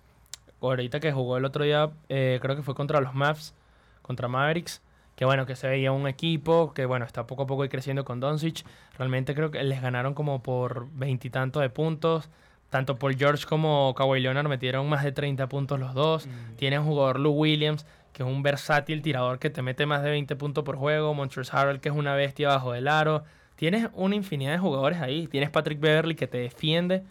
ahorita 0.60 1.00
que 1.00 1.12
jugó 1.12 1.36
el 1.36 1.44
otro 1.44 1.64
día, 1.64 1.90
eh, 2.08 2.38
creo 2.42 2.56
que 2.56 2.62
fue 2.62 2.74
contra 2.74 3.00
los 3.00 3.14
Mavs, 3.14 3.54
contra 4.02 4.28
Mavericks, 4.28 4.82
que 5.16 5.24
bueno, 5.24 5.46
que 5.46 5.54
se 5.54 5.68
veía 5.68 5.92
un 5.92 6.08
equipo 6.08 6.74
que 6.74 6.86
bueno, 6.86 7.04
está 7.04 7.26
poco 7.26 7.44
a 7.44 7.46
poco 7.46 7.68
creciendo 7.68 8.04
con 8.04 8.18
Doncic. 8.18 8.64
Realmente 8.98 9.34
creo 9.34 9.50
que 9.50 9.62
les 9.62 9.80
ganaron 9.80 10.14
como 10.14 10.42
por 10.42 10.88
veintitantos 10.92 11.62
de 11.62 11.70
puntos. 11.70 12.28
Tanto 12.70 12.96
Paul 12.96 13.16
George 13.16 13.46
como 13.46 13.94
Kawhi 13.94 14.20
Leonard 14.20 14.48
metieron 14.48 14.88
más 14.88 15.04
de 15.04 15.12
30 15.12 15.48
puntos 15.48 15.78
los 15.78 15.94
dos. 15.94 16.28
Tienes 16.56 16.80
un 16.80 16.86
jugador 16.86 17.20
Lou 17.20 17.32
Williams, 17.32 17.86
que 18.12 18.22
es 18.22 18.28
un 18.28 18.42
versátil 18.42 19.00
tirador 19.00 19.38
que 19.38 19.50
te 19.50 19.62
mete 19.62 19.86
más 19.86 20.02
de 20.02 20.10
20 20.10 20.34
puntos 20.36 20.64
por 20.64 20.76
juego. 20.76 21.14
Montrezl 21.14 21.56
Harrell, 21.56 21.80
que 21.80 21.88
es 21.88 21.94
una 21.94 22.14
bestia 22.14 22.48
bajo 22.48 22.72
del 22.72 22.88
aro. 22.88 23.24
Tienes 23.56 23.88
una 23.92 24.16
infinidad 24.16 24.52
de 24.52 24.58
jugadores 24.58 25.00
ahí. 25.00 25.28
Tienes 25.28 25.50
Patrick 25.50 25.78
Beverly, 25.78 26.16
que 26.16 26.26
te 26.26 26.38
defiende 26.38 27.04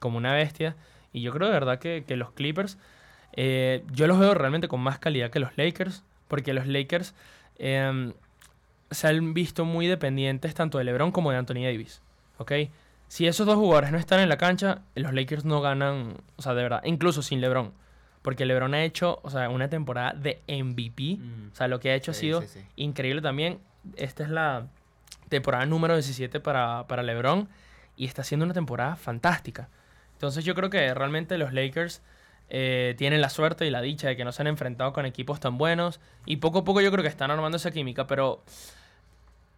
como 0.00 0.18
una 0.18 0.32
bestia. 0.32 0.74
Y 1.12 1.20
yo 1.20 1.32
creo 1.32 1.46
de 1.46 1.54
verdad 1.54 1.78
que, 1.78 2.02
que 2.06 2.16
los 2.16 2.32
Clippers, 2.32 2.76
eh, 3.34 3.84
yo 3.92 4.08
los 4.08 4.18
veo 4.18 4.34
realmente 4.34 4.66
con 4.66 4.80
más 4.80 4.98
calidad 4.98 5.30
que 5.30 5.38
los 5.38 5.56
Lakers. 5.56 6.02
Porque 6.26 6.52
los 6.54 6.66
Lakers 6.66 7.14
eh, 7.58 8.12
se 8.90 9.06
han 9.08 9.34
visto 9.34 9.64
muy 9.64 9.86
dependientes 9.86 10.54
tanto 10.54 10.78
de 10.78 10.84
LeBron 10.84 11.12
como 11.12 11.30
de 11.30 11.36
Anthony 11.36 11.62
Davis. 11.62 12.02
¿Ok? 12.38 12.52
Si 13.08 13.26
esos 13.26 13.46
dos 13.46 13.56
jugadores 13.56 13.92
no 13.92 13.98
están 13.98 14.20
en 14.20 14.28
la 14.28 14.36
cancha, 14.36 14.82
los 14.94 15.12
Lakers 15.12 15.44
no 15.44 15.60
ganan, 15.60 16.16
o 16.36 16.42
sea, 16.42 16.54
de 16.54 16.62
verdad, 16.62 16.82
incluso 16.84 17.22
sin 17.22 17.40
LeBron. 17.40 17.72
Porque 18.22 18.46
LeBron 18.46 18.74
ha 18.74 18.84
hecho, 18.84 19.20
o 19.22 19.30
sea, 19.30 19.50
una 19.50 19.68
temporada 19.68 20.14
de 20.14 20.42
MVP. 20.48 21.18
O 21.52 21.54
sea, 21.54 21.68
lo 21.68 21.78
que 21.78 21.90
ha 21.90 21.94
hecho 21.94 22.12
ha 22.12 22.14
sido 22.14 22.40
sí, 22.40 22.48
sí. 22.48 22.60
increíble 22.76 23.20
también. 23.20 23.58
Esta 23.96 24.24
es 24.24 24.30
la 24.30 24.68
temporada 25.28 25.66
número 25.66 25.94
17 25.94 26.40
para, 26.40 26.86
para 26.86 27.02
LeBron 27.02 27.48
y 27.96 28.06
está 28.06 28.22
haciendo 28.22 28.44
una 28.44 28.54
temporada 28.54 28.96
fantástica. 28.96 29.68
Entonces 30.12 30.44
yo 30.44 30.54
creo 30.54 30.70
que 30.70 30.94
realmente 30.94 31.38
los 31.38 31.52
Lakers 31.52 32.02
eh, 32.50 32.94
tienen 32.98 33.20
la 33.20 33.30
suerte 33.30 33.66
y 33.66 33.70
la 33.70 33.80
dicha 33.80 34.08
de 34.08 34.16
que 34.16 34.24
no 34.24 34.32
se 34.32 34.42
han 34.42 34.46
enfrentado 34.46 34.92
con 34.92 35.06
equipos 35.06 35.40
tan 35.40 35.58
buenos 35.58 36.00
y 36.26 36.36
poco 36.36 36.60
a 36.60 36.64
poco 36.64 36.80
yo 36.80 36.90
creo 36.90 37.02
que 37.02 37.08
están 37.08 37.30
armando 37.30 37.56
esa 37.56 37.70
química, 37.70 38.06
pero 38.06 38.42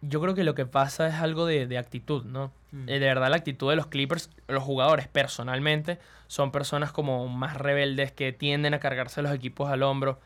yo 0.01 0.21
creo 0.21 0.35
que 0.35 0.43
lo 0.43 0.55
que 0.55 0.65
pasa 0.65 1.07
es 1.07 1.15
algo 1.15 1.45
de, 1.45 1.67
de 1.67 1.77
actitud, 1.77 2.23
¿no? 2.25 2.51
Eh, 2.87 2.99
de 2.99 3.07
verdad 3.07 3.29
la 3.29 3.37
actitud 3.37 3.69
de 3.69 3.75
los 3.75 3.87
Clippers, 3.87 4.29
los 4.47 4.61
jugadores 4.63 5.07
personalmente, 5.07 5.97
son 6.27 6.51
personas 6.51 6.91
como 6.91 7.27
más 7.27 7.55
rebeldes 7.57 8.11
que 8.11 8.31
tienden 8.33 8.73
a 8.73 8.79
cargarse 8.79 9.21
los 9.21 9.31
equipos 9.33 9.69
al 9.71 9.83
hombro, 9.83 10.19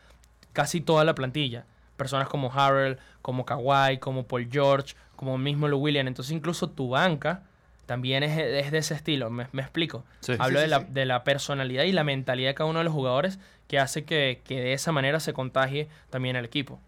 casi 0.52 0.80
toda 0.80 1.04
la 1.04 1.14
plantilla. 1.14 1.64
Personas 1.96 2.28
como 2.28 2.52
Harrell, 2.52 2.98
como 3.22 3.44
Kawhi, 3.46 3.98
como 3.98 4.24
Paul 4.26 4.48
George, 4.50 4.94
como 5.16 5.38
mismo 5.38 5.68
Lou 5.68 5.78
Williams. 5.80 6.08
Entonces 6.08 6.32
incluso 6.32 6.68
tu 6.68 6.88
banca 6.90 7.42
también 7.86 8.22
es, 8.22 8.36
es 8.38 8.72
de 8.72 8.78
ese 8.78 8.94
estilo, 8.94 9.30
¿me, 9.30 9.46
me 9.52 9.62
explico? 9.62 10.04
Sí. 10.20 10.32
Hablo 10.38 10.58
Sí, 10.58 10.62
de, 10.62 10.64
sí, 10.64 10.70
la, 10.70 10.78
sí. 10.80 10.86
de 10.90 11.06
la 11.06 11.24
personalidad 11.24 11.84
y 11.84 11.92
la 11.92 12.04
mentalidad 12.04 12.50
de 12.50 12.54
cada 12.54 12.68
uno 12.70 12.78
de 12.80 12.84
los 12.84 12.92
jugadores 12.92 13.38
que 13.68 13.78
hace 13.78 14.04
que, 14.04 14.40
que 14.44 14.60
de 14.60 14.72
esa 14.72 14.92
manera 14.92 15.20
se 15.20 15.32
contagie 15.32 15.88
también 16.10 16.36
el 16.36 16.44
equipo. 16.44 16.80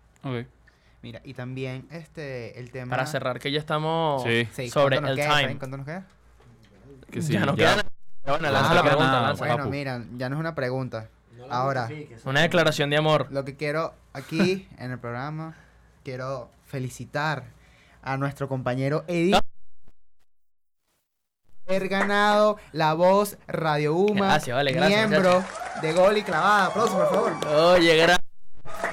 Mira, 1.04 1.20
y 1.22 1.34
también 1.34 1.86
este, 1.90 2.58
el 2.58 2.70
tema... 2.70 2.88
Para 2.90 3.04
cerrar, 3.06 3.38
que 3.38 3.52
ya 3.52 3.58
estamos 3.58 4.22
Sí. 4.22 4.48
Sí, 4.54 4.70
sobre 4.70 4.96
¿cuánto 4.96 5.10
nos 5.10 5.10
el 5.10 5.16
queda, 5.24 5.38
time. 5.38 5.58
¿Cuánto 5.58 5.76
nos 5.76 5.86
queda? 5.86 6.06
Que 7.10 7.20
sí, 7.20 7.34
ya 7.34 7.44
no 7.44 7.54
queda 7.54 7.76
nada. 7.76 7.88
Bueno, 8.24 8.50
lanza 8.50 8.70
Ah, 8.70 8.74
la 8.74 8.82
pregunta, 8.82 9.06
nada, 9.12 9.22
lanza. 9.28 9.44
bueno. 9.46 9.66
Mira, 9.70 10.02
ya 10.16 10.30
no 10.30 10.36
es 10.36 10.40
una 10.40 10.54
pregunta. 10.54 11.08
Ahora, 11.50 11.90
Una 12.24 12.40
declaración 12.40 12.88
de 12.88 12.96
amor. 12.96 13.28
lo 13.30 13.44
que 13.44 13.54
quiero 13.54 13.92
aquí 14.14 14.66
en 14.78 14.92
el 14.92 14.98
programa, 14.98 15.54
quiero 16.04 16.50
felicitar 16.66 17.44
a 18.02 18.16
nuestro 18.16 18.48
compañero 18.48 19.04
Eddie. 19.06 19.38
Haber 21.68 21.88
ganado 21.88 22.56
la 22.72 22.94
voz 22.94 23.36
Radio 23.46 23.94
Uma, 23.94 24.26
Gracias, 24.28 24.56
vale, 24.56 24.72
gracias, 24.72 25.10
miembro 25.10 25.44
de 25.82 25.92
Gol 25.92 26.16
y 26.16 26.22
Clavada. 26.22 26.66
Aplausos, 26.66 26.94
por 26.96 27.10
favor. 27.10 27.46
Oye, 27.76 27.94
gran... 27.96 28.23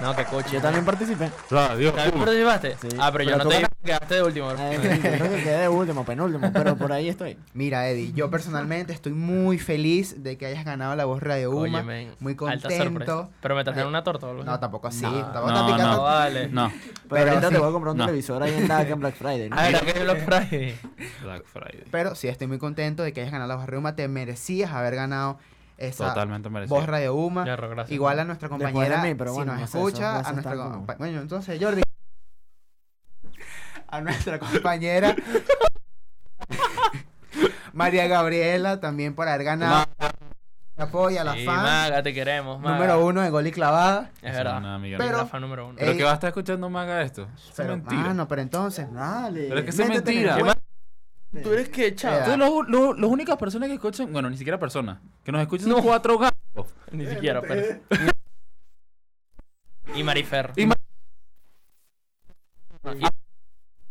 No, 0.02 0.16
que 0.16 0.26
coche. 0.26 0.50
Yo 0.54 0.62
también 0.62 0.84
participé. 0.86 1.32
Radio. 1.50 1.94
¿También 1.94 2.20
participaste? 2.20 2.76
Sí. 2.82 2.88
Ah, 3.00 3.10
pero 3.12 3.24
yo 3.24 3.38
no 3.38 3.48
te 3.48 3.56
ganas- 3.56 3.70
quedaste 3.84 4.16
de 4.16 4.24
último. 4.24 4.52
Eh, 4.52 5.00
creo 5.02 5.30
que 5.30 5.44
quedé 5.44 5.58
de 5.62 5.70
último, 5.70 6.04
penúltimo, 6.06 6.52
pero 6.52 6.76
por 6.76 6.92
ahí 6.92 7.10
estoy. 7.10 7.38
Mira, 7.54 7.88
Eddie, 7.88 8.12
yo 8.14 8.30
personalmente 8.30 8.94
estoy 8.94 9.12
muy 9.14 9.60
feliz 9.60 10.24
de 10.24 10.38
que 10.38 10.46
hayas 10.48 10.66
ganado 10.66 10.96
la 10.96 11.06
voz 11.06 11.22
Radio 11.22 11.52
Uma. 11.52 11.62
Oye, 11.80 11.84
men, 11.84 12.16
muy 12.20 12.36
contento. 12.36 13.30
Pero 13.42 13.56
me 13.56 13.64
trajeron 13.64 13.88
Eh, 13.88 13.90
una 13.90 14.04
torta 14.04 14.28
o 14.28 14.30
algo 14.32 14.44
No, 14.44 14.60
tampoco 14.60 14.88
así. 14.88 15.04
No, 15.04 15.12
tampoco 15.12 15.48
no, 15.52 15.60
está 15.60 15.66
picando- 15.76 15.98
No, 15.98 16.04
vale. 16.04 16.48
No, 16.50 16.70
Pero, 16.70 16.88
Pero 17.10 17.30
ahorita 17.32 17.48
sí. 17.48 17.54
te 17.54 17.60
voy 17.60 17.70
a 17.70 17.72
comprar 17.72 17.92
un 17.92 17.98
No. 17.98 18.06
televisor 18.06 18.44
ahí 18.44 18.54
en 18.54 18.68
la 18.68 18.82
en 18.82 19.00
Black 19.00 19.16
Friday. 19.16 19.50
¿no? 19.50 19.56
Ah, 19.60 19.64
¿verdad 19.64 19.82
que 19.82 19.92
es 19.92 20.04
Black 20.04 20.26
Friday? 20.26 20.76
Black 21.24 21.44
Friday. 21.46 21.84
Pero 21.92 22.16
sí, 22.16 22.28
estoy 22.28 22.48
muy 22.48 22.58
contento 22.58 23.04
de 23.04 23.14
que 23.14 23.22
hayas 23.22 23.32
ganado 23.32 23.48
la 23.50 23.56
voz 23.56 23.66
Radio 23.66 23.80
Uma. 23.80 23.96
Te 23.96 24.08
merecías 24.08 24.72
haber 24.72 24.96
ganado 24.96 25.38
esa 25.88 26.08
Totalmente 26.10 26.50
merecido. 26.50 26.76
voz 26.78 26.86
Radio 26.88 27.16
Uma. 27.16 27.44
Claro, 27.44 27.70
gracias. 27.70 27.92
Igual 27.94 28.20
a 28.20 28.26
nuestra 28.26 28.48
de 28.48 28.52
compañera, 28.52 29.02
mí, 29.04 29.16
pero 29.16 29.34
si 29.34 29.40
nos 29.40 29.48
no 29.58 29.64
escucha, 29.64 30.20
a 30.20 30.32
nuestra 30.34 30.56
Bueno, 30.98 31.22
entonces, 31.22 31.58
Jordi. 31.62 31.82
a 33.88 34.02
nuestra 34.02 34.40
compañera 34.40 35.16
María 37.74 38.08
Gabriela, 38.08 38.80
también 38.80 39.16
por 39.16 39.28
haber 39.28 39.44
ganado 39.46 39.86
apoyo 40.78 41.22
a 41.22 41.24
la 41.24 41.34
Sí, 41.34 41.46
fan 41.46 41.62
Maga, 41.62 42.02
te 42.04 42.14
queremos, 42.14 42.60
Maga. 42.60 42.76
número 42.76 43.06
uno 43.06 43.22
de 43.22 43.30
gol 43.30 43.46
y 43.48 43.52
clavada. 43.52 44.10
Es 44.22 44.34
verdad. 44.34 44.58
una 44.58 44.80
mierda. 44.80 45.06
Pero- 45.06 45.18
la 45.20 45.26
fan 45.28 45.42
número 45.42 45.68
uno. 45.68 45.76
¿Pero 45.80 45.96
qué 45.96 46.04
va 46.04 46.12
a 46.12 46.14
estar 46.16 46.30
escuchando 46.30 46.70
Maga 46.70 47.02
esto? 47.04 47.28
Es 47.36 47.54
Pero, 47.56 47.78
mentira. 47.78 48.02
mano, 48.02 48.28
pero 48.28 48.42
entonces, 48.42 48.92
Dale. 48.92 49.46
Pero 49.48 49.60
es 49.60 49.64
que 49.66 49.70
es 49.72 49.78
métete 49.78 50.12
en 50.12 50.18
el 50.18 50.26
mentira. 50.26 50.54
¿Tú 51.44 51.54
eres 51.54 51.70
que. 51.70 51.88
Entonces, 51.88 52.38
los, 52.38 52.68
los- 52.68 53.00
las 53.00 53.10
únicas 53.10 53.38
personas 53.38 53.70
que 53.70 53.76
escuchan, 53.76 54.12
bueno, 54.12 54.30
ni 54.30 54.38
siquiera 54.38 54.60
personas, 54.60 55.00
que 55.24 55.32
nos 55.32 55.42
escuchan 55.42 55.70
son 55.70 55.82
cuatro 55.82 56.18
gatos. 56.18 56.68
Ni 56.92 57.06
siquiera, 57.08 57.42
pero... 57.42 57.80
y 59.96 60.04
Marifer. 60.04 60.52
Y 60.58 60.66
Ma- 60.66 60.76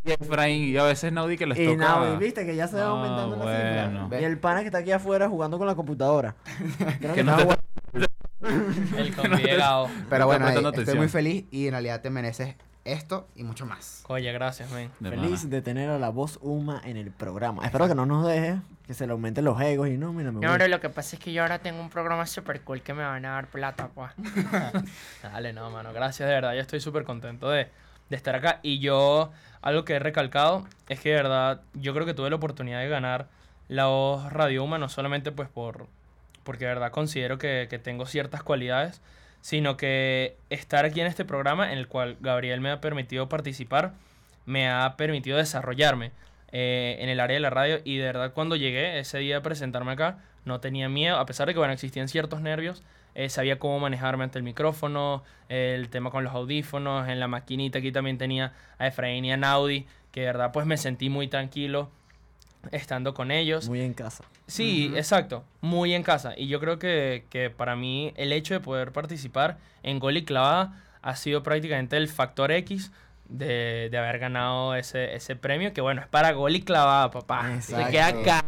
Y 0.04 0.10
Efraín, 0.12 0.62
y 0.64 0.76
a 0.76 0.84
veces 0.84 1.12
Naudi 1.12 1.36
que 1.36 1.46
les 1.46 1.58
Y 1.58 1.66
toca. 1.66 1.76
nada, 1.78 2.16
viste 2.16 2.44
que 2.46 2.56
ya 2.56 2.66
se 2.68 2.76
va 2.76 2.84
Ah, 2.84 2.88
aumentando 2.88 3.36
la 3.36 3.42
bueno. 3.44 4.02
cifra. 4.04 4.20
Y 4.20 4.24
el 4.24 4.38
pana 4.38 4.60
que 4.60 4.66
está 4.66 4.78
aquí 4.78 4.92
afuera 4.92 5.28
jugando 5.28 5.58
con 5.58 5.66
la 5.66 5.74
computadora. 5.74 6.36
Creo 7.00 7.14
Que 7.14 7.24
no 7.24 7.38
está 7.38 7.56
te- 7.92 8.98
El 8.98 9.14
conviegado. 9.14 9.88
pero 10.08 10.26
bueno, 10.26 10.48
estoy 10.48 10.94
muy 10.96 11.08
feliz 11.08 11.44
y 11.50 11.66
en 11.66 11.72
realidad 11.72 12.00
te 12.00 12.08
mereces 12.10 12.56
esto 12.84 13.28
y 13.36 13.42
mucho 13.44 13.66
más. 13.66 14.04
Oye, 14.08 14.32
gracias, 14.32 14.70
men. 14.70 14.90
De 15.00 15.10
Feliz 15.10 15.48
de 15.50 15.62
tener 15.62 15.90
a 15.90 15.98
la 15.98 16.08
voz 16.08 16.38
Uma 16.42 16.80
en 16.84 16.96
el 16.96 17.10
programa. 17.10 17.64
Espero 17.64 17.86
que 17.88 17.94
no 17.94 18.06
nos 18.06 18.26
deje, 18.26 18.58
que 18.86 18.94
se 18.94 19.06
le 19.06 19.12
aumenten 19.12 19.44
los 19.44 19.60
egos 19.60 19.88
y 19.88 19.96
no, 19.98 20.12
mira, 20.12 20.32
me 20.32 20.40
No, 20.40 20.48
voy. 20.48 20.58
pero 20.58 20.68
lo 20.68 20.80
que 20.80 20.88
pasa 20.88 21.16
es 21.16 21.22
que 21.22 21.32
yo 21.32 21.42
ahora 21.42 21.58
tengo 21.58 21.80
un 21.80 21.90
programa 21.90 22.26
super 22.26 22.60
cool 22.62 22.82
que 22.82 22.94
me 22.94 23.02
van 23.02 23.24
a 23.26 23.32
dar 23.32 23.46
plata, 23.48 23.88
pues. 23.94 24.10
Dale, 25.22 25.52
no, 25.52 25.70
mano. 25.70 25.92
Gracias, 25.92 26.28
de 26.28 26.34
verdad. 26.34 26.54
Yo 26.54 26.60
estoy 26.60 26.80
súper 26.80 27.04
contento 27.04 27.50
de, 27.50 27.68
de 28.08 28.16
estar 28.16 28.34
acá. 28.34 28.60
Y 28.62 28.78
yo, 28.78 29.30
algo 29.62 29.84
que 29.84 29.94
he 29.94 29.98
recalcado 29.98 30.66
es 30.88 31.00
que, 31.00 31.10
de 31.10 31.16
verdad, 31.16 31.60
yo 31.74 31.92
creo 31.94 32.06
que 32.06 32.14
tuve 32.14 32.30
la 32.30 32.36
oportunidad 32.36 32.80
de 32.80 32.88
ganar 32.88 33.28
la 33.68 33.86
voz 33.86 34.32
Radio 34.32 34.64
Uma, 34.64 34.78
no 34.78 34.88
solamente 34.88 35.30
pues 35.32 35.48
por... 35.48 35.86
Porque 36.42 36.64
de 36.64 36.70
verdad 36.74 36.90
considero 36.90 37.36
que, 37.38 37.66
que 37.68 37.78
tengo 37.78 38.06
ciertas 38.06 38.42
cualidades, 38.42 39.02
sino 39.40 39.76
que 39.76 40.36
estar 40.50 40.84
aquí 40.84 41.00
en 41.00 41.06
este 41.06 41.24
programa 41.24 41.72
en 41.72 41.78
el 41.78 41.88
cual 41.88 42.16
Gabriel 42.20 42.60
me 42.60 42.70
ha 42.70 42.80
permitido 42.80 43.28
participar, 43.28 43.92
me 44.46 44.68
ha 44.68 44.96
permitido 44.96 45.38
desarrollarme 45.38 46.12
eh, 46.52 46.96
en 47.00 47.08
el 47.08 47.20
área 47.20 47.34
de 47.34 47.40
la 47.40 47.50
radio. 47.50 47.80
Y 47.84 47.98
de 47.98 48.04
verdad 48.04 48.32
cuando 48.32 48.56
llegué 48.56 48.98
ese 48.98 49.18
día 49.18 49.38
a 49.38 49.42
presentarme 49.42 49.92
acá 49.92 50.18
no 50.44 50.60
tenía 50.60 50.88
miedo, 50.88 51.18
a 51.18 51.26
pesar 51.26 51.46
de 51.46 51.54
que 51.54 51.58
bueno, 51.58 51.72
existían 51.72 52.08
ciertos 52.08 52.40
nervios, 52.40 52.82
eh, 53.14 53.28
sabía 53.28 53.58
cómo 53.58 53.78
manejarme 53.80 54.24
ante 54.24 54.38
el 54.38 54.44
micrófono, 54.44 55.24
el 55.48 55.88
tema 55.90 56.10
con 56.10 56.24
los 56.24 56.32
audífonos, 56.32 57.08
en 57.08 57.20
la 57.20 57.28
maquinita. 57.28 57.78
Aquí 57.78 57.92
también 57.92 58.18
tenía 58.18 58.52
a 58.78 58.86
Efraín 58.86 59.24
y 59.24 59.32
a 59.32 59.36
Naudi, 59.36 59.86
que 60.12 60.20
de 60.20 60.26
verdad 60.26 60.52
pues 60.52 60.66
me 60.66 60.76
sentí 60.76 61.08
muy 61.08 61.28
tranquilo 61.28 61.90
estando 62.72 63.14
con 63.14 63.30
ellos. 63.30 63.68
Muy 63.68 63.80
en 63.80 63.94
casa. 63.94 64.24
Sí, 64.46 64.92
exacto, 64.96 65.44
muy 65.60 65.94
en 65.94 66.02
casa. 66.02 66.34
Y 66.36 66.48
yo 66.48 66.60
creo 66.60 66.78
que, 66.78 67.24
que 67.30 67.50
para 67.50 67.76
mí 67.76 68.12
el 68.16 68.32
hecho 68.32 68.54
de 68.54 68.60
poder 68.60 68.92
participar 68.92 69.58
en 69.82 69.98
Gol 69.98 70.16
y 70.16 70.24
Clavada 70.24 70.82
ha 71.02 71.16
sido 71.16 71.42
prácticamente 71.42 71.96
el 71.96 72.08
factor 72.08 72.50
X 72.52 72.90
de, 73.28 73.88
de 73.90 73.98
haber 73.98 74.18
ganado 74.18 74.74
ese, 74.74 75.14
ese 75.14 75.36
premio, 75.36 75.72
que 75.72 75.80
bueno, 75.80 76.00
es 76.02 76.08
para 76.08 76.32
Gol 76.32 76.56
y 76.56 76.62
Clavada, 76.62 77.10
papá. 77.10 77.52
Exacto. 77.54 77.86
Se 77.86 77.90
queda 77.92 78.06
acá. 78.08 78.44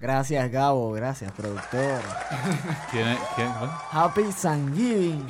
Gracias, 0.00 0.48
Gabo. 0.52 0.92
Gracias, 0.92 1.32
productor. 1.32 2.00
¿Quién 2.92 3.08
es- 3.08 3.18
quién- 3.34 3.52
cuál? 3.58 3.70
Happy 3.90 4.22
Thanksgiving. 4.40 5.26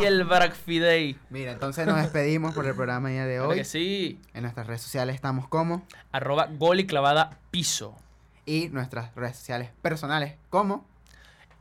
Y 0.00 0.04
el 0.04 0.24
Black 0.24 0.54
Friday. 0.54 1.16
Mira, 1.30 1.52
entonces 1.52 1.86
nos 1.86 1.96
despedimos 1.96 2.54
por 2.54 2.66
el 2.66 2.74
programa 2.74 3.10
día 3.10 3.26
de 3.26 3.36
Claro 3.36 3.50
hoy. 3.50 3.56
que 3.58 3.64
sí. 3.64 4.20
En 4.34 4.42
nuestras 4.42 4.66
redes 4.66 4.82
sociales 4.82 5.14
estamos 5.14 5.46
como 5.48 5.82
Arroba 6.12 6.48
Gol 6.50 6.80
y 6.80 6.86
Clavada 6.86 7.38
Piso. 7.50 7.94
y 8.46 8.68
nuestras 8.68 9.14
redes 9.14 9.36
sociales 9.36 9.70
personales 9.82 10.34
como 10.50 10.84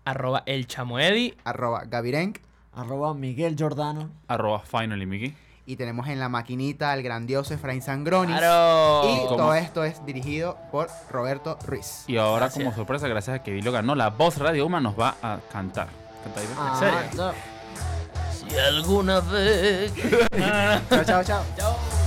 Arroba 0.06 0.44
El 0.46 0.68
Chamoedi. 0.68 1.36
arroba 1.46 1.84
Gavirenk 1.86 2.40
Arroba 2.76 3.14
Miguel 3.14 3.56
Giordano. 3.56 4.10
Arroba 4.28 4.60
finally, 4.62 5.06
Mickey. 5.06 5.36
y 5.68 5.76
tenemos 5.78 6.08
en 6.08 6.20
la 6.20 6.28
maquinita 6.28 6.92
al 6.92 7.04
grandioso 7.04 7.54
Efraín 7.54 7.82
Sangronis. 7.84 8.36
Claro. 8.36 9.04
Y 9.10 9.18
¿Cómo? 9.26 9.38
todo 9.38 9.54
esto 9.54 9.84
es 9.84 10.04
dirigido 10.08 10.58
por 10.72 10.90
Roberto 11.12 11.58
Ruiz. 11.68 12.04
Y 12.08 12.18
ahora, 12.18 12.48
Gracias. 12.48 12.64
como 12.64 12.76
sorpresa, 12.76 13.08
gracias 13.08 13.40
a 13.40 13.44
que 13.44 13.52
Vilo 13.52 13.72
ganó, 13.72 13.94
la 13.96 14.10
voz 14.10 14.40
Radio 14.40 14.66
Uma 14.66 14.82
nos 14.82 15.00
va 15.00 15.16
a 15.22 15.40
cantar. 15.52 15.88
Canta 16.24 16.40
ahí, 16.40 16.48
¿ves? 16.48 16.80
serio? 16.80 17.26
no. 17.32 17.53
Si 18.50 18.58
alguna 18.58 19.20
vez. 19.22 19.92
Chao, 20.90 21.04
chao, 21.06 21.24
chao. 21.24 21.46
Chao. 21.58 22.03